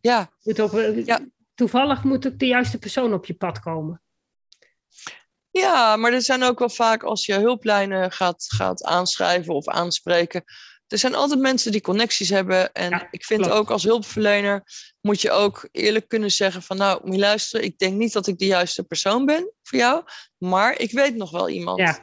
Ja, 0.00 0.32
Moet 0.42 0.60
ook, 0.60 0.72
eh, 0.74 1.06
Ja. 1.06 1.20
Toevallig 1.54 2.04
moet 2.04 2.26
ook 2.26 2.38
de 2.38 2.46
juiste 2.46 2.78
persoon 2.78 3.12
op 3.12 3.26
je 3.26 3.34
pad 3.34 3.60
komen. 3.60 4.02
Ja, 5.50 5.96
maar 5.96 6.12
er 6.12 6.22
zijn 6.22 6.42
ook 6.42 6.58
wel 6.58 6.68
vaak 6.70 7.02
als 7.02 7.26
je 7.26 7.34
hulplijnen 7.34 8.12
gaat, 8.12 8.44
gaat 8.48 8.82
aanschrijven 8.84 9.54
of 9.54 9.68
aanspreken. 9.68 10.44
Er 10.88 10.98
zijn 10.98 11.14
altijd 11.14 11.40
mensen 11.40 11.72
die 11.72 11.80
connecties 11.80 12.28
hebben. 12.28 12.72
En 12.72 12.90
Ja, 12.90 13.08
ik 13.10 13.24
vind 13.24 13.40
klopt. 13.40 13.54
ook 13.56 13.70
als 13.70 13.82
hulpverlener 13.82 14.62
moet 15.00 15.20
je 15.20 15.30
ook 15.30 15.68
eerlijk 15.72 16.08
kunnen 16.08 16.30
zeggen 16.30 16.62
van 16.62 16.76
nou, 16.76 17.00
moet 17.04 17.14
je 17.14 17.20
luisteren, 17.20 17.64
ik 17.66 17.78
denk 17.78 17.94
niet 17.94 18.12
dat 18.12 18.26
ik 18.26 18.38
de 18.38 18.46
juiste 18.46 18.82
persoon 18.84 19.24
ben 19.26 19.52
voor 19.62 19.78
jou, 19.78 20.02
maar 20.38 20.80
ik 20.80 20.90
weet 20.90 21.14
nog 21.16 21.30
wel 21.30 21.48
iemand. 21.48 21.78
Ja. 21.78 22.02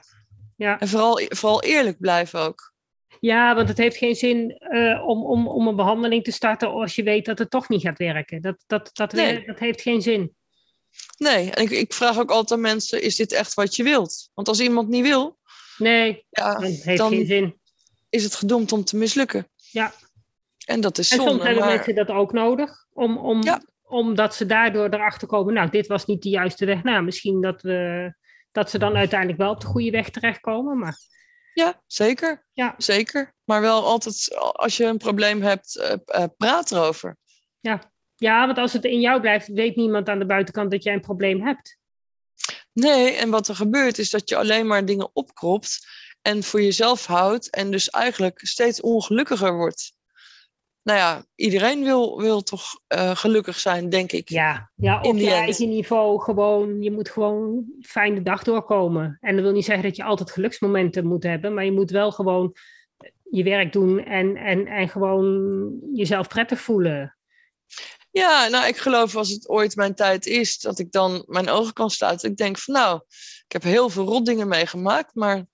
Ja. 0.57 0.79
En 0.79 0.87
vooral, 0.87 1.21
vooral 1.27 1.61
eerlijk 1.63 1.99
blijven 1.99 2.39
ook. 2.39 2.73
Ja, 3.19 3.55
want 3.55 3.67
het 3.67 3.77
heeft 3.77 3.97
geen 3.97 4.15
zin 4.15 4.51
eh, 4.57 5.07
om, 5.07 5.25
om, 5.25 5.47
om 5.47 5.67
een 5.67 5.75
behandeling 5.75 6.23
te 6.23 6.31
starten 6.31 6.69
als 6.69 6.95
je 6.95 7.03
weet 7.03 7.25
dat 7.25 7.39
het 7.39 7.49
toch 7.49 7.69
niet 7.69 7.81
gaat 7.81 7.97
werken. 7.97 8.41
Dat, 8.41 8.63
dat, 8.67 8.89
dat, 8.93 9.11
Nee. 9.13 9.45
dat 9.45 9.59
heeft 9.59 9.81
geen 9.81 10.01
zin. 10.01 10.35
Nee, 11.17 11.51
en 11.51 11.63
ik, 11.63 11.69
ik 11.69 11.93
vraag 11.93 12.19
ook 12.19 12.29
altijd 12.31 12.51
aan 12.51 12.61
mensen, 12.61 13.01
is 13.01 13.15
dit 13.15 13.31
echt 13.31 13.53
wat 13.53 13.75
je 13.75 13.83
wilt? 13.83 14.29
Want 14.33 14.47
als 14.47 14.59
iemand 14.59 14.89
niet 14.89 15.03
wil, 15.03 15.37
Nee, 15.77 16.25
ja, 16.29 16.53
dat 16.53 16.61
heeft 16.63 16.97
dan- 16.97 17.09
geen 17.11 17.25
zin. 17.25 17.59
Is 18.15 18.23
het 18.23 18.35
gedoemd 18.35 18.71
om 18.71 18.83
te 18.83 18.97
mislukken. 18.97 19.47
Ja. 19.71 19.93
En 20.65 20.81
dat 20.81 20.97
is 20.97 21.09
En 21.11 21.15
zonde. 21.17 21.31
soms 21.31 21.43
hebben 21.43 21.63
maar- 21.63 21.75
mensen 21.75 21.95
dat 21.95 22.09
ook 22.09 22.31
nodig, 22.33 22.85
om, 22.93 23.17
om, 23.17 23.43
Ja. 23.43 23.61
omdat 23.83 24.35
ze 24.35 24.45
daardoor 24.45 24.89
erachter 24.89 25.27
komen, 25.27 25.53
nou, 25.53 25.69
dit 25.69 25.87
was 25.87 26.05
niet 26.05 26.21
de 26.23 26.29
juiste 26.29 26.65
weg. 26.65 26.83
Nou, 26.83 27.03
misschien 27.03 27.41
dat, 27.41 27.61
we, 27.61 28.13
dat 28.51 28.69
ze 28.69 28.77
dan 28.77 28.95
uiteindelijk 28.95 29.39
wel 29.39 29.51
op 29.51 29.59
de 29.61 29.67
goede 29.67 29.89
weg 29.91 30.09
terechtkomen. 30.09 30.77
Maar 30.79 30.97
Ja, 31.53 31.81
zeker. 31.87 32.45
Ja. 32.53 32.73
Zeker. 32.77 33.33
Maar 33.43 33.61
wel 33.61 33.83
altijd, 33.85 34.35
als 34.51 34.77
je 34.77 34.83
een 34.85 34.97
probleem 34.97 35.41
hebt, 35.41 35.77
eh, 35.79 35.95
eh, 36.05 36.23
praat 36.37 36.71
erover. 36.71 37.17
ja, 38.17 38.45
want 38.45 38.57
als 38.57 38.73
het 38.73 38.83
in 38.83 38.99
jou 38.99 39.21
blijft, 39.21 39.47
weet 39.47 39.75
niemand 39.75 40.09
aan 40.09 40.19
de 40.19 40.25
buitenkant 40.25 40.71
dat 40.71 40.83
jij 40.83 40.93
een 40.93 41.01
probleem 41.01 41.41
hebt. 41.45 41.77
Nee, 42.73 43.11
en 43.11 43.29
wat 43.29 43.47
er 43.47 43.55
gebeurt 43.55 43.97
is 43.97 44.09
dat 44.09 44.29
je 44.29 44.35
alleen 44.37 44.67
maar 44.67 44.85
dingen 44.85 45.09
opkropt 45.13 45.87
en 46.25 46.43
voor 46.43 46.61
jezelf 46.61 47.05
houdt 47.05 47.49
en 47.49 47.71
dus 47.71 47.89
eigenlijk 47.89 48.39
steeds 48.43 48.81
ongelukkiger 48.81 49.55
wordt. 49.55 49.93
Nou 50.83 50.99
ja, 50.99 51.25
iedereen 51.35 51.83
wil, 51.83 52.21
wil 52.21 52.41
toch 52.41 52.79
eh, 52.87 53.15
gelukkig 53.15 53.59
zijn, 53.59 53.89
denk 53.89 54.11
ik. 54.11 54.29
Ja, 54.29 54.71
ja 54.75 55.01
op 55.01 55.17
je 55.17 55.31
eigen 55.31 55.69
niveau 55.69 56.21
gewoon, 56.21 56.81
je 56.81 56.91
moet 56.91 57.09
gewoon 57.09 57.65
fijn 57.81 58.15
de 58.15 58.21
dag 58.21 58.43
doorkomen. 58.43 59.17
En 59.21 59.35
dat 59.35 59.43
wil 59.43 59.53
niet 59.53 59.65
zeggen 59.65 59.83
dat 59.83 59.95
je 59.95 60.03
altijd 60.03 60.31
geluksmomenten 60.31 61.07
moet 61.07 61.23
hebben, 61.23 61.53
maar 61.53 61.65
je 61.65 61.71
moet 61.71 61.91
wel 61.91 62.11
gewoon 62.11 62.55
je 63.31 63.43
werk 63.43 63.73
doen 63.73 63.99
en, 64.03 64.35
en, 64.35 64.67
en 64.67 64.89
gewoon 64.89 65.71
jezelf 65.93 66.27
prettig 66.27 66.59
voelen. 66.59 67.17
Ja, 68.11 68.47
nou, 68.47 68.67
ik 68.67 68.77
geloof 68.77 69.15
als 69.15 69.29
het 69.29 69.49
ooit 69.49 69.75
mijn 69.75 69.95
tijd 69.95 70.25
is, 70.25 70.59
dat 70.59 70.79
ik 70.79 70.91
dan 70.91 71.23
mijn 71.27 71.49
ogen 71.49 71.73
kan 71.73 71.89
sluiten. 71.89 72.29
Ik 72.29 72.37
denk 72.37 72.57
van 72.57 72.73
nou, 72.73 73.01
ik 73.45 73.51
heb 73.51 73.63
heel 73.63 73.89
veel 73.89 74.05
rotdingen 74.05 74.47
meegemaakt, 74.47 75.15
maar 75.15 75.45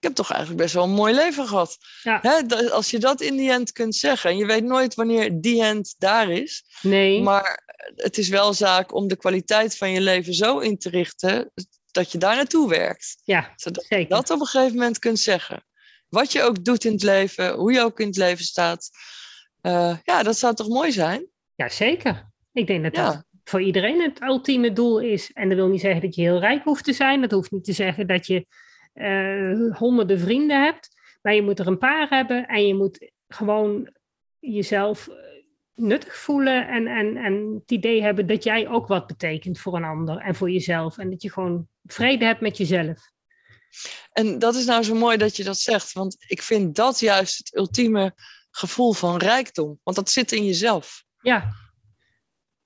ik 0.00 0.04
heb 0.04 0.14
toch 0.14 0.30
eigenlijk 0.30 0.62
best 0.62 0.74
wel 0.74 0.84
een 0.84 0.90
mooi 0.90 1.14
leven 1.14 1.46
gehad. 1.48 1.76
Ja. 2.02 2.18
Hè, 2.22 2.70
als 2.70 2.90
je 2.90 2.98
dat 2.98 3.20
in 3.20 3.36
die 3.36 3.50
end 3.50 3.72
kunt 3.72 3.94
zeggen, 3.94 4.30
en 4.30 4.36
je 4.36 4.46
weet 4.46 4.64
nooit 4.64 4.94
wanneer 4.94 5.40
die 5.40 5.62
end 5.62 5.94
daar 5.98 6.30
is, 6.30 6.64
Nee, 6.82 7.22
maar 7.22 7.62
het 7.96 8.18
is 8.18 8.28
wel 8.28 8.54
zaak 8.54 8.94
om 8.94 9.08
de 9.08 9.16
kwaliteit 9.16 9.76
van 9.76 9.90
je 9.90 10.00
leven 10.00 10.34
zo 10.34 10.58
in 10.58 10.78
te 10.78 10.90
richten 10.90 11.52
dat 11.90 12.12
je 12.12 12.18
daar 12.18 12.36
naartoe 12.36 12.68
werkt. 12.68 13.16
ja, 13.24 13.52
Zodat 13.56 13.86
je 13.88 13.94
zeker. 13.94 14.08
dat 14.16 14.30
op 14.30 14.40
een 14.40 14.46
gegeven 14.46 14.76
moment 14.76 14.98
kunt 14.98 15.18
zeggen. 15.18 15.64
Wat 16.08 16.32
je 16.32 16.42
ook 16.42 16.64
doet 16.64 16.84
in 16.84 16.92
het 16.92 17.02
leven, 17.02 17.54
hoe 17.54 17.72
je 17.72 17.80
ook 17.80 18.00
in 18.00 18.06
het 18.06 18.16
leven 18.16 18.44
staat. 18.44 18.90
Eh, 19.60 19.96
ja, 20.04 20.22
dat 20.22 20.38
zou 20.38 20.54
toch 20.54 20.68
mooi 20.68 20.92
zijn? 20.92 21.26
Ja, 21.54 21.68
zeker. 21.68 22.30
Ik 22.52 22.66
denk 22.66 22.82
dat 22.82 22.96
Ja. 22.96 23.10
dat 23.12 23.24
voor 23.44 23.62
iedereen 23.62 24.00
het 24.02 24.22
ultieme 24.22 24.72
doel 24.72 25.00
is. 25.00 25.30
En 25.32 25.48
dat 25.48 25.58
wil 25.58 25.68
niet 25.68 25.80
zeggen 25.80 26.00
dat 26.00 26.14
je 26.14 26.20
heel 26.22 26.38
rijk 26.40 26.64
hoeft 26.64 26.84
te 26.84 26.92
zijn. 26.92 27.20
Dat 27.20 27.30
hoeft 27.30 27.50
niet 27.50 27.64
te 27.64 27.72
zeggen 27.72 28.06
dat 28.06 28.26
je 28.26 28.46
eh, 28.98 29.76
honderden 29.76 30.18
vrienden 30.18 30.64
hebt. 30.64 30.88
Maar 31.22 31.34
je 31.34 31.42
moet 31.42 31.58
er 31.58 31.66
een 31.66 31.78
paar 31.78 32.08
hebben 32.08 32.46
en 32.46 32.66
je 32.66 32.74
moet 32.74 33.10
gewoon 33.28 33.92
jezelf 34.38 35.08
nuttig 35.74 36.16
voelen 36.16 36.68
en, 36.68 36.86
en, 36.86 37.16
en 37.16 37.54
het 37.60 37.70
idee 37.70 38.02
hebben 38.02 38.26
dat 38.26 38.44
jij 38.44 38.68
ook 38.68 38.86
wat 38.86 39.06
betekent 39.06 39.58
voor 39.58 39.76
een 39.76 39.84
ander 39.84 40.16
en 40.16 40.34
voor 40.34 40.50
jezelf. 40.50 40.98
En 40.98 41.10
dat 41.10 41.22
je 41.22 41.32
gewoon 41.32 41.68
vrede 41.84 42.24
hebt 42.24 42.40
met 42.40 42.56
jezelf. 42.56 43.10
En 44.12 44.38
dat 44.38 44.54
is 44.54 44.64
nou 44.64 44.82
zo 44.82 44.94
mooi 44.94 45.16
dat 45.16 45.36
je 45.36 45.44
dat 45.44 45.58
zegt, 45.58 45.92
want 45.92 46.16
ik 46.26 46.42
vind 46.42 46.76
dat 46.76 47.00
juist 47.00 47.38
het 47.38 47.56
ultieme 47.56 48.14
gevoel 48.50 48.92
van 48.92 49.16
rijkdom, 49.16 49.78
want 49.82 49.96
dat 49.96 50.10
zit 50.10 50.32
in 50.32 50.44
jezelf. 50.44 51.04
Ja, 51.20 51.52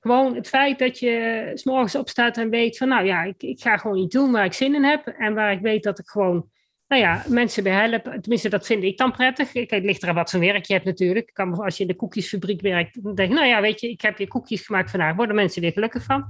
gewoon 0.03 0.35
het 0.35 0.49
feit 0.49 0.79
dat 0.79 0.99
je 0.99 1.51
s 1.55 1.65
morgens 1.65 1.95
opstaat 1.95 2.37
en 2.37 2.51
weet 2.51 2.77
van, 2.77 2.89
nou 2.89 3.07
ja, 3.07 3.23
ik, 3.23 3.43
ik 3.43 3.61
ga 3.61 3.77
gewoon 3.77 3.99
iets 3.99 4.15
doen 4.15 4.33
waar 4.33 4.45
ik 4.45 4.53
zin 4.53 4.75
in 4.75 4.85
heb 4.85 5.07
en 5.07 5.35
waar 5.35 5.53
ik 5.53 5.61
weet 5.61 5.83
dat 5.83 5.99
ik 5.99 6.09
gewoon 6.09 6.51
nou 6.87 7.03
ja, 7.03 7.25
mensen 7.29 7.63
bij 7.63 7.73
helpen. 7.73 8.21
Tenminste, 8.21 8.49
dat 8.49 8.67
vind 8.67 8.83
ik 8.83 8.99
dan 8.99 9.13
prettig. 9.13 9.55
Ik, 9.55 9.71
het 9.71 9.85
ligt 9.85 10.03
er 10.03 10.15
wat 10.15 10.31
voor 10.31 10.41
werk 10.41 10.65
je 10.65 10.73
hebt 10.73 10.85
natuurlijk. 10.85 11.31
Kan, 11.33 11.55
als 11.55 11.77
je 11.77 11.83
in 11.83 11.89
de 11.89 11.97
koekjesfabriek 11.97 12.61
werkt, 12.61 13.03
dan 13.03 13.15
denk 13.15 13.29
je, 13.29 13.35
nou 13.35 13.47
ja, 13.47 13.61
weet 13.61 13.81
je, 13.81 13.91
ik 13.91 14.01
heb 14.01 14.19
je 14.19 14.29
koekjes 14.29 14.67
gemaakt 14.67 14.91
vandaag. 14.91 15.17
Worden 15.17 15.35
mensen 15.35 15.63
weer 15.63 15.73
gelukkig 15.73 16.05
van? 16.05 16.27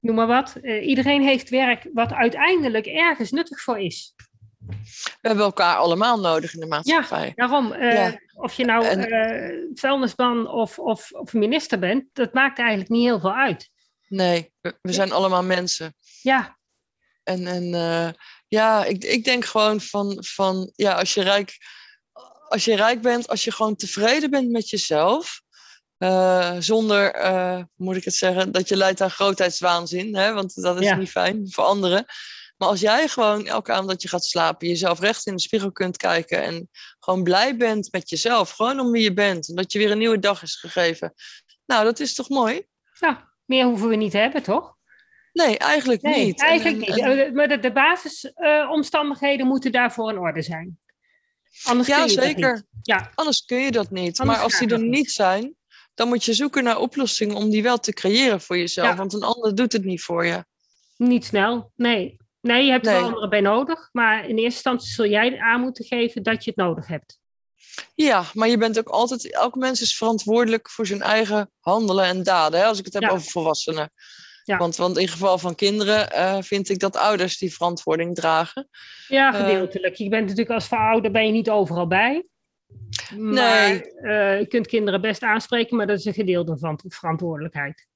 Noem 0.00 0.14
maar 0.14 0.26
wat. 0.26 0.58
Uh, 0.62 0.86
iedereen 0.86 1.22
heeft 1.22 1.48
werk 1.48 1.88
wat 1.92 2.12
uiteindelijk 2.12 2.86
ergens 2.86 3.30
nuttig 3.30 3.60
voor 3.60 3.78
is. 3.78 4.14
We 4.56 5.28
hebben 5.28 5.44
elkaar 5.44 5.76
allemaal 5.76 6.20
nodig 6.20 6.54
in 6.54 6.60
de 6.60 6.66
maatschappij. 6.66 7.26
Ja, 7.26 7.32
daarom. 7.34 7.72
Uh, 7.72 8.12
Of 8.34 8.54
je 8.54 8.64
nou 8.64 8.84
en... 8.84 9.08
uh, 9.08 9.70
vuilnisman 9.74 10.48
of, 10.48 10.78
of, 10.78 11.12
of 11.12 11.32
minister 11.32 11.78
bent, 11.78 12.04
dat 12.12 12.32
maakt 12.32 12.58
eigenlijk 12.58 12.88
niet 12.90 13.04
heel 13.04 13.20
veel 13.20 13.34
uit. 13.34 13.70
Nee, 14.08 14.52
we, 14.60 14.78
we 14.82 14.92
zijn 14.92 15.12
allemaal 15.12 15.42
mensen. 15.42 15.94
Ja. 16.22 16.58
En, 17.22 17.46
en 17.46 17.64
ja, 18.48 18.84
ik, 18.84 19.04
ik 19.04 19.24
denk 19.24 19.44
gewoon 19.44 19.80
van, 19.80 20.16
van 20.20 20.72
ja, 20.74 20.92
als 20.92 21.14
je 21.14 21.22
rijk, 21.22 21.56
als 22.48 22.64
je 22.64 22.76
rijk 22.76 23.02
bent, 23.02 23.28
als 23.28 23.44
je 23.44 23.52
gewoon 23.52 23.76
tevreden 23.76 24.30
bent 24.30 24.50
met 24.50 24.70
jezelf, 24.70 25.42
uh, 25.98 26.56
zonder, 26.58 27.24
uh, 27.24 27.62
moet 27.74 27.96
ik 27.96 28.04
het 28.04 28.14
zeggen, 28.14 28.52
dat 28.52 28.68
je 28.68 28.76
leidt 28.76 29.00
aan 29.00 29.10
grootheidswaanzin, 29.10 30.16
hè, 30.16 30.32
want 30.32 30.62
dat 30.62 30.80
is 30.80 30.94
niet 30.94 31.10
fijn 31.10 31.50
voor 31.50 31.64
anderen. 31.64 32.04
Maar 32.56 32.68
als 32.68 32.80
jij 32.80 33.08
gewoon 33.08 33.46
elke 33.46 33.72
avond 33.72 33.88
dat 33.88 34.02
je 34.02 34.08
gaat 34.08 34.24
slapen, 34.24 34.68
jezelf 34.68 35.00
recht 35.00 35.26
in 35.26 35.34
de 35.34 35.40
spiegel 35.40 35.72
kunt 35.72 35.96
kijken 35.96 36.42
en 36.42 36.68
gewoon 36.98 37.22
blij 37.22 37.56
bent 37.56 37.92
met 37.92 38.10
jezelf, 38.10 38.50
gewoon 38.50 38.80
om 38.80 38.90
wie 38.90 39.02
je 39.02 39.12
bent, 39.12 39.48
en 39.48 39.54
dat 39.54 39.72
je 39.72 39.78
weer 39.78 39.90
een 39.90 39.98
nieuwe 39.98 40.18
dag 40.18 40.42
is 40.42 40.54
gegeven. 40.54 41.14
Nou, 41.66 41.84
dat 41.84 42.00
is 42.00 42.14
toch 42.14 42.28
mooi? 42.28 42.66
Ja, 43.00 43.32
meer 43.44 43.64
hoeven 43.64 43.88
we 43.88 43.96
niet 43.96 44.10
te 44.10 44.18
hebben, 44.18 44.42
toch? 44.42 44.76
Nee, 45.32 45.58
eigenlijk 45.58 46.02
nee, 46.02 46.24
niet. 46.24 46.40
Eigenlijk 46.42 46.76
niet. 46.76 46.98
Eh, 46.98 47.32
maar 47.32 47.48
de, 47.48 47.58
de 47.58 47.72
basisomstandigheden 47.72 49.44
uh, 49.44 49.50
moeten 49.52 49.72
daarvoor 49.72 50.10
in 50.10 50.18
orde 50.18 50.42
zijn. 50.42 50.78
Anders 51.62 51.88
ja, 51.88 51.96
kun 51.96 52.06
je 52.06 52.20
zeker. 52.20 52.54
Dat 52.54 52.64
niet. 52.70 52.86
Ja, 52.86 53.10
Anders 53.14 53.44
kun 53.44 53.58
je 53.58 53.70
dat 53.70 53.90
niet. 53.90 54.20
Anders 54.20 54.38
maar 54.38 54.46
als 54.46 54.58
die 54.58 54.68
er 54.68 54.82
niet 54.82 55.10
zijn, 55.10 55.54
dan 55.94 56.08
moet 56.08 56.24
je 56.24 56.34
zoeken 56.34 56.64
naar 56.64 56.78
oplossingen 56.78 57.36
om 57.36 57.50
die 57.50 57.62
wel 57.62 57.78
te 57.78 57.92
creëren 57.92 58.40
voor 58.40 58.58
jezelf. 58.58 58.88
Ja. 58.88 58.96
Want 58.96 59.12
een 59.12 59.22
ander 59.22 59.54
doet 59.54 59.72
het 59.72 59.84
niet 59.84 60.02
voor 60.02 60.26
je. 60.26 60.44
niet 60.96 61.24
snel. 61.24 61.72
Nee. 61.76 62.16
Nee, 62.46 62.64
je 62.64 62.70
hebt 62.70 62.86
er 62.86 62.92
Nee. 62.92 63.02
anderen 63.02 63.28
bij 63.30 63.40
nodig. 63.40 63.88
Maar 63.92 64.18
in 64.22 64.28
eerste 64.28 64.42
instantie 64.44 64.88
zul 64.88 65.06
jij 65.06 65.38
aan 65.38 65.60
moeten 65.60 65.84
geven 65.84 66.22
dat 66.22 66.44
je 66.44 66.50
het 66.50 66.58
nodig 66.58 66.86
hebt. 66.86 67.18
Ja, 67.94 68.24
maar 68.32 68.48
je 68.48 68.58
bent 68.58 68.78
ook 68.78 68.88
altijd, 68.88 69.32
elk 69.32 69.54
mens 69.54 69.80
is 69.80 69.96
verantwoordelijk 69.96 70.70
voor 70.70 70.86
zijn 70.86 71.02
eigen 71.02 71.50
handelen 71.60 72.04
en 72.04 72.22
daden. 72.22 72.60
Hè? 72.60 72.66
Als 72.66 72.78
ik 72.78 72.84
het 72.84 72.94
heb 72.94 73.02
Ja. 73.02 73.08
over 73.10 73.30
volwassenen. 73.30 73.90
Ja. 74.44 74.56
Want, 74.56 74.76
want 74.76 74.98
in 74.98 75.08
geval 75.08 75.38
van 75.38 75.54
kinderen 75.54 76.10
eh, 76.12 76.36
vind 76.42 76.68
ik 76.68 76.78
dat 76.78 76.96
ouders 76.96 77.38
die 77.38 77.54
verantwoording 77.54 78.14
dragen. 78.14 78.68
Ja, 79.08 79.34
Eh. 79.34 79.40
gedeeltelijk. 79.40 79.94
je 79.94 80.08
bent 80.08 80.22
natuurlijk 80.22 80.50
als 80.50 80.68
verouder 80.68 81.10
ben 81.10 81.26
je 81.26 81.32
niet 81.32 81.50
overal 81.50 81.86
bij. 81.86 82.26
Maar 83.18 83.68
Nee. 83.68 83.92
eh, 83.94 84.38
je 84.38 84.46
kunt 84.46 84.66
kinderen 84.66 85.00
best 85.00 85.22
aanspreken, 85.22 85.76
maar 85.76 85.86
dat 85.86 85.98
is 85.98 86.04
een 86.04 86.12
gedeelde 86.14 86.58
van 86.58 86.80
verantwoordelijkheid. 86.88 87.86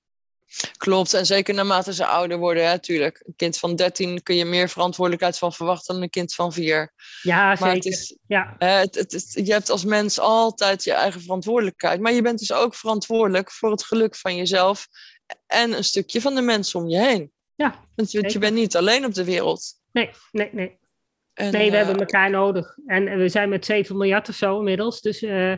Klopt, 0.76 1.14
en 1.14 1.26
zeker 1.26 1.54
naarmate 1.54 1.94
ze 1.94 2.06
ouder 2.06 2.38
worden, 2.38 2.68
hè, 2.68 2.78
tuurlijk. 2.78 3.22
Een 3.26 3.36
kind 3.36 3.58
van 3.58 3.76
13 3.76 4.22
kun 4.22 4.36
je 4.36 4.44
meer 4.44 4.68
verantwoordelijkheid 4.68 5.38
van 5.38 5.52
verwachten 5.52 5.94
dan 5.94 6.02
een 6.02 6.10
kind 6.10 6.34
van 6.34 6.52
4. 6.52 6.92
Ja, 7.22 7.46
Maar 7.46 7.56
zeker. 7.56 7.74
het 7.74 7.84
is, 7.86 8.16
Ja, 8.26 8.54
het, 8.58 9.30
je 9.44 9.52
hebt 9.52 9.70
als 9.70 9.84
mens 9.84 10.18
altijd 10.18 10.84
je 10.84 10.92
eigen 10.92 11.20
verantwoordelijkheid. 11.20 12.00
Maar 12.00 12.12
je 12.12 12.22
bent 12.22 12.38
dus 12.38 12.52
ook 12.52 12.74
verantwoordelijk 12.74 13.50
voor 13.50 13.70
het 13.70 13.84
geluk 13.84 14.16
van 14.16 14.36
jezelf 14.36 14.86
en 15.46 15.72
een 15.72 15.84
stukje 15.84 16.20
van 16.20 16.34
de 16.34 16.42
mensen 16.42 16.80
om 16.80 16.88
je 16.88 16.98
heen. 16.98 17.32
ja. 17.54 17.88
Want, 17.94 18.10
je 18.10 18.38
bent 18.38 18.54
niet 18.54 18.76
alleen 18.76 19.04
op 19.04 19.14
de 19.14 19.24
wereld. 19.24 19.62
Nee, 19.92 20.10
nee, 20.32 20.48
nee. 20.52 20.78
En, 21.34 21.52
Nee, 21.52 21.70
we 21.70 21.76
eh, 21.76 21.84
hebben 21.84 22.00
elkaar 22.00 22.30
nodig. 22.30 22.76
En 22.86 23.08
eh, 23.08 23.16
we 23.16 23.28
zijn 23.28 23.48
met 23.48 23.64
7 23.64 23.96
miljard 23.96 24.28
of 24.28 24.34
zo 24.34 24.58
inmiddels. 24.58 25.00
Dus 25.00 25.22
eh, 25.22 25.52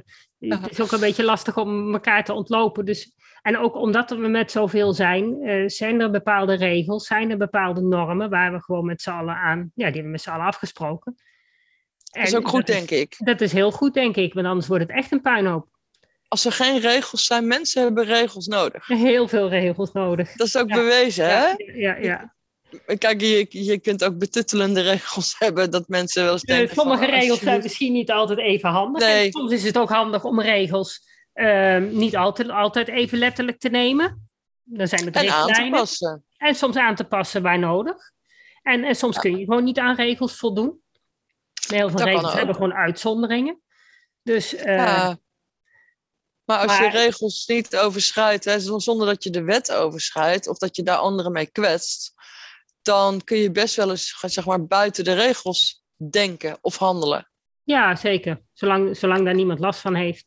het 0.48 0.70
is 0.70 0.80
ook 0.80 0.92
een 0.92 1.00
beetje 1.00 1.24
lastig 1.24 1.56
om 1.56 1.92
elkaar 1.92 2.24
te 2.24 2.32
ontlopen. 2.32 2.84
Dus, 2.84 3.12
en 3.42 3.58
ook 3.58 3.76
omdat 3.76 4.10
we 4.10 4.16
met 4.28 4.50
zoveel 4.50 4.92
zijn, 4.92 5.42
eh, 5.42 5.68
zijn 5.68 6.00
er 6.00 6.10
bepaalde 6.10 6.54
regels, 6.54 7.06
zijn 7.06 7.30
er 7.30 7.36
bepaalde 7.36 7.80
normen 7.80 8.30
waar 8.30 8.52
we 8.52 8.62
gewoon 8.62 8.84
met 8.86 9.02
z'n 9.02 9.10
allen 9.10 9.34
aan, 9.34 9.58
ja, 9.58 9.70
die 9.74 9.84
hebben 9.84 10.02
we 10.02 10.08
met 10.08 10.20
z'n 10.22 10.30
allen 10.30 10.46
afgesproken. 10.46 11.14
dat 12.12 12.26
is 12.26 12.34
ook 12.34 12.48
goed, 12.48 12.66
denk 12.66 12.90
ik. 12.90 13.14
Dat 13.18 13.40
is 13.40 13.52
heel 13.52 13.70
goed, 13.70 13.94
denk 13.94 14.16
ik, 14.16 14.34
want 14.34 14.46
anders 14.46 14.66
wordt 14.66 14.82
het 14.82 14.92
echt 14.96 15.12
een 15.12 15.20
puinhoop. 15.20 15.68
Als 16.28 16.44
er 16.44 16.52
geen 16.52 16.78
regels 16.80 17.24
zijn, 17.26 17.46
mensen 17.46 17.82
hebben 17.82 18.04
regels 18.04 18.46
nodig. 18.46 18.86
Heel 18.86 19.28
veel 19.28 19.48
regels 19.48 19.92
nodig. 19.92 20.32
Dat 20.32 20.46
is 20.46 20.56
ook 20.56 20.68
Ja. 20.68 20.74
bewezen, 20.76 21.24
hè? 21.24 21.44
Ja, 21.46 21.54
ja, 21.74 21.96
ja. 21.96 22.34
Kijk, 22.98 23.20
je, 23.20 23.46
je 23.48 23.78
kunt 23.78 24.04
ook 24.04 24.18
betuttelende 24.18 24.80
regels 24.80 25.34
hebben, 25.38 25.70
dat 25.70 25.88
mensen 25.88 26.24
wel 26.24 26.32
eens 26.32 26.42
Eh, 26.42 26.68
sommige 26.70 27.04
van, 27.04 27.14
regels 27.14 27.38
zijn 27.38 27.62
misschien 27.62 27.92
niet 27.92 28.10
altijd 28.10 28.38
even 28.38 28.70
handig. 28.70 29.02
Nee. 29.02 29.24
En 29.24 29.32
soms 29.32 29.52
is 29.52 29.64
het 29.64 29.78
ook 29.78 29.88
handig 29.88 30.24
om 30.24 30.40
regels 30.40 31.00
ehm, 31.32 31.96
niet 31.96 32.16
altijd, 32.16 32.48
altijd 32.48 32.88
even 32.88 33.18
letterlijk 33.18 33.58
te 33.58 33.68
nemen. 33.68 34.30
Dan 34.62 34.88
zijn 34.88 35.04
het 35.04 35.16
En 35.16 35.30
aan 35.30 35.46
te 35.46 35.68
passen. 35.70 36.24
En 36.36 36.54
soms 36.54 36.76
aan 36.76 36.94
te 36.94 37.04
passen 37.04 37.42
waar 37.42 37.58
nodig. 37.58 37.96
En, 38.62 38.84
en 38.84 38.94
soms 38.94 39.18
kun 39.18 39.38
je 39.38 39.44
gewoon 39.44 39.64
niet 39.64 39.78
aan 39.78 39.96
regels 39.96 40.36
voldoen. 40.36 40.80
Heel 41.68 41.88
veel 41.88 41.98
Dat 41.98 42.06
regels 42.06 42.32
hebben 42.32 42.54
gewoon 42.54 42.74
uitzonderingen. 42.74 43.60
Dus 44.22 44.54
eh, 44.54 44.76
Ja. 44.76 45.18
Maar 46.44 46.58
als 46.58 46.78
je 46.78 46.88
regels 46.88 47.46
niet 47.46 47.76
overschrijdt, 47.76 48.44
hè, 48.44 48.60
zonder 48.60 49.06
dat 49.06 49.24
je 49.24 49.30
de 49.30 49.42
wet 49.42 49.72
overschrijdt 49.72 50.48
of 50.48 50.58
dat 50.58 50.76
je 50.76 50.82
daar 50.82 50.96
anderen 50.96 51.32
mee 51.32 51.46
kwetst, 51.46 52.14
dan 52.82 53.20
kun 53.24 53.36
je 53.38 53.50
best 53.50 53.74
wel 53.76 53.90
eens 53.90 54.14
zeg 54.26 54.44
maar, 54.46 54.66
buiten 54.66 55.04
de 55.04 55.12
regels 55.12 55.84
denken 56.10 56.58
of 56.60 56.76
handelen. 56.76 57.30
ja, 57.64 57.96
zeker. 57.96 58.40
Zolang, 58.52 58.96
zolang 58.96 59.24
daar 59.24 59.34
niemand 59.34 59.58
last 59.60 59.80
van 59.80 59.94
heeft. 59.94 60.24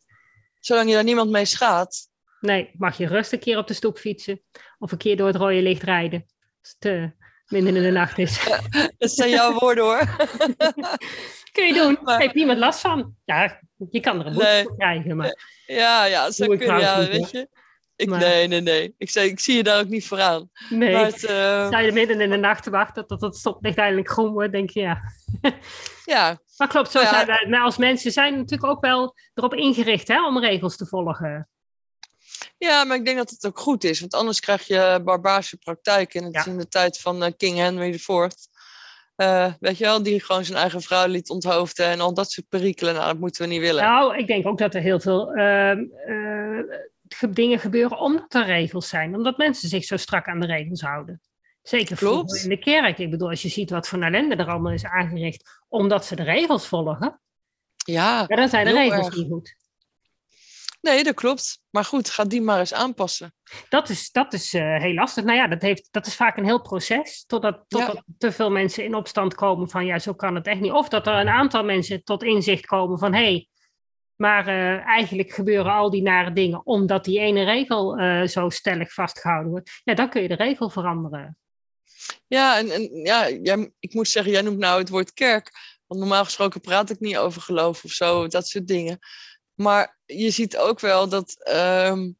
Zolang 0.60 0.88
je 0.90 0.94
daar 0.96 1.04
niemand 1.04 1.30
mee 1.32 1.46
schaadt. 1.46 2.10
Nee, 2.40 2.72
mag 2.78 2.98
je 2.98 3.08
rustig 3.08 3.32
een 3.40 3.46
keer 3.46 3.58
op 3.58 3.68
de 3.68 3.74
stoep 3.74 3.98
fietsen. 3.98 4.42
Of 4.80 4.92
een 4.92 4.98
keer 4.98 5.18
door 5.18 5.28
het 5.28 5.36
rode 5.36 5.62
licht 5.62 5.84
rijden. 5.84 6.26
Als 6.62 6.76
het 6.80 6.92
eh, 6.92 7.04
midden 7.48 7.76
in 7.76 7.82
de 7.84 7.92
nacht 7.92 8.18
is. 8.18 8.44
Dat 8.98 9.12
zijn 9.12 9.30
jouw 9.30 9.54
woorden 9.54 9.84
hoor. 9.84 10.00
Kun 11.52 11.66
je 11.68 11.74
doen. 11.74 11.98
Maar- 12.02 12.20
Heeft 12.20 12.34
niemand 12.34 12.60
last 12.60 12.80
van. 12.80 13.16
Ja, 13.26 13.60
je 13.90 14.00
kan 14.00 14.20
er 14.20 14.26
een 14.26 14.34
boete 14.34 14.48
Nee. 14.48 14.64
voor 14.64 14.76
krijgen. 14.78 15.16
Maar 15.16 15.26
Ja, 15.66 16.06
ja, 16.06 16.26
je, 16.36 16.58
ja, 16.66 17.08
weet 17.08 17.32
je. 17.32 17.50
Ik, 17.96 18.10
Maar- 18.10 18.20
Nee, 18.20 18.48
nee, 18.48 18.62
nee. 18.62 18.96
Ik, 18.98 19.10
zei, 19.10 19.30
ik 19.30 19.40
zie 19.40 19.56
je 19.56 19.64
daar 19.64 19.80
ook 19.80 19.88
niet 19.88 20.08
voor 20.08 20.22
aan. 20.22 20.50
nee, 20.70 20.94
Maar 20.94 21.06
het, 21.06 21.24
eh, 21.24 21.68
sta 21.68 21.80
je 21.80 21.92
midden 21.92 22.22
in 22.22 22.30
de 22.30 22.38
nacht 22.38 22.64
te 22.64 22.70
wachten 22.70 23.08
tot 23.08 23.22
het 23.22 23.36
stoplicht 23.36 23.78
eindelijk 23.78 24.10
groen 24.10 24.32
wordt, 24.34 24.52
denk 24.52 24.70
je 24.70 24.80
ja. 24.80 24.98
ja, 26.06 26.40
Maar 26.58 26.68
klopt, 26.68 26.92
zo 26.92 27.00
Ja. 27.00 27.10
zijn 27.10 27.28
wij. 27.28 27.46
Maar 27.50 27.62
als 27.62 27.78
mensen 27.78 28.12
zijn 28.12 28.36
natuurlijk 28.36 28.72
ook 28.72 28.82
wel 28.82 29.16
erop 29.34 29.54
ingericht 29.54 30.08
hè, 30.08 30.26
om 30.26 30.40
regels 30.40 30.78
te 30.78 30.86
volgen. 30.86 31.50
Ja, 32.58 32.84
maar 32.84 32.98
ik 32.98 33.06
denk 33.06 33.18
dat 33.18 33.30
het 33.30 33.46
ook 33.46 33.60
goed 33.60 33.84
is. 33.84 34.00
Want 34.00 34.14
anders 34.14 34.40
krijg 34.40 34.68
je 34.68 35.02
barbaarse 35.04 35.58
praktijken. 35.58 36.24
En 36.24 36.32
Ja. 36.32 36.40
is 36.40 36.46
in 36.48 36.58
de 36.58 36.68
tijd 36.68 37.00
van 37.00 37.24
eh, 37.24 37.32
King 37.38 37.58
Henry 37.58 37.90
IV. 37.94 38.10
eh 39.16 39.54
weet 39.60 39.78
je 39.78 39.84
wel, 39.84 40.04
die 40.04 40.20
gewoon 40.24 40.46
zijn 40.46 40.58
eigen 40.58 40.82
vrouw 40.82 41.08
liet 41.08 41.30
onthoofden. 41.30 41.86
En 41.86 42.00
al 42.00 42.14
dat 42.14 42.32
soort 42.32 42.50
perikelen. 42.50 42.94
Nou, 42.94 43.06
dat 43.06 43.20
moeten 43.20 43.42
we 43.42 43.48
niet 43.48 43.62
willen. 43.62 43.84
Nou, 43.84 44.18
ik 44.18 44.28
denk 44.28 44.48
ook 44.48 44.58
dat 44.58 44.76
er 44.76 44.82
heel 44.82 45.00
veel 45.00 45.32
ehm, 45.34 45.80
eh, 46.06 46.60
dingen 47.30 47.60
gebeuren 47.60 48.00
omdat 48.00 48.34
er 48.34 48.46
regels 48.46 48.90
zijn. 48.90 49.16
Omdat 49.16 49.38
mensen 49.38 49.70
zich 49.70 49.84
zo 49.84 49.98
strak 49.98 50.28
aan 50.28 50.40
de 50.40 50.46
regels 50.46 50.82
houden. 50.82 51.22
Zeker 51.62 51.98
Klopt. 51.98 52.44
in 52.44 52.50
de 52.50 52.60
kerk. 52.60 52.98
Ik 52.98 53.10
bedoel, 53.10 53.30
als 53.30 53.42
je 53.42 53.50
ziet 53.50 53.70
wat 53.70 53.88
voor 53.88 54.02
ellende 54.02 54.36
er 54.36 54.48
allemaal 54.48 54.72
is 54.72 54.86
aangericht. 54.86 55.50
Omdat 55.68 56.06
ze 56.06 56.16
de 56.16 56.24
regels 56.24 56.68
volgen. 56.68 57.20
Ja, 57.76 58.26
Ja, 58.28 58.36
dan 58.36 58.50
zijn 58.50 58.66
de 58.66 58.72
regels 58.74 59.06
erg. 59.06 59.16
niet 59.16 59.28
goed. 59.28 59.56
nee, 60.82 61.04
dat 61.04 61.16
klopt. 61.16 61.62
Maar 61.70 61.86
goed, 61.86 62.10
ga 62.10 62.24
die 62.24 62.42
maar 62.42 62.60
eens 62.60 62.74
aanpassen. 62.74 63.34
Dat 63.70 63.90
is, 63.90 64.12
dat 64.12 64.34
is 64.34 64.54
eh, 64.54 64.78
heel 64.78 64.94
lastig. 64.94 65.24
Nou 65.24 65.38
ja, 65.38 65.48
dat, 65.48 65.62
heeft, 65.62 65.88
dat 65.92 66.06
is 66.06 66.16
vaak 66.16 66.38
een 66.38 66.46
heel 66.46 66.62
proces. 66.62 67.24
Totdat, 67.28 67.66
totdat 67.68 68.04
te 68.18 68.32
veel 68.32 68.52
mensen 68.52 68.84
in 68.84 68.96
opstand 68.96 69.36
komen 69.36 69.70
van 69.70 69.86
ja, 69.86 70.00
zo 70.00 70.14
kan 70.14 70.36
het 70.36 70.48
echt 70.48 70.60
niet. 70.60 70.72
Of 70.72 70.90
dat 70.90 71.08
er 71.08 71.14
een 71.14 71.30
aantal 71.30 71.64
mensen 71.64 72.04
tot 72.04 72.24
inzicht 72.24 72.66
komen 72.66 73.00
van 73.00 73.14
hé, 73.14 73.24
hey, 73.24 73.48
maar 74.16 74.48
eh, 74.48 74.86
eigenlijk 74.86 75.32
gebeuren 75.32 75.74
al 75.74 75.90
die 75.90 76.02
nare 76.02 76.34
dingen 76.34 76.66
omdat 76.66 77.04
die 77.04 77.20
ene 77.20 77.44
regel 77.44 77.98
eh, 77.98 78.28
zo 78.28 78.50
stellig 78.50 78.94
vastgehouden 78.94 79.52
wordt. 79.52 79.82
Ja, 79.84 79.94
dan 79.94 80.10
kun 80.10 80.22
je 80.22 80.28
de 80.28 80.36
regel 80.36 80.70
veranderen. 80.70 81.38
Ja, 82.28 82.58
en, 82.58 82.70
en 82.72 82.90
ja, 83.04 83.30
jij, 83.30 83.72
ik 83.80 83.94
moet 83.94 84.08
zeggen, 84.08 84.32
jij 84.32 84.42
noemt 84.42 84.58
nou 84.58 84.80
het 84.80 84.90
woord 84.90 85.14
kerk. 85.14 85.52
Want 85.88 86.00
normaal 86.00 86.24
gesproken 86.24 86.62
praat 86.62 86.90
ik 86.90 87.00
niet 87.00 87.18
over 87.18 87.42
geloof 87.42 87.84
of 87.84 87.92
zo, 87.92 88.28
dat 88.28 88.48
soort 88.48 88.68
dingen. 88.68 89.00
Maar 89.54 89.98
je 90.06 90.30
ziet 90.30 90.58
ook 90.58 90.80
wel 90.80 91.10
dat 91.10 91.44
ehm, 91.44 92.12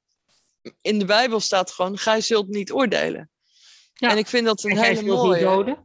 in 0.82 1.00
de 1.00 1.06
Bijbel 1.06 1.40
staat 1.40 1.72
gewoon: 1.72 1.98
gij 1.98 2.22
zult 2.22 2.48
niet 2.48 2.72
oordelen. 2.72 3.30
Ja. 3.94 4.10
En 4.10 4.18
ik 4.18 4.28
vind 4.28 4.46
dat 4.46 4.64
een 4.64 4.78
hele 4.78 5.04
mooie. 5.04 5.78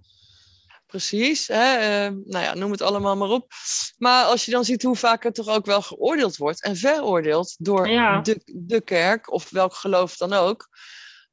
Precies. 0.91 1.49
Hè? 1.49 1.77
Uh, 1.77 2.17
nou 2.25 2.45
ja, 2.45 2.55
noem 2.55 2.71
het 2.71 2.83
allemaal 2.83 3.17
maar 3.17 3.29
op. 3.29 3.53
Maar 3.99 4.25
als 4.25 4.45
je 4.45 4.51
dan 4.51 4.65
ziet 4.65 4.83
hoe 4.83 4.97
vaak 4.97 5.25
er 5.25 5.33
toch 5.33 5.49
ook 5.49 5.67
wel 5.67 5.83
geoordeeld 5.83 6.37
wordt 6.37 6.63
en 6.63 6.77
veroordeeld 6.77 7.55
door 7.59 7.87
de, 8.23 8.41
de 8.45 8.81
kerk 8.81 9.33
of 9.33 9.51
welk 9.51 9.75
geloof 9.75 10.17
dan 10.17 10.33
ook. 10.33 10.69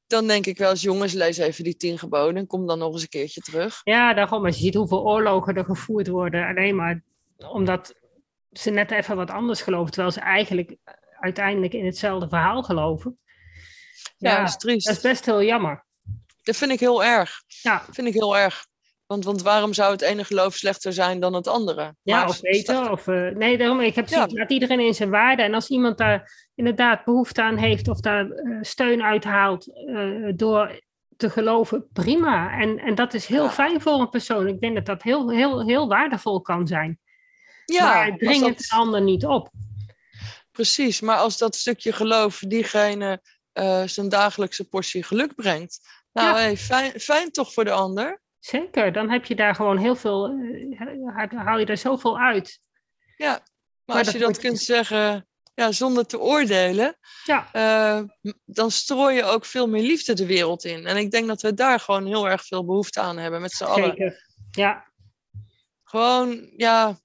Dan 0.08 0.28
denk 0.28 0.46
ik 0.46 0.58
wel 0.58 0.70
eens, 0.70 0.82
jongens, 0.82 1.14
lees 1.14 1.38
even 1.38 1.64
die 1.64 1.76
tien 1.76 2.00
geboden 2.00 2.36
en 2.36 2.48
kom 2.48 2.68
dan 2.68 2.80
nog 2.80 2.94
eens 2.94 3.02
een 3.02 3.08
keertje 3.08 3.42
terug. 3.42 3.82
Ja, 3.84 4.14
daarom. 4.14 4.46
Als 4.46 4.56
je 4.56 4.62
ziet 4.62 4.74
hoeveel 4.74 5.04
oorlogen 5.04 5.56
er 5.56 5.66
gevoerd 5.66 6.08
worden, 6.08 6.48
alleen 6.48 6.76
maar 6.76 7.04
omdat 7.38 7.94
ze 8.52 8.70
net 8.70 8.92
even 8.92 9.16
wat 9.16 9.32
anders 9.32 9.62
geloven, 9.62 9.92
terwijl 9.92 10.14
ze 10.14 10.20
eigenlijk 10.20 10.76
uiteindelijk 11.20 11.74
in 11.74 11.86
hetzelfde 11.86 12.30
verhaal 12.30 12.64
geloven. 12.64 13.20
Ja, 14.18 14.32
ja 14.32 14.44
dat, 14.44 14.66
is 14.66 14.84
dat 14.84 14.96
is 14.96 15.02
best 15.02 15.26
heel 15.26 15.44
jammer. 15.44 15.86
Dat 16.44 16.56
vind 16.56 16.72
ik 16.72 16.80
heel 16.80 17.04
erg. 17.04 17.44
Ja. 17.62 17.84
Dat 17.86 17.96
vind 17.96 18.08
ik 18.08 18.14
heel 18.14 18.38
erg. 18.38 18.66
Want, 19.08 19.26
want 19.26 19.42
waarom 19.42 19.74
zou 19.74 19.92
het 19.92 20.02
ene 20.02 20.24
geloof 20.24 20.56
slechter 20.56 20.94
zijn 20.94 21.20
dan 21.20 21.34
het 21.34 21.48
andere? 21.48 21.96
Ja, 22.02 22.28
of 22.28 22.42
beter. 22.42 22.92
Of, 22.92 23.08
uh, 23.08 23.30
nee, 23.30 23.58
daarom, 23.58 23.80
ik 23.80 23.96
heb 23.96 24.08
ja. 24.08 24.28
laat 24.32 24.52
iedereen 24.52 24.80
in 24.80 24.94
zijn 24.94 25.10
waarde. 25.10 25.42
En 25.42 25.54
als 25.54 25.70
iemand 25.70 25.98
daar 25.98 26.50
inderdaad 26.56 27.06
behoefte 27.06 27.42
aan 27.42 27.58
heeft 27.58 27.88
of 27.88 28.00
daar 28.00 28.26
uh, 28.26 28.58
steun 28.62 29.04
uithaalt 29.04 29.68
uh, 29.68 30.32
door 30.36 30.82
te 31.18 31.30
geloven, 31.30 31.88
prima. 31.94 32.60
En, 32.60 32.80
en 32.80 32.96
dat 32.96 33.14
is 33.14 33.26
heel 33.26 33.50
fijn 33.50 33.82
voor 33.82 34.00
een 34.00 34.10
persoon. 34.10 34.48
Ik 34.48 34.60
denk 34.60 34.76
dat 34.76 34.86
dat 34.86 35.04
heel, 35.04 35.32
heel, 35.32 35.66
heel 35.66 35.88
waardevol 35.88 36.42
kan 36.42 36.68
zijn. 36.68 37.00
Ja, 37.66 37.94
maar 37.94 38.18
dring 38.18 38.42
dat... 38.42 38.58
het 38.58 38.70
ander 38.70 39.02
niet 39.02 39.26
op. 39.26 39.52
Precies, 40.52 41.02
maar 41.02 41.18
als 41.18 41.38
dat 41.38 41.56
stukje 41.56 41.92
geloof 41.92 42.40
diegene 42.48 43.22
zijn 43.86 44.10
dagelijkse 44.10 44.68
portie 44.68 45.04
geluk 45.04 45.36
brengt. 45.36 45.80
Nou, 46.14 46.28
ja. 46.28 46.36
hey, 46.36 46.58
fijn, 46.58 47.00
fijn 47.00 47.32
toch 47.32 47.54
voor 47.54 47.64
de 47.64 47.72
ander? 47.72 48.22
Zeker, 48.48 48.94
dan 48.94 49.10
heb 49.10 49.26
je 49.26 49.36
daar 49.36 49.56
gewoon 49.56 49.78
heel 49.78 49.96
veel, 49.96 50.30
uh, 50.30 51.32
haal 51.36 51.60
je 51.60 51.66
er 51.66 51.78
zoveel 51.78 52.20
uit. 52.20 52.60
Ja, 53.18 53.30
maar, 53.32 53.42
maar 53.86 53.98
als 53.98 54.12
je 54.12 54.20
dat 54.20 54.38
kunt 54.38 54.60
zeggen 54.60 55.28
ja, 55.54 55.72
zonder 55.72 56.06
te 56.06 56.20
oordelen, 56.20 56.98
ja. 57.24 57.50
Uh, 57.54 58.32
dan 58.46 58.72
strooi 58.72 59.16
je 59.16 59.24
ook 59.24 59.46
veel 59.46 59.68
meer 59.68 59.82
liefde 59.82 60.14
de 60.14 60.26
wereld 60.26 60.66
in. 60.66 60.86
En 60.86 60.98
ik 60.98 61.12
denk 61.12 61.28
dat 61.28 61.42
we 61.42 61.54
daar 61.54 61.80
gewoon 61.80 62.06
heel 62.06 62.30
erg 62.30 62.46
veel 62.46 62.66
behoefte 62.66 63.00
aan 63.00 63.18
hebben 63.18 63.42
met 63.42 63.52
z'n 63.52 63.64
allen. 63.64 63.90
Zeker, 63.90 64.26
ja. 64.52 64.92
Gewoon, 65.84 66.50
ja, 66.56 66.98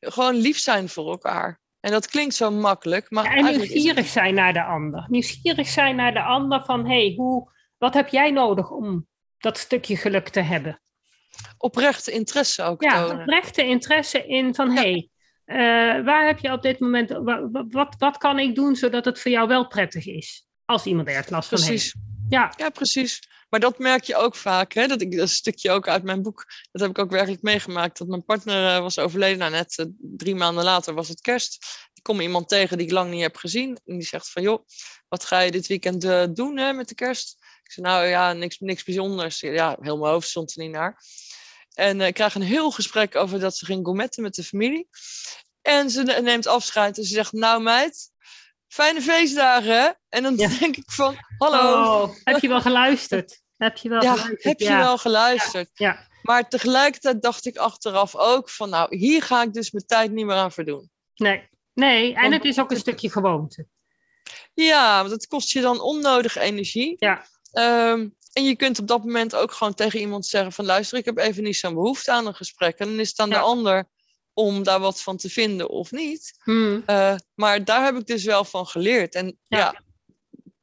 gewoon 0.00 0.34
lief 0.34 0.58
zijn 0.58 0.88
voor 0.88 1.10
elkaar. 1.10 1.60
En 1.80 1.90
dat 1.90 2.06
klinkt 2.06 2.34
zo 2.34 2.50
makkelijk, 2.50 3.10
maar... 3.10 3.24
en 3.24 3.44
nieuwsgierig 3.44 4.06
zijn 4.06 4.34
naar 4.34 4.52
de 4.52 4.64
ander. 4.64 5.06
Nieuwsgierig 5.08 5.68
zijn 5.68 5.96
naar 5.96 6.12
de 6.12 6.22
ander 6.22 6.64
van, 6.64 6.86
hé, 6.86 7.06
hey, 7.06 7.14
hoe, 7.16 7.50
wat 7.78 7.94
heb 7.94 8.08
jij 8.08 8.30
nodig 8.30 8.70
om 8.70 9.06
dat 9.44 9.58
stukje 9.58 9.96
geluk 9.96 10.28
te 10.28 10.40
hebben. 10.40 10.80
Oprechte 11.58 12.12
interesse 12.12 12.62
ook 12.62 12.82
ja, 12.82 13.06
tonen. 13.06 13.20
oprechte 13.20 13.64
interesse 13.64 14.26
in 14.26 14.54
van, 14.54 14.70
hé, 14.70 14.80
hey, 14.80 15.08
uh, 15.98 16.04
waar 16.04 16.26
heb 16.26 16.38
je 16.38 16.52
op 16.52 16.62
dit 16.62 16.78
moment, 16.78 17.10
wat, 17.10 17.66
wat, 17.70 17.94
wat 17.98 18.16
kan 18.16 18.38
ik 18.38 18.54
doen 18.54 18.76
zodat 18.76 19.04
het 19.04 19.20
voor 19.20 19.30
jou 19.30 19.48
wel 19.48 19.66
prettig 19.66 20.06
is? 20.06 20.46
Als 20.64 20.84
iemand 20.84 21.08
ergens 21.08 21.28
last 21.28 21.48
van 21.48 21.62
heeft. 21.62 21.94
Ja. 22.28 22.52
ja, 22.56 22.70
precies. 22.70 23.28
Maar 23.48 23.60
dat 23.60 23.78
merk 23.78 24.04
je 24.04 24.16
ook 24.16 24.36
vaak. 24.36 24.72
Hè? 24.72 24.86
Dat, 24.86 25.00
ik, 25.00 25.16
dat 25.16 25.28
stukje 25.28 25.70
ook 25.70 25.88
uit 25.88 26.02
mijn 26.02 26.22
boek. 26.22 26.44
Dat 26.72 26.80
heb 26.80 26.90
ik 26.90 26.98
ook 26.98 27.10
werkelijk 27.10 27.42
meegemaakt. 27.42 27.98
Dat 27.98 28.08
mijn 28.08 28.24
partner 28.24 28.76
uh, 28.76 28.80
was 28.80 28.98
overleden. 28.98 29.38
Nou, 29.38 29.50
net 29.50 29.78
uh, 29.78 29.86
drie 29.98 30.34
maanden 30.34 30.64
later 30.64 30.94
was 30.94 31.08
het 31.08 31.20
kerst. 31.20 31.64
Ik 31.94 32.02
kom 32.02 32.20
iemand 32.20 32.48
tegen 32.48 32.78
die 32.78 32.86
ik 32.86 32.92
lang 32.92 33.10
niet 33.10 33.22
heb 33.22 33.36
gezien. 33.36 33.78
En 33.84 33.98
die 33.98 34.06
zegt 34.06 34.30
van, 34.30 34.42
joh, 34.42 34.64
wat 35.08 35.24
ga 35.24 35.40
je 35.40 35.50
dit 35.50 35.66
weekend 35.66 36.00
doen 36.36 36.56
hè, 36.58 36.72
met 36.72 36.88
de 36.88 36.94
kerst? 36.94 37.43
Ik 37.64 37.72
zei, 37.72 37.86
nou 37.86 38.06
ja, 38.06 38.32
niks, 38.32 38.58
niks 38.58 38.84
bijzonders. 38.84 39.40
Ja, 39.40 39.76
heel 39.80 39.98
mijn 39.98 40.12
hoofd 40.12 40.28
stond 40.28 40.56
er 40.56 40.62
niet 40.62 40.72
naar. 40.72 41.02
En 41.74 42.00
uh, 42.00 42.06
ik 42.06 42.14
krijg 42.14 42.34
een 42.34 42.42
heel 42.42 42.70
gesprek 42.70 43.16
over 43.16 43.40
dat 43.40 43.56
ze 43.56 43.64
ging 43.64 43.84
gourmetten 43.84 44.22
met 44.22 44.34
de 44.34 44.44
familie. 44.44 44.88
En 45.62 45.90
ze 45.90 46.02
neemt 46.02 46.46
afscheid 46.46 46.98
en 46.98 47.04
ze 47.04 47.14
zegt, 47.14 47.32
nou 47.32 47.62
meid, 47.62 48.10
fijne 48.68 49.00
feestdagen. 49.00 49.82
Hè? 49.82 49.90
En 50.08 50.22
dan 50.22 50.36
denk 50.36 50.76
ik 50.76 50.90
van, 50.90 51.16
hallo. 51.38 51.82
Oh, 51.82 52.14
heb 52.24 52.40
je 52.40 52.48
wel 52.48 52.60
geluisterd? 52.60 53.42
Heb 53.56 53.76
je 53.76 53.88
wel 53.88 54.02
ja, 54.02 54.12
geluisterd? 54.12 54.42
heb 54.42 54.60
je 54.60 54.76
wel 54.76 54.98
geluisterd. 54.98 55.70
Ja, 55.74 56.08
Maar 56.22 56.48
tegelijkertijd 56.48 57.22
dacht 57.22 57.46
ik 57.46 57.56
achteraf 57.56 58.16
ook 58.16 58.50
van, 58.50 58.70
nou, 58.70 58.96
hier 58.96 59.22
ga 59.22 59.42
ik 59.42 59.52
dus 59.52 59.70
mijn 59.70 59.86
tijd 59.86 60.12
niet 60.12 60.26
meer 60.26 60.36
aan 60.36 60.52
verdoen. 60.52 60.90
Nee, 61.14 61.48
nee. 61.74 62.14
en 62.14 62.32
het 62.32 62.44
is 62.44 62.58
ook 62.58 62.70
een 62.70 62.76
stukje 62.76 63.10
gewoonte. 63.10 63.66
Ja, 64.54 64.98
want 64.98 65.10
het 65.10 65.26
kost 65.26 65.50
je 65.50 65.60
dan 65.60 65.80
onnodige 65.80 66.40
energie. 66.40 66.96
Ja. 66.98 67.26
Um, 67.54 68.16
en 68.32 68.44
je 68.44 68.56
kunt 68.56 68.78
op 68.78 68.86
dat 68.86 69.04
moment 69.04 69.34
ook 69.34 69.52
gewoon 69.52 69.74
tegen 69.74 70.00
iemand 70.00 70.26
zeggen 70.26 70.52
van 70.52 70.64
luister, 70.64 70.98
ik 70.98 71.04
heb 71.04 71.18
even 71.18 71.42
niet 71.42 71.56
zo'n 71.56 71.74
behoefte 71.74 72.12
aan 72.12 72.26
een 72.26 72.34
gesprek. 72.34 72.78
En 72.78 72.86
dan 72.86 72.98
is 72.98 73.08
het 73.08 73.18
aan 73.18 73.30
de 73.30 73.38
ander 73.38 73.88
om 74.32 74.62
daar 74.62 74.80
wat 74.80 75.02
van 75.02 75.16
te 75.16 75.30
vinden 75.30 75.68
of 75.68 75.90
niet. 75.90 76.34
Hmm. 76.42 76.82
Uh, 76.86 77.14
maar 77.34 77.64
daar 77.64 77.84
heb 77.84 77.96
ik 77.96 78.06
dus 78.06 78.24
wel 78.24 78.44
van 78.44 78.66
geleerd. 78.66 79.14
En 79.14 79.38
ja. 79.46 79.58
ja. 79.58 79.82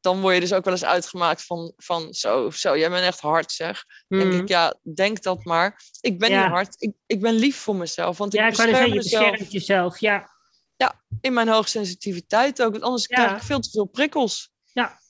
dan 0.00 0.20
word 0.20 0.34
je 0.34 0.40
dus 0.40 0.52
ook 0.52 0.64
wel 0.64 0.72
eens 0.72 0.84
uitgemaakt 0.84 1.44
van, 1.44 1.72
van 1.76 2.14
zo, 2.14 2.50
zo, 2.50 2.78
jij 2.78 2.90
bent 2.90 3.04
echt 3.04 3.20
hard 3.20 3.52
zeg. 3.52 3.84
Hmm. 4.08 4.18
denk 4.18 4.32
ik, 4.32 4.48
ja, 4.48 4.74
denk 4.94 5.22
dat 5.22 5.44
maar. 5.44 5.82
Ik 6.00 6.18
ben 6.18 6.30
niet 6.30 6.50
hard, 6.50 6.74
ik, 6.78 6.92
ik 7.06 7.20
ben 7.20 7.34
lief 7.34 7.56
voor 7.56 7.76
mezelf. 7.76 8.18
Want 8.18 8.32
ja, 8.32 8.42
ik 8.42 8.48
bescherm 8.48 8.74
zeggen, 8.74 8.92
je 8.92 8.98
beschermt 8.98 9.52
jezelf, 9.52 10.00
ja. 10.00 10.30
Ja, 10.76 11.02
in 11.20 11.32
mijn 11.32 11.48
hoogsensitiviteit 11.48 12.62
ook. 12.62 12.72
Want 12.72 12.84
anders 12.84 13.06
krijg 13.06 13.36
ik 13.36 13.42
veel 13.42 13.60
te 13.60 13.70
veel 13.70 13.84
prikkels. 13.84 14.50
Ja, 14.64 15.00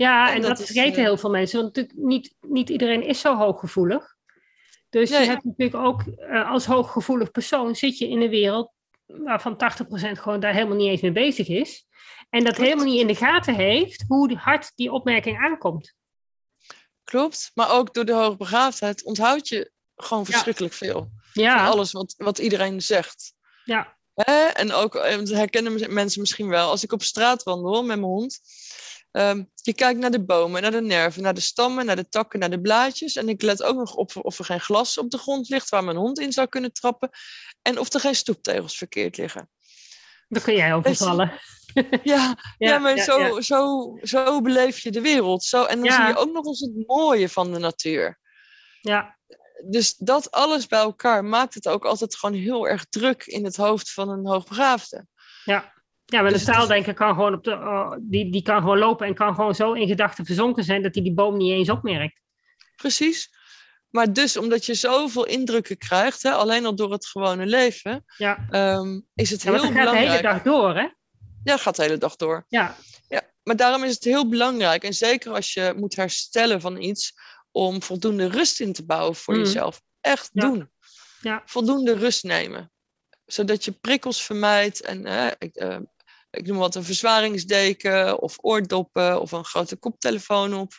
ja, 0.00 0.34
en, 0.34 0.40
dat, 0.40 0.56
dat 0.56 0.66
vergeten 0.66 0.98
uh... 0.98 1.04
heel 1.04 1.16
veel 1.16 1.30
mensen. 1.30 1.60
Want 1.60 1.76
natuurlijk 1.76 2.06
niet, 2.08 2.34
niet 2.40 2.68
iedereen 2.68 3.02
is 3.02 3.20
zo 3.20 3.36
hooggevoelig. 3.36 4.16
Dus 4.88 5.10
je 5.10 5.16
hebt 5.16 5.44
natuurlijk 5.44 5.84
ook 5.84 6.02
uh, 6.06 6.50
als 6.50 6.66
hooggevoelig 6.66 7.30
persoon 7.30 7.76
zit 7.76 7.98
je 7.98 8.08
in 8.08 8.20
een 8.20 8.28
wereld 8.28 8.72
waarvan 9.06 9.54
80% 9.54 9.56
gewoon 10.12 10.40
daar 10.40 10.52
helemaal 10.52 10.76
niet 10.76 10.88
eens 10.88 11.00
mee 11.00 11.12
bezig 11.12 11.48
is. 11.48 11.86
En 12.30 12.44
dat 12.44 12.56
helemaal 12.56 12.84
niet 12.84 13.00
in 13.00 13.06
de 13.06 13.14
gaten 13.14 13.54
heeft 13.54 14.04
hoe 14.08 14.34
hard 14.34 14.72
die 14.74 14.92
opmerking 14.92 15.38
aankomt. 15.38 15.94
Klopt, 17.04 17.50
maar 17.54 17.70
ook 17.70 17.94
door 17.94 18.04
de 18.04 18.14
hoogbegaafdheid 18.14 19.04
onthoud 19.04 19.48
je 19.48 19.70
gewoon 19.96 20.24
verschrikkelijk 20.24 20.74
ja. 20.74 20.86
veel. 20.86 21.10
Ja. 21.32 21.58
Van 21.58 21.72
alles 21.72 21.92
wat, 21.92 22.14
wat 22.16 22.38
iedereen 22.38 22.80
zegt. 22.80 23.32
Ja. 23.64 23.96
Hè? 24.14 24.44
En 24.46 24.72
ook, 24.72 24.94
eh, 24.94 25.18
herkennen 25.24 25.94
mensen 25.94 26.20
misschien 26.20 26.48
wel, 26.48 26.70
als 26.70 26.84
ik 26.84 26.92
op 26.92 27.02
straat 27.02 27.42
wandel 27.42 27.82
met 27.82 27.86
mijn 27.86 28.10
hond, 28.10 28.40
Um, 29.12 29.50
je 29.54 29.74
kijkt 29.74 30.00
naar 30.00 30.10
de 30.10 30.24
bomen, 30.24 30.62
naar 30.62 30.70
de 30.70 30.80
nerven, 30.80 31.22
naar 31.22 31.34
de 31.34 31.40
stammen, 31.40 31.86
naar 31.86 31.96
de 31.96 32.08
takken, 32.08 32.38
naar 32.38 32.50
de 32.50 32.60
blaadjes. 32.60 33.16
En 33.16 33.28
ik 33.28 33.42
let 33.42 33.62
ook 33.62 33.76
nog 33.76 33.94
op 33.94 34.10
of 34.22 34.38
er 34.38 34.44
geen 34.44 34.60
glas 34.60 34.98
op 34.98 35.10
de 35.10 35.18
grond 35.18 35.48
ligt 35.48 35.68
waar 35.68 35.84
mijn 35.84 35.96
hond 35.96 36.18
in 36.18 36.32
zou 36.32 36.48
kunnen 36.48 36.72
trappen. 36.72 37.10
En 37.62 37.78
of 37.78 37.92
er 37.92 38.00
geen 38.00 38.14
stoeptegels 38.14 38.76
verkeerd 38.76 39.16
liggen. 39.16 39.50
Daar 40.28 40.42
kun 40.42 40.54
jij 40.54 40.74
overvallen. 40.74 41.32
Ja, 41.72 41.90
ja, 42.02 42.36
ja, 42.58 42.78
maar 42.78 42.96
ja, 42.96 43.04
zo, 43.04 43.40
Zo, 43.40 43.98
zo 44.02 44.40
beleef 44.40 44.78
je 44.78 44.90
de 44.90 45.00
wereld. 45.00 45.44
Zo, 45.44 45.64
en 45.64 45.80
dan 45.80 45.92
zie 45.92 46.04
je 46.04 46.16
ook 46.16 46.32
nog 46.32 46.46
eens 46.46 46.60
het 46.60 46.86
mooie 46.86 47.28
van 47.28 47.52
de 47.52 47.58
natuur. 47.58 48.18
Ja. 48.80 49.18
Dus 49.68 49.96
dat 49.96 50.30
alles 50.30 50.66
bij 50.66 50.78
elkaar 50.78 51.24
maakt 51.24 51.54
het 51.54 51.68
ook 51.68 51.84
altijd 51.84 52.16
gewoon 52.16 52.34
heel 52.34 52.68
erg 52.68 52.84
druk 52.84 53.26
in 53.26 53.44
het 53.44 53.56
hoofd 53.56 53.92
van 53.92 54.08
een 54.08 54.26
hoogbegaafde. 54.26 55.06
Ja. 55.44 55.79
Ja, 56.10 56.22
maar 56.22 56.32
dus 56.32 56.44
de 56.44 56.52
taaldenker 56.52 56.94
kan 56.94 57.14
gewoon, 57.14 57.34
op 57.34 57.44
de, 57.44 57.50
uh, 57.50 57.92
die, 58.00 58.32
die 58.32 58.42
kan 58.42 58.60
gewoon 58.60 58.78
lopen 58.78 59.06
en 59.06 59.14
kan 59.14 59.34
gewoon 59.34 59.54
zo 59.54 59.72
in 59.72 59.88
gedachten 59.88 60.24
verzonken 60.24 60.64
zijn 60.64 60.82
dat 60.82 60.94
hij 60.94 61.04
die 61.04 61.14
boom 61.14 61.36
niet 61.36 61.52
eens 61.52 61.70
opmerkt. 61.70 62.20
Precies. 62.76 63.38
Maar 63.90 64.12
dus 64.12 64.36
omdat 64.36 64.66
je 64.66 64.74
zoveel 64.74 65.26
indrukken 65.26 65.78
krijgt, 65.78 66.22
hè, 66.22 66.30
alleen 66.30 66.66
al 66.66 66.74
door 66.74 66.92
het 66.92 67.06
gewone 67.06 67.46
leven, 67.46 68.04
ja. 68.16 68.46
Um, 68.50 69.06
is 69.14 69.30
het 69.30 69.42
ja, 69.42 69.52
heel 69.52 69.60
belangrijk. 69.60 69.88
Gaat 69.88 69.96
de 69.96 70.10
hele 70.10 70.22
dag 70.22 70.42
door, 70.42 70.74
hè? 70.74 70.88
Ja, 71.44 71.52
het 71.52 71.60
gaat 71.60 71.76
de 71.76 71.82
hele 71.82 71.98
dag 71.98 72.16
door. 72.16 72.44
Ja. 72.48 72.76
ja. 73.08 73.22
Maar 73.42 73.56
daarom 73.56 73.84
is 73.84 73.94
het 73.94 74.04
heel 74.04 74.28
belangrijk, 74.28 74.84
en 74.84 74.94
zeker 74.94 75.32
als 75.32 75.54
je 75.54 75.74
moet 75.76 75.96
herstellen 75.96 76.60
van 76.60 76.80
iets, 76.80 77.12
om 77.50 77.82
voldoende 77.82 78.28
rust 78.28 78.60
in 78.60 78.72
te 78.72 78.86
bouwen 78.86 79.16
voor 79.16 79.34
mm. 79.34 79.40
jezelf. 79.40 79.82
Echt 80.00 80.30
ja. 80.32 80.40
doen. 80.42 80.70
Ja. 81.20 81.42
Voldoende 81.44 81.94
rust 81.94 82.24
nemen. 82.24 82.72
Zodat 83.26 83.64
je 83.64 83.72
prikkels 83.72 84.22
vermijdt 84.22 84.80
en 84.80 85.06
uh, 85.06 85.26
uh, 85.52 85.76
ik 86.30 86.46
noem 86.46 86.58
wat 86.58 86.74
een 86.74 86.84
verzwaringsdeken 86.84 88.20
of 88.22 88.38
oordoppen 88.40 89.20
of 89.20 89.32
een 89.32 89.44
grote 89.44 89.76
koptelefoon 89.76 90.54
op. 90.54 90.72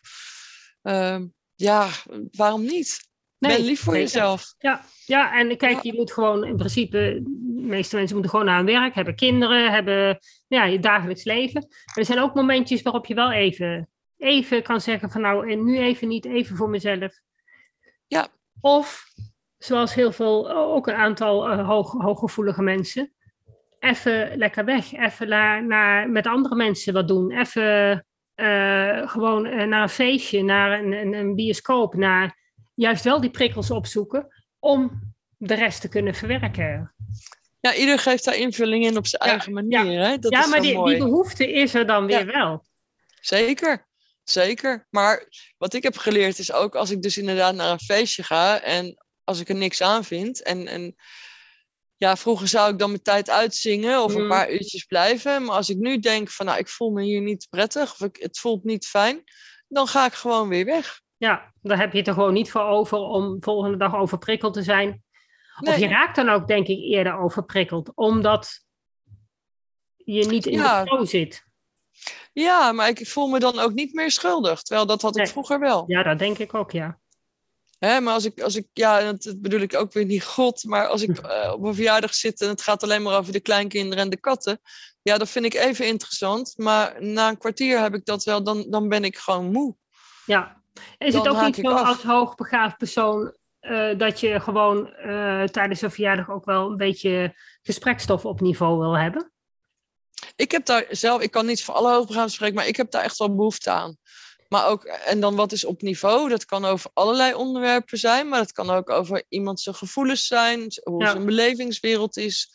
Uh, 0.84 1.20
ja, 1.56 1.90
waarom 2.32 2.62
niet? 2.62 3.10
Nee, 3.38 3.56
ben 3.56 3.66
lief 3.66 3.82
voor 3.82 3.98
jezelf. 3.98 4.54
Ja, 4.58 4.86
ja, 5.06 5.40
en 5.40 5.58
kijk, 5.58 5.84
je 5.84 5.94
moet 5.94 6.12
gewoon 6.12 6.46
in 6.46 6.58
principe, 6.58 7.22
de 7.24 7.62
meeste 7.62 7.96
mensen 7.96 8.14
moeten 8.16 8.32
gewoon 8.32 8.46
naar 8.46 8.58
hun 8.58 8.66
werk, 8.66 8.96
hebben 8.96 9.16
kinderen, 9.16 9.72
hebben 9.72 10.20
ja, 10.48 10.66
je 10.66 10.80
dagelijks 10.80 11.24
leven. 11.24 11.62
Maar 11.62 11.96
er 11.96 12.06
zijn 12.06 12.20
ook 12.20 12.34
momentjes 12.34 12.82
waarop 12.82 13.06
je 13.06 13.14
wel 13.14 13.32
even, 13.32 13.90
even 14.18 14.64
kan 14.64 14.82
zeggen 14.82 15.12
van 15.12 15.22
nou, 15.22 15.52
en 15.52 15.66
nu 15.66 15.78
even 15.78 16.08
niet, 16.08 16.26
even 16.26 16.56
voor 16.56 16.70
mezelf. 16.70 17.20
Ja. 18.08 18.28
Of 18.62 19.06
zoals 19.58 19.94
heel 19.94 20.12
veel, 20.12 20.52
ook 20.52 20.88
een 20.88 20.96
aantal 20.96 21.52
uh, 21.52 21.68
hoog, 21.68 21.92
hooggevoelige 21.92 22.62
mensen, 22.62 23.14
even 23.82 24.38
lekker 24.38 24.66
weg. 24.66 24.94
Even 24.94 25.28
naar, 25.68 26.10
met 26.10 26.28
andere 26.28 26.56
mensen 26.56 26.94
wat 26.94 27.08
doen. 27.08 27.32
Even 27.32 28.06
uh, 28.36 29.10
gewoon 29.10 29.46
uh, 29.46 29.64
naar 29.64 29.82
een 29.82 29.90
feestje, 29.90 30.44
naar 30.44 30.80
een, 30.80 30.92
een, 30.92 31.14
een, 31.14 31.36
bioscoop, 31.36 31.94
naar 31.94 32.38
juist 32.74 33.04
wel 33.04 33.22
die 33.22 33.30
prikkels 33.30 33.72
opzoeken 33.72 34.28
om 34.60 35.14
de 35.38 35.54
rest 35.54 35.82
te 35.82 35.90
kunnen 35.90 36.14
verwerken. 36.14 36.94
Ja, 37.60 37.76
ieder 37.76 38.00
geeft 38.00 38.26
daar 38.26 38.36
invulling 38.36 38.86
in 38.86 38.98
op 38.98 39.08
zijn 39.08 39.22
eigen 39.22 39.54
manier. 39.54 39.86
Ja, 39.86 40.10
hè? 40.10 40.18
Dat 40.18 40.32
ja 40.32 40.40
is 40.40 40.50
maar 40.50 40.62
die, 40.62 40.76
mooi. 40.76 40.96
die 40.96 41.04
behoefte 41.04 41.52
is 41.52 41.74
er 41.74 41.88
dan 41.88 42.06
weer 42.06 42.26
wel. 42.26 42.66
Zeker, 43.22 43.88
zeker. 44.24 44.88
Maar 44.90 45.28
wat 45.58 45.74
ik 45.74 45.84
heb 45.84 45.98
geleerd 45.98 46.40
is 46.40 46.52
ook 46.52 46.76
als 46.76 46.92
ik 46.92 47.02
dus 47.02 47.18
inderdaad 47.18 47.56
naar 47.56 47.72
een 47.72 47.80
feestje 47.80 48.24
ga 48.24 48.62
en 48.62 49.04
als 49.24 49.40
ik 49.40 49.50
er 49.50 49.56
niks 49.56 49.82
aan 49.82 50.04
vind 50.04 50.44
en, 50.44 50.68
en 50.68 50.96
ja, 52.02 52.18
vroeger 52.18 52.48
zou 52.48 52.72
ik 52.72 52.80
dan 52.80 52.90
mijn 52.90 53.02
tijd 53.02 53.30
uitzingen 53.30 54.04
of 54.04 54.16
een 54.16 54.22
Mm. 54.22 54.30
paar 54.30 54.52
uurtjes 54.52 54.84
blijven. 54.84 55.44
Maar 55.44 55.56
als 55.56 55.70
ik 55.70 55.78
nu 55.78 56.00
denk 56.00 56.30
van 56.30 56.46
nou, 56.46 56.58
ik 56.58 56.68
voel 56.68 56.92
me 56.92 57.04
hier 57.04 57.22
niet 57.22 57.48
prettig 57.50 57.92
of 57.92 58.00
ik, 58.02 58.18
het 58.20 58.40
voelt 58.40 58.64
niet 58.64 58.88
fijn, 58.88 59.24
dan 59.68 59.88
ga 59.88 60.06
ik 60.06 60.14
gewoon 60.14 60.48
weer 60.50 60.66
weg. 60.66 61.02
Ja, 61.18 61.54
daar 61.62 61.78
heb 61.80 61.92
je 61.92 61.98
het 61.98 62.08
er 62.08 62.14
gewoon 62.14 62.34
niet 62.34 62.52
voor 62.52 62.62
over 62.62 62.98
om 62.98 63.38
volgende 63.44 63.78
dag 63.78 63.96
overprikkeld 63.96 64.54
te 64.54 64.64
zijn. 64.64 65.04
Of 65.60 65.78
je 65.78 65.88
raakt 65.88 66.16
dan 66.16 66.30
ook, 66.30 66.48
denk 66.48 66.68
ik, 66.68 66.80
eerder 66.80 67.18
overprikkeld, 67.18 67.92
omdat 67.96 68.64
je 69.96 70.26
niet 70.26 70.46
in 70.46 70.58
Ja. 70.58 70.84
de 70.84 70.90
flow 70.90 71.08
zit. 71.08 71.44
Ja, 72.34 72.72
maar 72.72 72.88
ik 72.90 73.08
voel 73.08 73.28
me 73.28 73.40
dan 73.40 73.60
ook 73.60 73.74
niet 73.74 73.94
meer 73.94 74.12
schuldig. 74.12 74.62
Terwijl 74.62 74.88
dat 74.88 75.02
had 75.02 75.18
ik 75.18 75.28
vroeger 75.28 75.60
wel. 75.60 75.84
Ja, 75.88 76.04
dat 76.04 76.20
denk 76.20 76.38
ik 76.38 76.54
ook, 76.54 76.72
ja. 76.72 77.00
Hè, 77.86 78.00
maar 78.00 78.14
als 78.14 78.26
ik, 78.26 78.42
als 78.42 78.56
ik, 78.56 78.68
ja, 78.74 79.00
en 79.00 79.06
dat, 79.06 79.42
bedoel 79.42 79.60
ik 79.60 79.76
ook 79.76 79.94
weer 79.94 80.06
niet 80.06 80.24
God, 80.24 80.64
maar 80.64 80.88
als 80.88 81.02
ik 81.02 81.18
eh, 81.18 81.52
op 81.54 81.64
een 81.64 81.76
verjaardag 81.76 82.14
zit 82.14 82.42
en 82.42 82.48
het 82.48 82.62
gaat 82.62 82.84
alleen 82.84 83.02
maar 83.02 83.18
over 83.18 83.34
de 83.34 83.40
kleinkinderen 83.40 84.04
en 84.04 84.10
de 84.10 84.20
katten, 84.20 84.62
ja, 85.02 85.18
dat 85.18 85.30
vind 85.30 85.46
ik 85.46 85.54
even 85.54 85.88
interessant. 85.88 86.54
Maar 86.58 86.96
na 87.04 87.30
een 87.30 87.38
kwartier 87.38 87.80
heb 87.80 87.94
ik 87.94 88.06
dat 88.06 88.24
wel, 88.24 88.44
dan, 88.44 88.66
dan 88.70 88.90
ben 88.90 89.04
ik 89.04 89.18
gewoon 89.18 89.52
moe. 89.52 89.76
ja. 90.26 90.60
Is 90.98 91.14
Dan 91.14 91.28
het 91.28 91.36
ook 91.36 91.46
niet 91.46 91.56
zo 91.56 91.72
af. 91.72 91.88
als 91.88 92.04
hoogbegaafd 92.04 92.78
persoon 92.78 93.36
eh, 93.60 93.98
dat 93.98 94.20
je 94.20 94.40
gewoon 94.40 94.94
eh, 94.94 95.44
tijdens 95.44 95.82
een 95.82 95.92
verjaardag 95.92 96.30
ook 96.30 96.46
wel 96.46 96.70
een 96.70 96.78
beetje 96.78 97.36
gesprekstof 97.62 98.26
op 98.26 98.42
niveau 98.42 98.80
wil 98.80 98.98
hebben? 98.98 99.32
Ik 100.36 100.52
heb 100.52 100.66
daar 100.66 100.86
zelf, 100.90 101.22
ik 101.22 101.32
kan 101.32 101.46
niet 101.46 101.64
voor 101.64 101.74
alle 101.74 101.94
hoogbegaafden 101.94 102.32
spreken, 102.32 102.56
maar 102.56 102.68
ik 102.68 102.76
heb 102.76 102.92
daar 102.92 103.04
echt 103.04 103.18
wel 103.18 103.36
behoefte 103.36 103.70
aan. 103.70 103.98
Maar 104.52 104.68
ook, 104.68 104.84
en 104.84 105.20
dan 105.20 105.36
wat 105.36 105.52
is 105.52 105.66
op 105.66 105.82
niveau? 105.82 106.30
Dat 106.30 106.46
kan 106.46 106.66
over 106.66 106.90
allerlei 106.94 107.34
onderwerpen 107.34 107.98
zijn, 107.98 108.30
maar 108.30 108.40
dat 108.40 108.52
kan 108.52 108.70
ook 108.70 108.90
over 108.90 109.24
iemand 109.30 109.60
zijn 109.60 109.76
gevoelens 109.76 110.28
zijn, 110.28 110.72
hoe 110.84 111.04
Ja. 111.04 111.12
zijn 111.12 111.26
belevingswereld 111.26 112.18
is. 112.18 112.50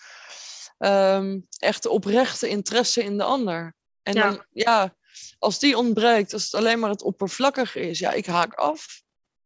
Ehm, 0.78 1.38
echt 1.58 1.86
oprechte 1.86 2.48
interesse 2.48 3.04
in 3.04 3.16
de 3.16 3.22
ander. 3.24 3.74
En 4.02 4.14
Ja. 4.14 4.22
dan, 4.30 4.44
ja, 4.52 4.94
als 5.38 5.58
die 5.58 5.76
ontbreekt, 5.76 6.32
als 6.32 6.44
het 6.44 6.54
alleen 6.54 6.78
maar 6.78 6.90
het 6.90 7.02
oppervlakkige 7.02 7.80
is, 7.80 7.98
ja, 7.98 8.12
ik 8.12 8.26
haak 8.26 8.54
af. 8.54 9.02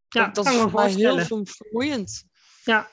Ja, 0.09 0.25
dat 0.25 0.35
dat 0.35 0.47
is 0.47 0.55
voor 0.61 0.73
mij 0.73 0.91
heel 0.91 1.45
vermoeiend. 1.45 2.25
Ja. 2.65 2.91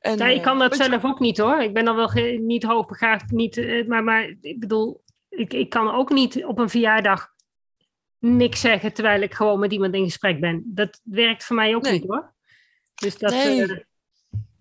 En, 0.00 0.16
Ja, 0.18 0.26
ik 0.26 0.36
eh, 0.38 0.42
kan 0.42 0.58
dat 0.58 0.70
weet 0.70 0.78
je- 0.78 0.90
zelf 0.90 1.04
ook 1.04 1.20
niet 1.20 1.38
hoor. 1.38 1.62
Ik 1.62 1.74
ben 1.74 1.84
dan 1.84 1.96
wel 1.96 2.10
niet 2.38 2.62
hoogbegaafd, 2.62 3.30
niet, 3.30 3.56
eh, 3.56 3.86
maar, 3.86 4.04
maar 4.04 4.34
ik 4.40 4.60
bedoel, 4.60 5.02
ik, 5.28 5.52
ik 5.52 5.70
kan 5.70 5.94
ook 5.94 6.10
niet 6.10 6.44
op 6.44 6.58
een 6.58 6.70
verjaardag 6.70 7.28
niks 8.20 8.60
zeggen 8.60 8.92
terwijl 8.92 9.22
ik 9.22 9.34
gewoon 9.34 9.58
met 9.58 9.72
iemand 9.72 9.94
in 9.94 10.04
gesprek 10.04 10.40
ben. 10.40 10.62
Dat 10.66 11.00
werkt 11.04 11.44
voor 11.44 11.56
mij 11.56 11.74
ook 11.74 11.82
Nee. 11.82 11.92
niet 11.92 12.06
hoor. 12.06 12.34
Dus 12.94 13.18
dat, 13.18 13.30
Nee. 13.30 13.62
ik 13.62 13.86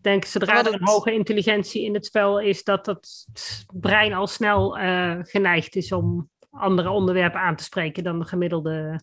denk 0.01 0.25
zodra 0.25 0.53
Maar 0.53 0.65
er 0.65 0.71
dat- 0.71 0.79
een 0.81 0.87
hoge 0.87 1.13
intelligentie 1.13 1.83
in 1.83 1.93
het 1.93 2.05
spel 2.05 2.39
is, 2.39 2.63
dat 2.63 2.85
dat 2.85 3.25
brein 3.73 4.13
al 4.13 4.27
snel 4.27 4.77
eh, 4.77 5.17
geneigd 5.21 5.75
is 5.75 5.91
om 5.91 6.29
andere 6.49 6.89
onderwerpen 6.89 7.39
aan 7.39 7.55
te 7.55 7.63
spreken 7.63 8.03
dan 8.03 8.19
de 8.19 8.25
gemiddelde. 8.25 9.01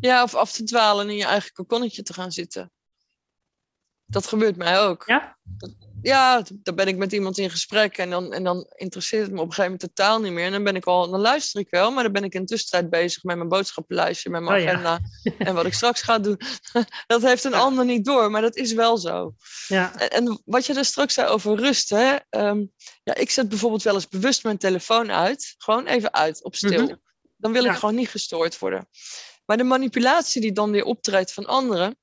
Ja, 0.00 0.22
of 0.22 0.34
af 0.34 0.52
te 0.52 0.64
dwalen 0.64 1.04
en 1.04 1.10
in 1.10 1.16
je 1.16 1.24
eigen 1.24 1.52
kokonnetje 1.52 2.02
te 2.02 2.12
gaan 2.12 2.32
zitten. 2.32 2.70
Dat 4.06 4.26
gebeurt 4.26 4.56
mij 4.56 4.80
ook. 4.80 5.02
Ja? 5.06 5.38
Ja, 6.02 6.42
dan 6.50 6.74
ben 6.74 6.86
ik 6.88 6.96
met 6.96 7.12
iemand 7.12 7.38
in 7.38 7.50
gesprek 7.50 7.98
en 7.98 8.10
dan, 8.10 8.32
en 8.32 8.44
dan 8.44 8.66
interesseert 8.76 9.22
het 9.22 9.30
me 9.32 9.36
op 9.40 9.46
een 9.46 9.52
gegeven 9.52 9.70
moment 9.72 9.94
totaal 9.94 10.20
niet 10.20 10.32
meer. 10.32 10.44
En 10.44 10.52
dan 10.52 10.64
ben 10.64 10.76
ik 10.76 10.84
al, 10.84 11.10
dan 11.10 11.20
luister 11.20 11.60
ik 11.60 11.70
wel, 11.70 11.90
maar 11.90 12.02
dan 12.02 12.12
ben 12.12 12.24
ik 12.24 12.34
in 12.34 12.40
de 12.40 12.46
tussentijd 12.46 12.90
bezig 12.90 13.22
met 13.22 13.36
mijn 13.36 13.48
boodschappenlijstje, 13.48 14.30
met 14.30 14.42
mijn 14.42 14.56
Oh 14.58 14.62
ja. 14.64 14.70
agenda 14.70 15.00
en 15.48 15.54
wat 15.54 15.66
ik 15.66 15.74
straks 15.74 16.02
ga 16.02 16.18
doen. 16.18 16.40
dat 17.06 17.22
heeft 17.22 17.44
een 17.44 17.50
Ja. 17.50 17.58
ander 17.58 17.84
niet 17.84 18.04
door, 18.04 18.30
maar 18.30 18.42
dat 18.42 18.56
is 18.56 18.72
wel 18.72 18.96
zo. 18.98 19.34
Ja, 19.68 19.98
En, 19.98 20.10
en 20.10 20.42
wat 20.44 20.66
je 20.66 20.74
er 20.74 20.84
straks 20.84 21.14
zei 21.14 21.28
over 21.28 21.56
rust, 21.56 21.90
hè? 21.90 22.16
ehm, 22.30 22.64
ja, 23.02 23.14
ik 23.14 23.30
zet 23.30 23.48
bijvoorbeeld 23.48 23.82
wel 23.82 23.94
eens 23.94 24.08
bewust 24.08 24.44
mijn 24.44 24.58
telefoon 24.58 25.10
uit, 25.10 25.54
gewoon 25.58 25.86
even 25.86 26.12
uit, 26.14 26.44
op 26.44 26.54
stil. 26.56 26.82
Mhm. 26.84 26.94
Dan 27.36 27.52
wil 27.52 27.64
ik 27.64 27.72
gewoon 27.74 27.94
niet 27.94 28.08
gestoord 28.10 28.58
worden. 28.58 28.88
Maar 29.44 29.56
de 29.56 29.64
manipulatie 29.64 30.40
die 30.40 30.52
dan 30.52 30.70
weer 30.70 30.84
optreedt 30.84 31.32
van 31.32 31.46
anderen, 31.46 31.98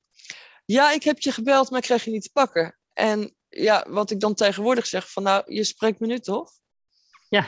ja, 0.65 0.91
ik 0.91 1.03
heb 1.03 1.19
je 1.19 1.31
gebeld, 1.31 1.69
maar 1.69 1.79
ik 1.79 1.85
krijg 1.85 2.03
je 2.03 2.11
niet 2.11 2.23
te 2.23 2.29
pakken. 2.33 2.77
En 2.93 3.35
ja, 3.49 3.85
wat 3.89 4.11
ik 4.11 4.19
dan 4.19 4.33
tegenwoordig 4.33 4.85
zeg, 4.85 5.11
van 5.11 5.23
nou, 5.23 5.53
je 5.53 5.63
spreekt 5.63 5.99
me 5.99 6.07
nu 6.07 6.19
toch? 6.19 6.51
Ja. 7.29 7.47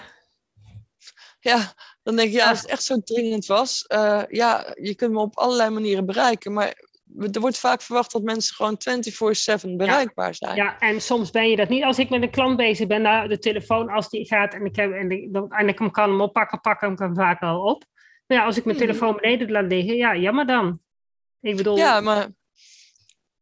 Ja, 1.39 1.73
dan 2.03 2.15
denk 2.15 2.27
ik, 2.29 2.35
ja, 2.35 2.49
als 2.49 2.61
het 2.61 2.69
echt 2.69 2.83
zo 2.83 2.99
dringend 2.99 3.45
was, 3.45 3.85
eh, 3.87 4.23
ja, 4.29 4.75
je 4.81 4.95
kunt 4.95 5.11
me 5.11 5.19
op 5.19 5.37
allerlei 5.37 5.69
manieren 5.69 6.05
bereiken, 6.05 6.53
maar 6.53 6.87
er 7.31 7.39
wordt 7.39 7.57
vaak 7.57 7.81
verwacht 7.81 8.11
dat 8.11 8.21
mensen 8.21 8.55
gewoon 8.55 8.75
24/7 8.81 9.77
bereikbaar 9.77 10.35
zijn. 10.35 10.55
Ja, 10.55 10.79
en 10.79 11.01
soms 11.01 11.31
ben 11.31 11.49
je 11.49 11.55
dat 11.55 11.69
niet. 11.69 11.83
Als 11.83 11.99
ik 11.99 12.09
met 12.09 12.21
een 12.21 12.29
klant 12.31 12.57
bezig 12.57 12.87
ben, 12.87 13.01
nou, 13.01 13.27
de 13.27 13.39
telefoon, 13.39 13.89
als 13.89 14.09
die 14.09 14.25
gaat 14.27 14.53
en 14.53 14.65
ik, 14.65 14.75
heb, 14.75 14.91
en 14.91 15.31
dan- 15.31 15.51
en 15.51 15.67
ik 15.67 15.79
hem 15.79 15.91
kan 15.91 16.09
hem 16.09 16.21
oppakken, 16.21 16.61
pak 16.61 16.81
hem 16.81 16.93
hem 16.97 17.15
vaak 17.15 17.39
wel 17.39 17.61
op. 17.61 17.85
Maar 18.27 18.37
ja, 18.37 18.45
als 18.45 18.57
ik 18.57 18.65
mijn 18.65 18.77
Mhm. 18.77 18.85
telefoon 18.85 19.15
beneden 19.15 19.51
laat 19.51 19.71
liggen, 19.71 19.95
ja, 19.95 20.15
jammer 20.15 20.45
dan. 20.45 20.81
Ik 21.41 21.55
bedoel, 21.55 21.77
Ja, 21.77 22.01
maar 22.01 22.27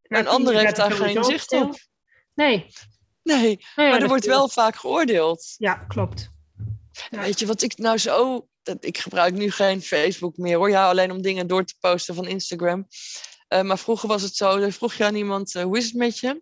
na 0.04 0.20
een 0.20 0.28
ander 0.28 0.54
heeft 0.58 0.76
daar 0.76 0.92
geen 0.92 1.24
zicht 1.24 1.52
op. 1.52 1.76
Nee, 2.38 2.66
Nee, 3.28 3.60
nee 3.76 3.90
maar 3.90 4.02
er 4.02 4.08
wordt 4.08 4.26
wel 4.26 4.50
vaak 4.50 4.76
geoordeeld. 4.76 5.56
Ja, 5.58 5.74
klopt. 5.74 6.30
Ja. 7.10 7.22
Weet 7.22 7.40
je 7.40 7.46
wat 7.46 7.62
ik 7.62 7.78
nou 7.78 7.98
zo. 7.98 8.48
Dat, 8.64 8.86
ik 8.86 8.98
gebruik 8.98 9.34
nu 9.34 9.52
geen 9.52 9.82
Facebook 9.82 10.38
meer 10.38 10.58
hoor. 10.58 10.70
Ja, 10.70 10.90
alleen 10.90 11.12
om 11.12 11.22
dingen 11.22 11.48
door 11.48 11.64
te 11.66 11.76
posten 11.80 12.16
van 12.16 12.28
Instagram. 12.28 12.88
Eh, 13.48 13.62
maar 13.62 13.78
vroeger 13.78 14.08
was 14.08 14.22
het 14.22 14.36
zo. 14.36 14.60
Dan 14.60 14.72
vroeg 14.72 14.94
je 14.94 15.04
aan 15.04 15.16
iemand: 15.16 15.56
eh, 15.56 15.64
hoe 15.64 15.78
is 15.78 15.86
het 15.86 15.94
met 15.94 16.20
je? 16.20 16.42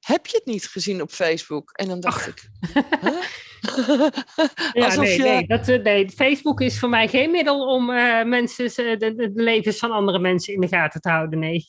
Heb 0.00 0.26
je 0.26 0.36
het 0.36 0.46
niet 0.46 0.66
gezien 0.66 1.02
op 1.02 1.10
Facebook? 1.10 1.70
En 1.72 1.88
dan 1.88 2.00
dacht 2.00 2.26
ik. 2.26 2.48
Huh? 3.66 4.08
Ja, 4.72 4.94
nee, 4.94 5.16
je. 5.16 5.22
nee, 5.22 5.46
dat, 5.46 5.68
eh, 5.68 5.82
nee, 5.82 6.10
Facebook 6.10 6.60
is 6.60 6.78
voor 6.78 6.88
mij 6.88 7.08
geen 7.08 7.30
middel 7.30 7.66
om 7.66 7.90
eh, 7.90 8.24
mensen, 8.24 8.98
de 8.98 9.30
levens 9.34 9.78
van 9.78 9.90
andere 9.90 10.18
mensen 10.18 10.54
in 10.54 10.60
de 10.60 10.68
gaten 10.68 11.00
te 11.00 11.08
houden. 11.08 11.38
Nee. 11.38 11.68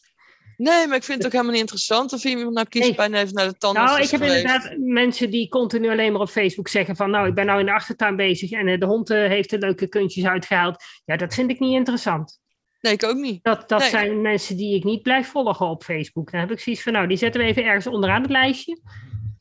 Nee, 0.58 0.88
maar 0.88 0.97
ik 0.97 1.03
vind 1.03 1.18
het 1.18 1.26
ook 1.26 1.32
helemaal 1.32 1.51
niet 1.51 1.62
interessant 1.62 2.14
of 2.14 2.24
iemand 2.24 2.53
nou 2.53 2.68
kiespijn 2.68 3.14
heeft 3.14 3.34
naar 3.34 3.47
de 3.47 3.58
tandarts. 3.58 3.91
Nou, 3.91 4.03
ik 4.03 4.10
heb 4.10 4.22
inderdaad 4.22 4.76
mensen 4.78 5.30
die 5.30 5.49
continu 5.49 5.89
alleen 5.89 6.12
maar 6.12 6.22
op 6.22 6.30
Facebook 6.30 6.68
zeggen 6.68 6.95
van 6.95 7.10
nou, 7.12 7.28
ik 7.28 7.34
ben 7.34 7.45
nou 7.45 7.60
in 7.60 7.66
de 7.66 7.74
achtertuin 7.74 8.16
bezig 8.16 8.51
en 8.51 8.68
eh, 8.68 8.80
de 8.80 8.86
hond 8.86 9.10
eh, 9.10 9.18
heeft 9.18 9.49
de 9.49 9.58
leuke 9.58 9.88
kuntjes 9.88 10.26
uitgehaald. 10.26 10.84
Ja, 11.05 11.18
dat 11.18 11.34
vind 11.34 11.49
ik 11.51 11.60
niet 11.60 11.74
interessant. 11.74 12.39
Nee, 12.82 12.93
ik 12.93 13.03
ook 13.03 13.18
niet. 13.18 13.43
Dat, 13.43 13.70
dat 13.70 13.80
Nee. 13.80 13.89
zijn 13.89 14.22
mensen 14.22 14.58
die 14.58 14.76
ik 14.76 14.84
niet 14.84 15.01
blijf 15.01 15.28
volgen 15.28 15.68
op 15.68 15.84
Facebook. 15.84 16.32
Dan 16.32 16.39
heb 16.39 16.51
ik 16.51 16.60
zoiets 16.60 16.84
van 16.84 16.93
nou, 16.93 17.08
die 17.08 17.18
zetten 17.18 17.41
we 17.41 17.47
even 17.47 17.64
ergens 17.64 17.88
onderaan 17.88 18.22
het 18.22 18.32
lijstje. 18.32 18.80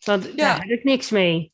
Want 0.04 0.24
Ja. 0.24 0.32
daar 0.34 0.60
heb 0.60 0.78
ik 0.78 0.84
niks 0.84 1.10
mee. 1.10 1.52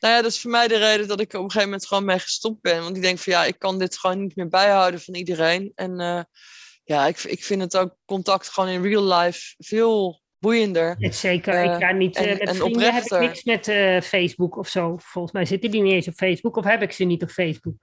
Nou 0.00 0.14
ja, 0.14 0.22
dat 0.22 0.30
is 0.30 0.40
voor 0.40 0.50
mij 0.50 0.68
de 0.68 0.76
reden 0.78 1.08
dat 1.08 1.20
ik 1.20 1.32
er 1.32 1.38
op 1.38 1.44
een 1.44 1.50
gegeven 1.50 1.70
moment 1.70 1.88
gewoon 1.88 2.04
mee 2.04 2.18
gestopt 2.18 2.60
ben. 2.60 2.82
Want 2.82 2.96
ik 2.96 3.02
denk 3.02 3.18
van 3.18 3.32
ja, 3.32 3.44
ik 3.44 3.58
kan 3.58 3.78
dit 3.78 3.98
gewoon 3.98 4.20
niet 4.20 4.36
meer 4.36 4.48
bijhouden 4.48 5.00
van 5.00 5.14
iedereen. 5.14 5.72
En 5.74 6.00
eh, 6.00 6.20
ja, 6.90 7.06
ik, 7.06 7.18
ik 7.22 7.44
vind 7.44 7.60
het 7.62 7.76
ook 7.76 7.96
contact 8.04 8.48
gewoon 8.48 8.68
in 8.70 8.82
real 8.82 9.04
life 9.18 9.54
veel 9.58 10.20
boeiender. 10.38 10.96
Het 10.98 11.14
zeker, 11.14 11.54
Eh, 11.54 11.64
ik 11.64 11.82
ga 11.82 11.90
niet 11.92 12.16
eh, 12.16 12.30
en- 12.30 12.38
met 12.38 12.48
en 12.48 12.54
vrienden 12.54 12.94
heb 12.94 13.04
ik 13.04 13.18
niks 13.20 13.44
met 13.44 13.68
eh, 13.68 14.00
Facebook 14.00 14.56
of 14.56 14.68
zo. 14.68 14.96
Volgens 15.00 15.32
mij 15.34 15.44
zitten 15.44 15.70
die 15.70 15.82
niet 15.82 15.92
eens 15.92 16.08
op 16.08 16.14
Facebook 16.14 16.56
of 16.56 16.64
heb 16.64 16.82
ik 16.82 16.92
ze 16.92 17.04
niet 17.04 17.22
op 17.22 17.30
Facebook. 17.30 17.74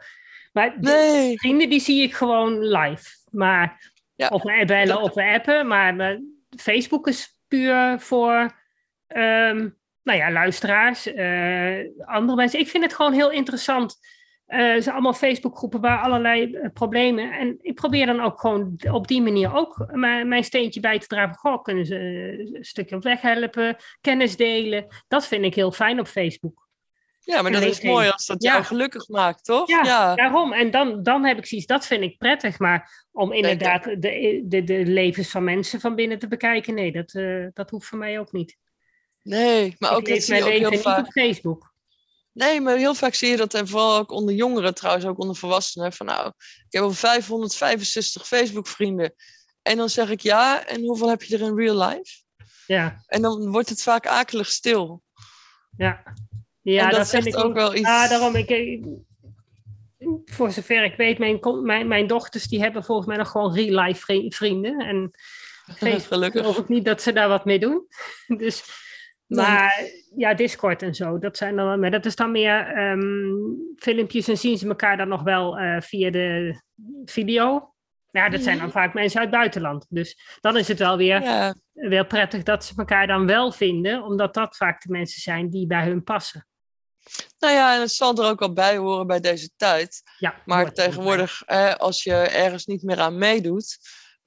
Maar 0.53 0.81
de 0.81 0.89
Nee, 0.89 1.37
vrienden 1.39 1.69
die 1.69 1.79
zie 1.79 2.01
ik 2.03 2.13
gewoon 2.13 2.59
live. 2.67 3.09
Maar 3.31 3.91
Ja. 4.15 4.27
of 4.27 4.43
we 4.43 4.63
bellen 4.65 4.87
Dat- 4.87 5.01
of 5.01 5.13
we 5.13 5.23
appen. 5.23 5.67
Maar 5.67 5.99
eh, 5.99 6.17
Facebook 6.57 7.07
is 7.07 7.37
puur 7.47 7.99
voor 7.99 8.55
ehm, 9.07 9.69
nou 10.03 10.17
ja, 10.19 10.31
luisteraars, 10.31 11.05
eh, 11.13 11.79
andere 12.05 12.35
mensen. 12.35 12.59
Ik 12.59 12.67
vind 12.67 12.83
het 12.83 12.93
gewoon 12.93 13.13
heel 13.13 13.31
interessant. 13.31 13.97
Het 14.47 14.83
zijn 14.83 14.95
allemaal 14.95 15.13
Facebookgroepen 15.13 15.81
waar 15.81 15.99
allerlei 15.99 16.53
eh, 16.53 16.69
problemen. 16.73 17.31
En 17.31 17.57
ik 17.61 17.75
probeer 17.75 18.05
dan 18.05 18.19
ook 18.21 18.39
gewoon 18.39 18.79
op 18.91 19.07
die 19.07 19.21
manier 19.21 19.55
ook 19.55 19.87
mijn, 19.91 20.27
mijn 20.27 20.43
steentje 20.43 20.79
bij 20.79 20.99
te 20.99 21.07
dragen. 21.07 21.35
Goh, 21.35 21.63
kunnen 21.63 21.85
ze 21.85 21.95
eh, 21.95 22.55
een 22.55 22.65
stukje 22.65 22.95
op 22.95 23.03
weg 23.03 23.21
helpen, 23.21 23.75
kennis 24.01 24.35
delen. 24.35 24.85
Dat 25.07 25.27
vind 25.27 25.45
ik 25.45 25.55
heel 25.55 25.71
fijn 25.71 25.99
op 25.99 26.07
Facebook. 26.07 26.67
Ja, 27.19 27.41
maar 27.41 27.51
dat 27.51 27.61
is 27.61 27.81
mooi 27.81 28.09
als 28.09 28.25
dat 28.25 28.43
jou 28.43 28.63
gelukkig 28.63 29.07
maakt, 29.07 29.43
toch? 29.43 29.67
Ja, 29.67 29.83
ja, 29.83 30.15
daarom. 30.15 30.53
En 30.53 30.71
dan, 30.71 31.03
dan 31.03 31.25
heb 31.25 31.37
ik 31.37 31.45
zoiets, 31.45 31.67
dat 31.67 31.85
vind 31.85 32.03
ik 32.03 32.17
prettig. 32.17 32.59
Maar 32.59 33.07
om 33.11 33.31
inderdaad 33.31 33.83
de, 33.83 34.43
de, 34.45 34.63
de 34.63 34.85
levens 34.85 35.29
van 35.29 35.43
mensen 35.43 35.79
van 35.79 35.95
binnen 35.95 36.19
te 36.19 36.27
bekijken, 36.27 36.73
nee, 36.73 36.91
dat, 36.91 37.13
uh, 37.13 37.47
dat 37.53 37.69
hoeft 37.69 37.87
voor 37.87 37.97
mij 37.97 38.19
ook 38.19 38.31
niet. 38.31 38.57
Nee, 39.21 39.75
maar 39.77 39.95
ook 39.95 40.07
leef 40.07 40.27
mijn 40.27 40.43
leven 40.43 40.71
niet 40.71 40.85
op 40.85 41.11
Facebook. 41.11 41.73
Nee, 42.37 42.61
maar 42.61 42.77
heel 42.77 42.95
vaak 42.95 43.13
zie 43.13 43.29
je 43.29 43.37
dat, 43.37 43.53
en 43.53 43.67
vooral 43.67 43.97
ook 43.97 44.11
onder 44.11 44.35
jongeren 44.35 44.75
trouwens, 44.75 45.05
ook 45.05 45.19
onder 45.19 45.35
volwassenen, 45.35 45.93
van 45.93 46.05
nou, 46.05 46.27
ik 46.37 46.65
heb 46.69 46.83
al 46.83 46.91
565 46.91 48.27
Facebook-vrienden. 48.27 49.13
En 49.61 49.77
dan 49.77 49.89
zeg 49.89 50.09
ik 50.09 50.21
ja, 50.21 50.65
en 50.65 50.81
hoeveel 50.81 51.09
heb 51.09 51.23
je 51.23 51.37
er 51.37 51.41
in 51.41 51.55
real 51.55 51.87
life? 51.87 52.23
Ja. 52.65 53.03
En 53.05 53.21
dan 53.21 53.51
wordt 53.51 53.69
het 53.69 53.81
vaak 53.81 54.07
akelig 54.07 54.47
stil. 54.47 55.03
Ja. 55.77 56.03
Ja, 56.61 56.89
dat, 56.89 56.97
dat 56.97 57.07
zegt 57.07 57.25
ik 57.25 57.37
ook 57.37 57.53
wel 57.53 57.73
iets. 57.73 57.87
Ja, 57.87 58.07
daarom, 58.07 58.35
ik, 58.35 58.79
voor 60.25 60.51
zover 60.51 60.83
ik 60.83 60.95
weet, 60.95 61.17
mijn, 61.17 61.39
mijn, 61.63 61.87
mijn 61.87 62.07
dochters 62.07 62.47
die 62.47 62.59
hebben 62.59 62.83
volgens 62.83 63.07
mij 63.07 63.17
nog 63.17 63.29
gewoon 63.29 63.53
real 63.53 63.83
life 63.83 64.29
vrienden. 64.29 64.79
En 64.79 65.11
Gelukkig. 66.07 66.41
geloof 66.41 66.57
ik 66.57 66.67
niet 66.67 66.85
dat 66.85 67.01
ze 67.01 67.13
daar 67.13 67.29
wat 67.29 67.45
mee 67.45 67.59
doen. 67.59 67.87
Dus, 68.37 68.63
maar 69.27 69.89
ja, 70.15 70.33
Discord 70.33 70.81
en 70.81 70.95
zo, 70.95 71.19
dat 71.19 71.37
zijn 71.37 71.55
dan 71.55 71.79
maar 71.79 71.91
dat 71.91 72.05
is 72.05 72.15
dan 72.15 72.31
meer 72.31 72.67
ehm, 72.67 73.33
filmpjes 73.75 74.27
en 74.27 74.37
zien 74.37 74.57
ze 74.57 74.67
elkaar 74.67 74.97
dan 74.97 75.07
nog 75.07 75.23
wel 75.23 75.59
uh, 75.59 75.81
via 75.81 76.11
de 76.11 76.61
video. 77.05 77.71
Ja, 78.11 78.29
dat 78.29 78.41
zijn 78.41 78.57
dan 78.57 78.65
mhm. 78.65 78.77
vaak 78.77 78.93
mensen 78.93 79.19
uit 79.19 79.29
het 79.29 79.37
buitenland. 79.37 79.85
Dus 79.89 80.37
dan 80.41 80.57
is 80.57 80.67
het 80.67 80.79
wel 80.79 80.97
weer, 80.97 81.21
ja. 81.21 81.55
weer 81.73 82.07
prettig 82.07 82.43
dat 82.43 82.65
ze 82.65 82.73
elkaar 82.75 83.07
dan 83.07 83.25
wel 83.25 83.51
vinden, 83.51 84.03
omdat 84.03 84.33
dat 84.33 84.57
vaak 84.57 84.81
de 84.81 84.91
mensen 84.91 85.21
zijn 85.21 85.49
die 85.49 85.67
bij 85.67 85.85
hun 85.85 86.03
passen. 86.03 86.47
Nou 87.39 87.53
ja, 87.53 87.75
en 87.75 87.81
het 87.81 87.91
zal 87.91 88.15
er 88.15 88.29
ook 88.29 88.41
al 88.41 88.53
bij 88.53 88.77
horen 88.77 89.07
bij 89.07 89.19
deze 89.19 89.49
tijd. 89.55 90.01
Ja, 90.17 90.41
maar 90.45 90.71
tegenwoordig, 90.71 91.47
als 91.77 92.03
je 92.03 92.13
ergens 92.13 92.65
niet 92.65 92.83
meer 92.83 92.99
aan 92.99 93.17
meedoet, 93.17 93.77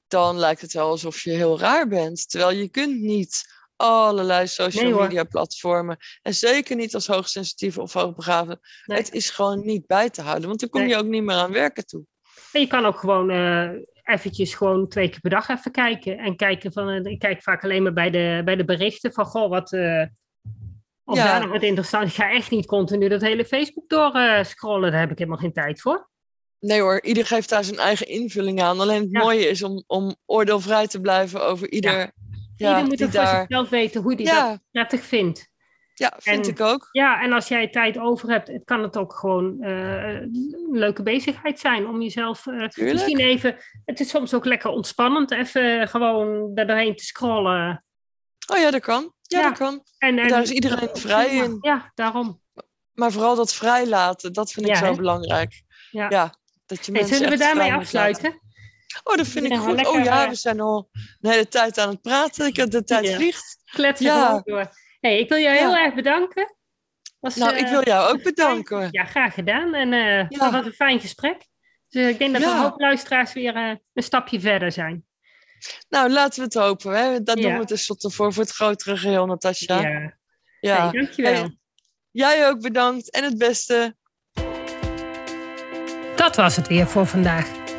dan 0.07 0.39
lijkt 0.39 0.61
het 0.61 0.73
wel 0.73 0.89
alsof 0.89 1.21
je 1.21 1.31
heel 1.31 1.59
raar 1.59 1.89
bent. 1.89 2.31
Terwijl 2.31 2.57
je 2.57 2.69
kunt 2.69 3.01
niet 3.01 3.60
allerlei 3.81 4.47
social 4.47 5.01
media 5.01 5.25
platformen. 5.25 5.97
En 6.23 6.35
zeker 6.35 6.77
niet 6.77 6.95
als 6.95 7.07
hoogsensitieve 7.07 7.81
of 7.81 7.93
hoogbegaafde. 7.93 8.59
Het 8.83 9.13
is 9.13 9.31
gewoon 9.31 9.65
niet 9.65 9.87
bij 9.87 10.11
te 10.11 10.23
houden, 10.23 10.49
want 10.49 10.61
dan 10.61 10.69
kom 10.69 10.87
je 10.87 10.97
ook 10.97 11.07
niet 11.07 11.23
meer 11.23 11.37
aan 11.37 11.53
werken 11.53 11.87
toe. 11.87 12.05
En 12.53 12.61
je 12.61 12.67
kan 12.67 12.85
ook 12.85 12.99
gewoon 12.99 13.31
uh, 13.31 13.71
eventjes 14.03 14.55
gewoon 14.55 14.89
twee 14.89 15.09
keer 15.09 15.21
per 15.21 15.31
dag 15.31 15.49
even 15.49 15.71
kijken. 15.71 16.19
En 16.19 16.37
kijken 16.37 16.73
van, 16.73 16.89
uh, 16.89 17.13
ik 17.13 17.19
kijk 17.19 17.43
vaak 17.43 17.65
alleen 17.65 17.83
maar 17.83 17.93
bij 17.93 18.11
de, 18.11 18.43
bij 18.45 18.57
de 18.57 18.65
berichten 18.65 19.13
van, 19.13 19.25
goh, 19.25 19.51
wat, 19.51 19.73
uh, 19.73 20.05
of 21.05 21.17
ja. 21.17 21.25
daar 21.25 21.41
nog 21.41 21.51
wat 21.51 21.63
interessant. 21.63 22.09
Ik 22.09 22.15
ga 22.15 22.31
echt 22.31 22.51
niet 22.51 22.67
continu 22.67 23.09
dat 23.09 23.21
hele 23.21 23.45
Facebook 23.45 23.89
door 23.89 24.13
scrollen. 24.43 24.91
Daar 24.91 25.01
heb 25.01 25.11
ik 25.11 25.19
helemaal 25.19 25.41
geen 25.41 25.53
tijd 25.53 25.81
voor. 25.81 26.09
Nee 26.61 26.81
hoor, 26.81 27.03
ieder 27.03 27.27
geeft 27.27 27.49
daar 27.49 27.65
zijn 27.65 27.79
eigen 27.79 28.07
invulling 28.07 28.63
aan. 28.63 28.81
Alleen 28.81 29.01
het 29.01 29.13
mooie 29.13 29.49
is 29.49 29.63
om, 29.63 29.85
om 29.87 30.17
oordeelvrij 30.27 30.87
te 30.87 31.01
blijven 31.01 31.45
over 31.47 31.71
ieder. 31.71 31.99
Ja. 31.99 32.13
Ja, 32.61 32.69
ieder 32.69 32.89
moet 32.89 33.15
voor 33.15 33.27
zichzelf 33.27 33.69
weten 33.69 34.03
hoe 34.03 34.15
hij 34.15 34.25
dat 34.25 34.59
prettig 34.71 35.05
vindt. 35.05 35.49
Ja, 35.95 36.17
vind 36.19 36.47
ik 36.47 36.61
ook. 36.61 36.89
Ja, 36.93 37.23
en 37.23 37.33
als 37.33 37.49
jij 37.49 37.69
tijd 37.69 37.99
over 37.99 38.29
hebt, 38.29 38.65
kan 38.65 38.83
het 38.83 38.97
ook 38.97 39.15
gewoon 39.15 39.57
uh, 39.61 40.21
een 40.21 40.69
leuke 40.71 41.03
bezigheid 41.03 41.61
zijn 41.61 41.87
om 41.87 42.03
jezelf 42.03 42.47
uh, 42.47 42.67
misschien 42.77 43.19
even. 43.19 43.57
Het 43.85 44.01
is 44.01 44.09
soms 44.09 44.35
ook 44.35 44.45
lekker 44.45 44.71
ontspannend, 44.71 45.31
even 45.31 45.89
gewoon 45.89 46.55
daar 46.55 46.67
doorheen 46.67 46.97
te 46.97 47.05
scrollen. 47.05 47.85
Oh 48.53 48.59
ja, 48.59 48.71
dat 48.71 48.81
kan. 48.81 49.13
Ja, 49.23 49.43
dat 49.43 49.59
kan. 49.59 49.83
En, 49.99 50.19
en, 50.19 50.29
daar 50.29 50.43
is 50.43 50.51
iedereen 50.51 50.89
vrij 50.93 51.29
in. 51.29 51.59
Ja, 51.61 51.93
daarom. 51.95 52.41
Maar 52.93 53.13
vooral 53.13 53.37
dat 53.37 53.55
vrijlaten, 53.55 54.33
dat 54.33 54.53
vind 54.53 54.69
ik 54.69 54.77
zo 54.77 54.95
belangrijk. 54.95 55.63
Ja. 55.91 56.07
ja. 56.09 56.35
dat 56.67 56.87
je 56.87 56.93
mensen 56.93 57.17
zullen 57.17 57.33
we 57.33 57.39
daarmee 57.39 57.73
afsluiten? 57.73 58.41
Oh, 59.05 59.17
dat 59.17 59.27
vind 59.27 59.47
ik 59.47 59.57
goed. 59.57 59.87
Oh 59.87 60.05
ja, 60.05 60.29
we 60.29 60.35
zijn 60.35 60.61
al 60.61 60.91
de 61.19 61.29
hele 61.29 61.49
tijd 61.49 61.79
aan 61.79 61.89
het 61.89 62.01
praten. 62.01 62.47
Ik 62.47 62.57
heb 62.57 62.71
de 62.71 62.85
tijd 62.85 63.15
vliegt. 63.15 63.59
Kletsen 63.65 64.07
ja. 64.07 64.41
door. 64.45 64.71
Hey, 65.01 65.19
ik 65.19 65.29
wil 65.29 65.39
jou 65.39 65.57
heel 65.57 65.77
erg 65.77 65.95
bedanken. 65.95 66.57
Was, 67.21 67.37
nou, 67.37 67.57
ik 67.57 67.67
wil 67.67 67.85
jou 67.85 68.13
ook 68.13 68.23
bedanken. 68.23 68.89
Ja, 68.91 69.05
graag 69.05 69.35
gedaan. 69.35 69.75
En 69.75 69.93
uh, 69.93 70.41
dat 70.41 70.53
was 70.53 70.67
een 70.67 70.73
fijn 70.73 71.01
gesprek. 71.01 71.47
Dus 71.89 72.09
ik 72.09 72.19
denk 72.19 72.33
dat 72.33 72.43
ja. 72.43 72.55
de 72.55 72.61
hoop 72.61 72.81
luisteraars 72.81 73.33
weer 73.33 73.57
uh, 73.57 73.75
een 73.95 74.03
stapje 74.03 74.41
verder 74.41 74.73
zijn. 74.73 75.05
Nou, 75.89 76.11
laten 76.11 76.39
we 76.39 76.45
het 76.45 76.55
hopen. 76.55 76.95
Hè? 76.95 77.23
Dat 77.23 77.37
doen 77.37 77.59
we 77.59 77.65
tenslotte 77.65 78.11
voor, 78.11 78.33
voor 78.33 78.43
het 78.43 78.53
grotere 78.53 78.97
geheel, 78.97 79.27
Natasja. 79.27 79.81
Ja. 79.81 80.15
ja. 80.61 80.83
Hey, 80.83 81.01
dankjewel. 81.01 81.33
Hey, 81.33 81.57
jij 82.11 82.49
ook 82.49 82.61
bedankt 82.61 83.11
en 83.11 83.25
het 83.25 83.39
beste. 83.39 83.97
Dat 86.17 86.37
was 86.37 86.57
het 86.57 86.69
weer 86.69 86.87
voor 86.87 87.07
vandaag. 87.07 87.70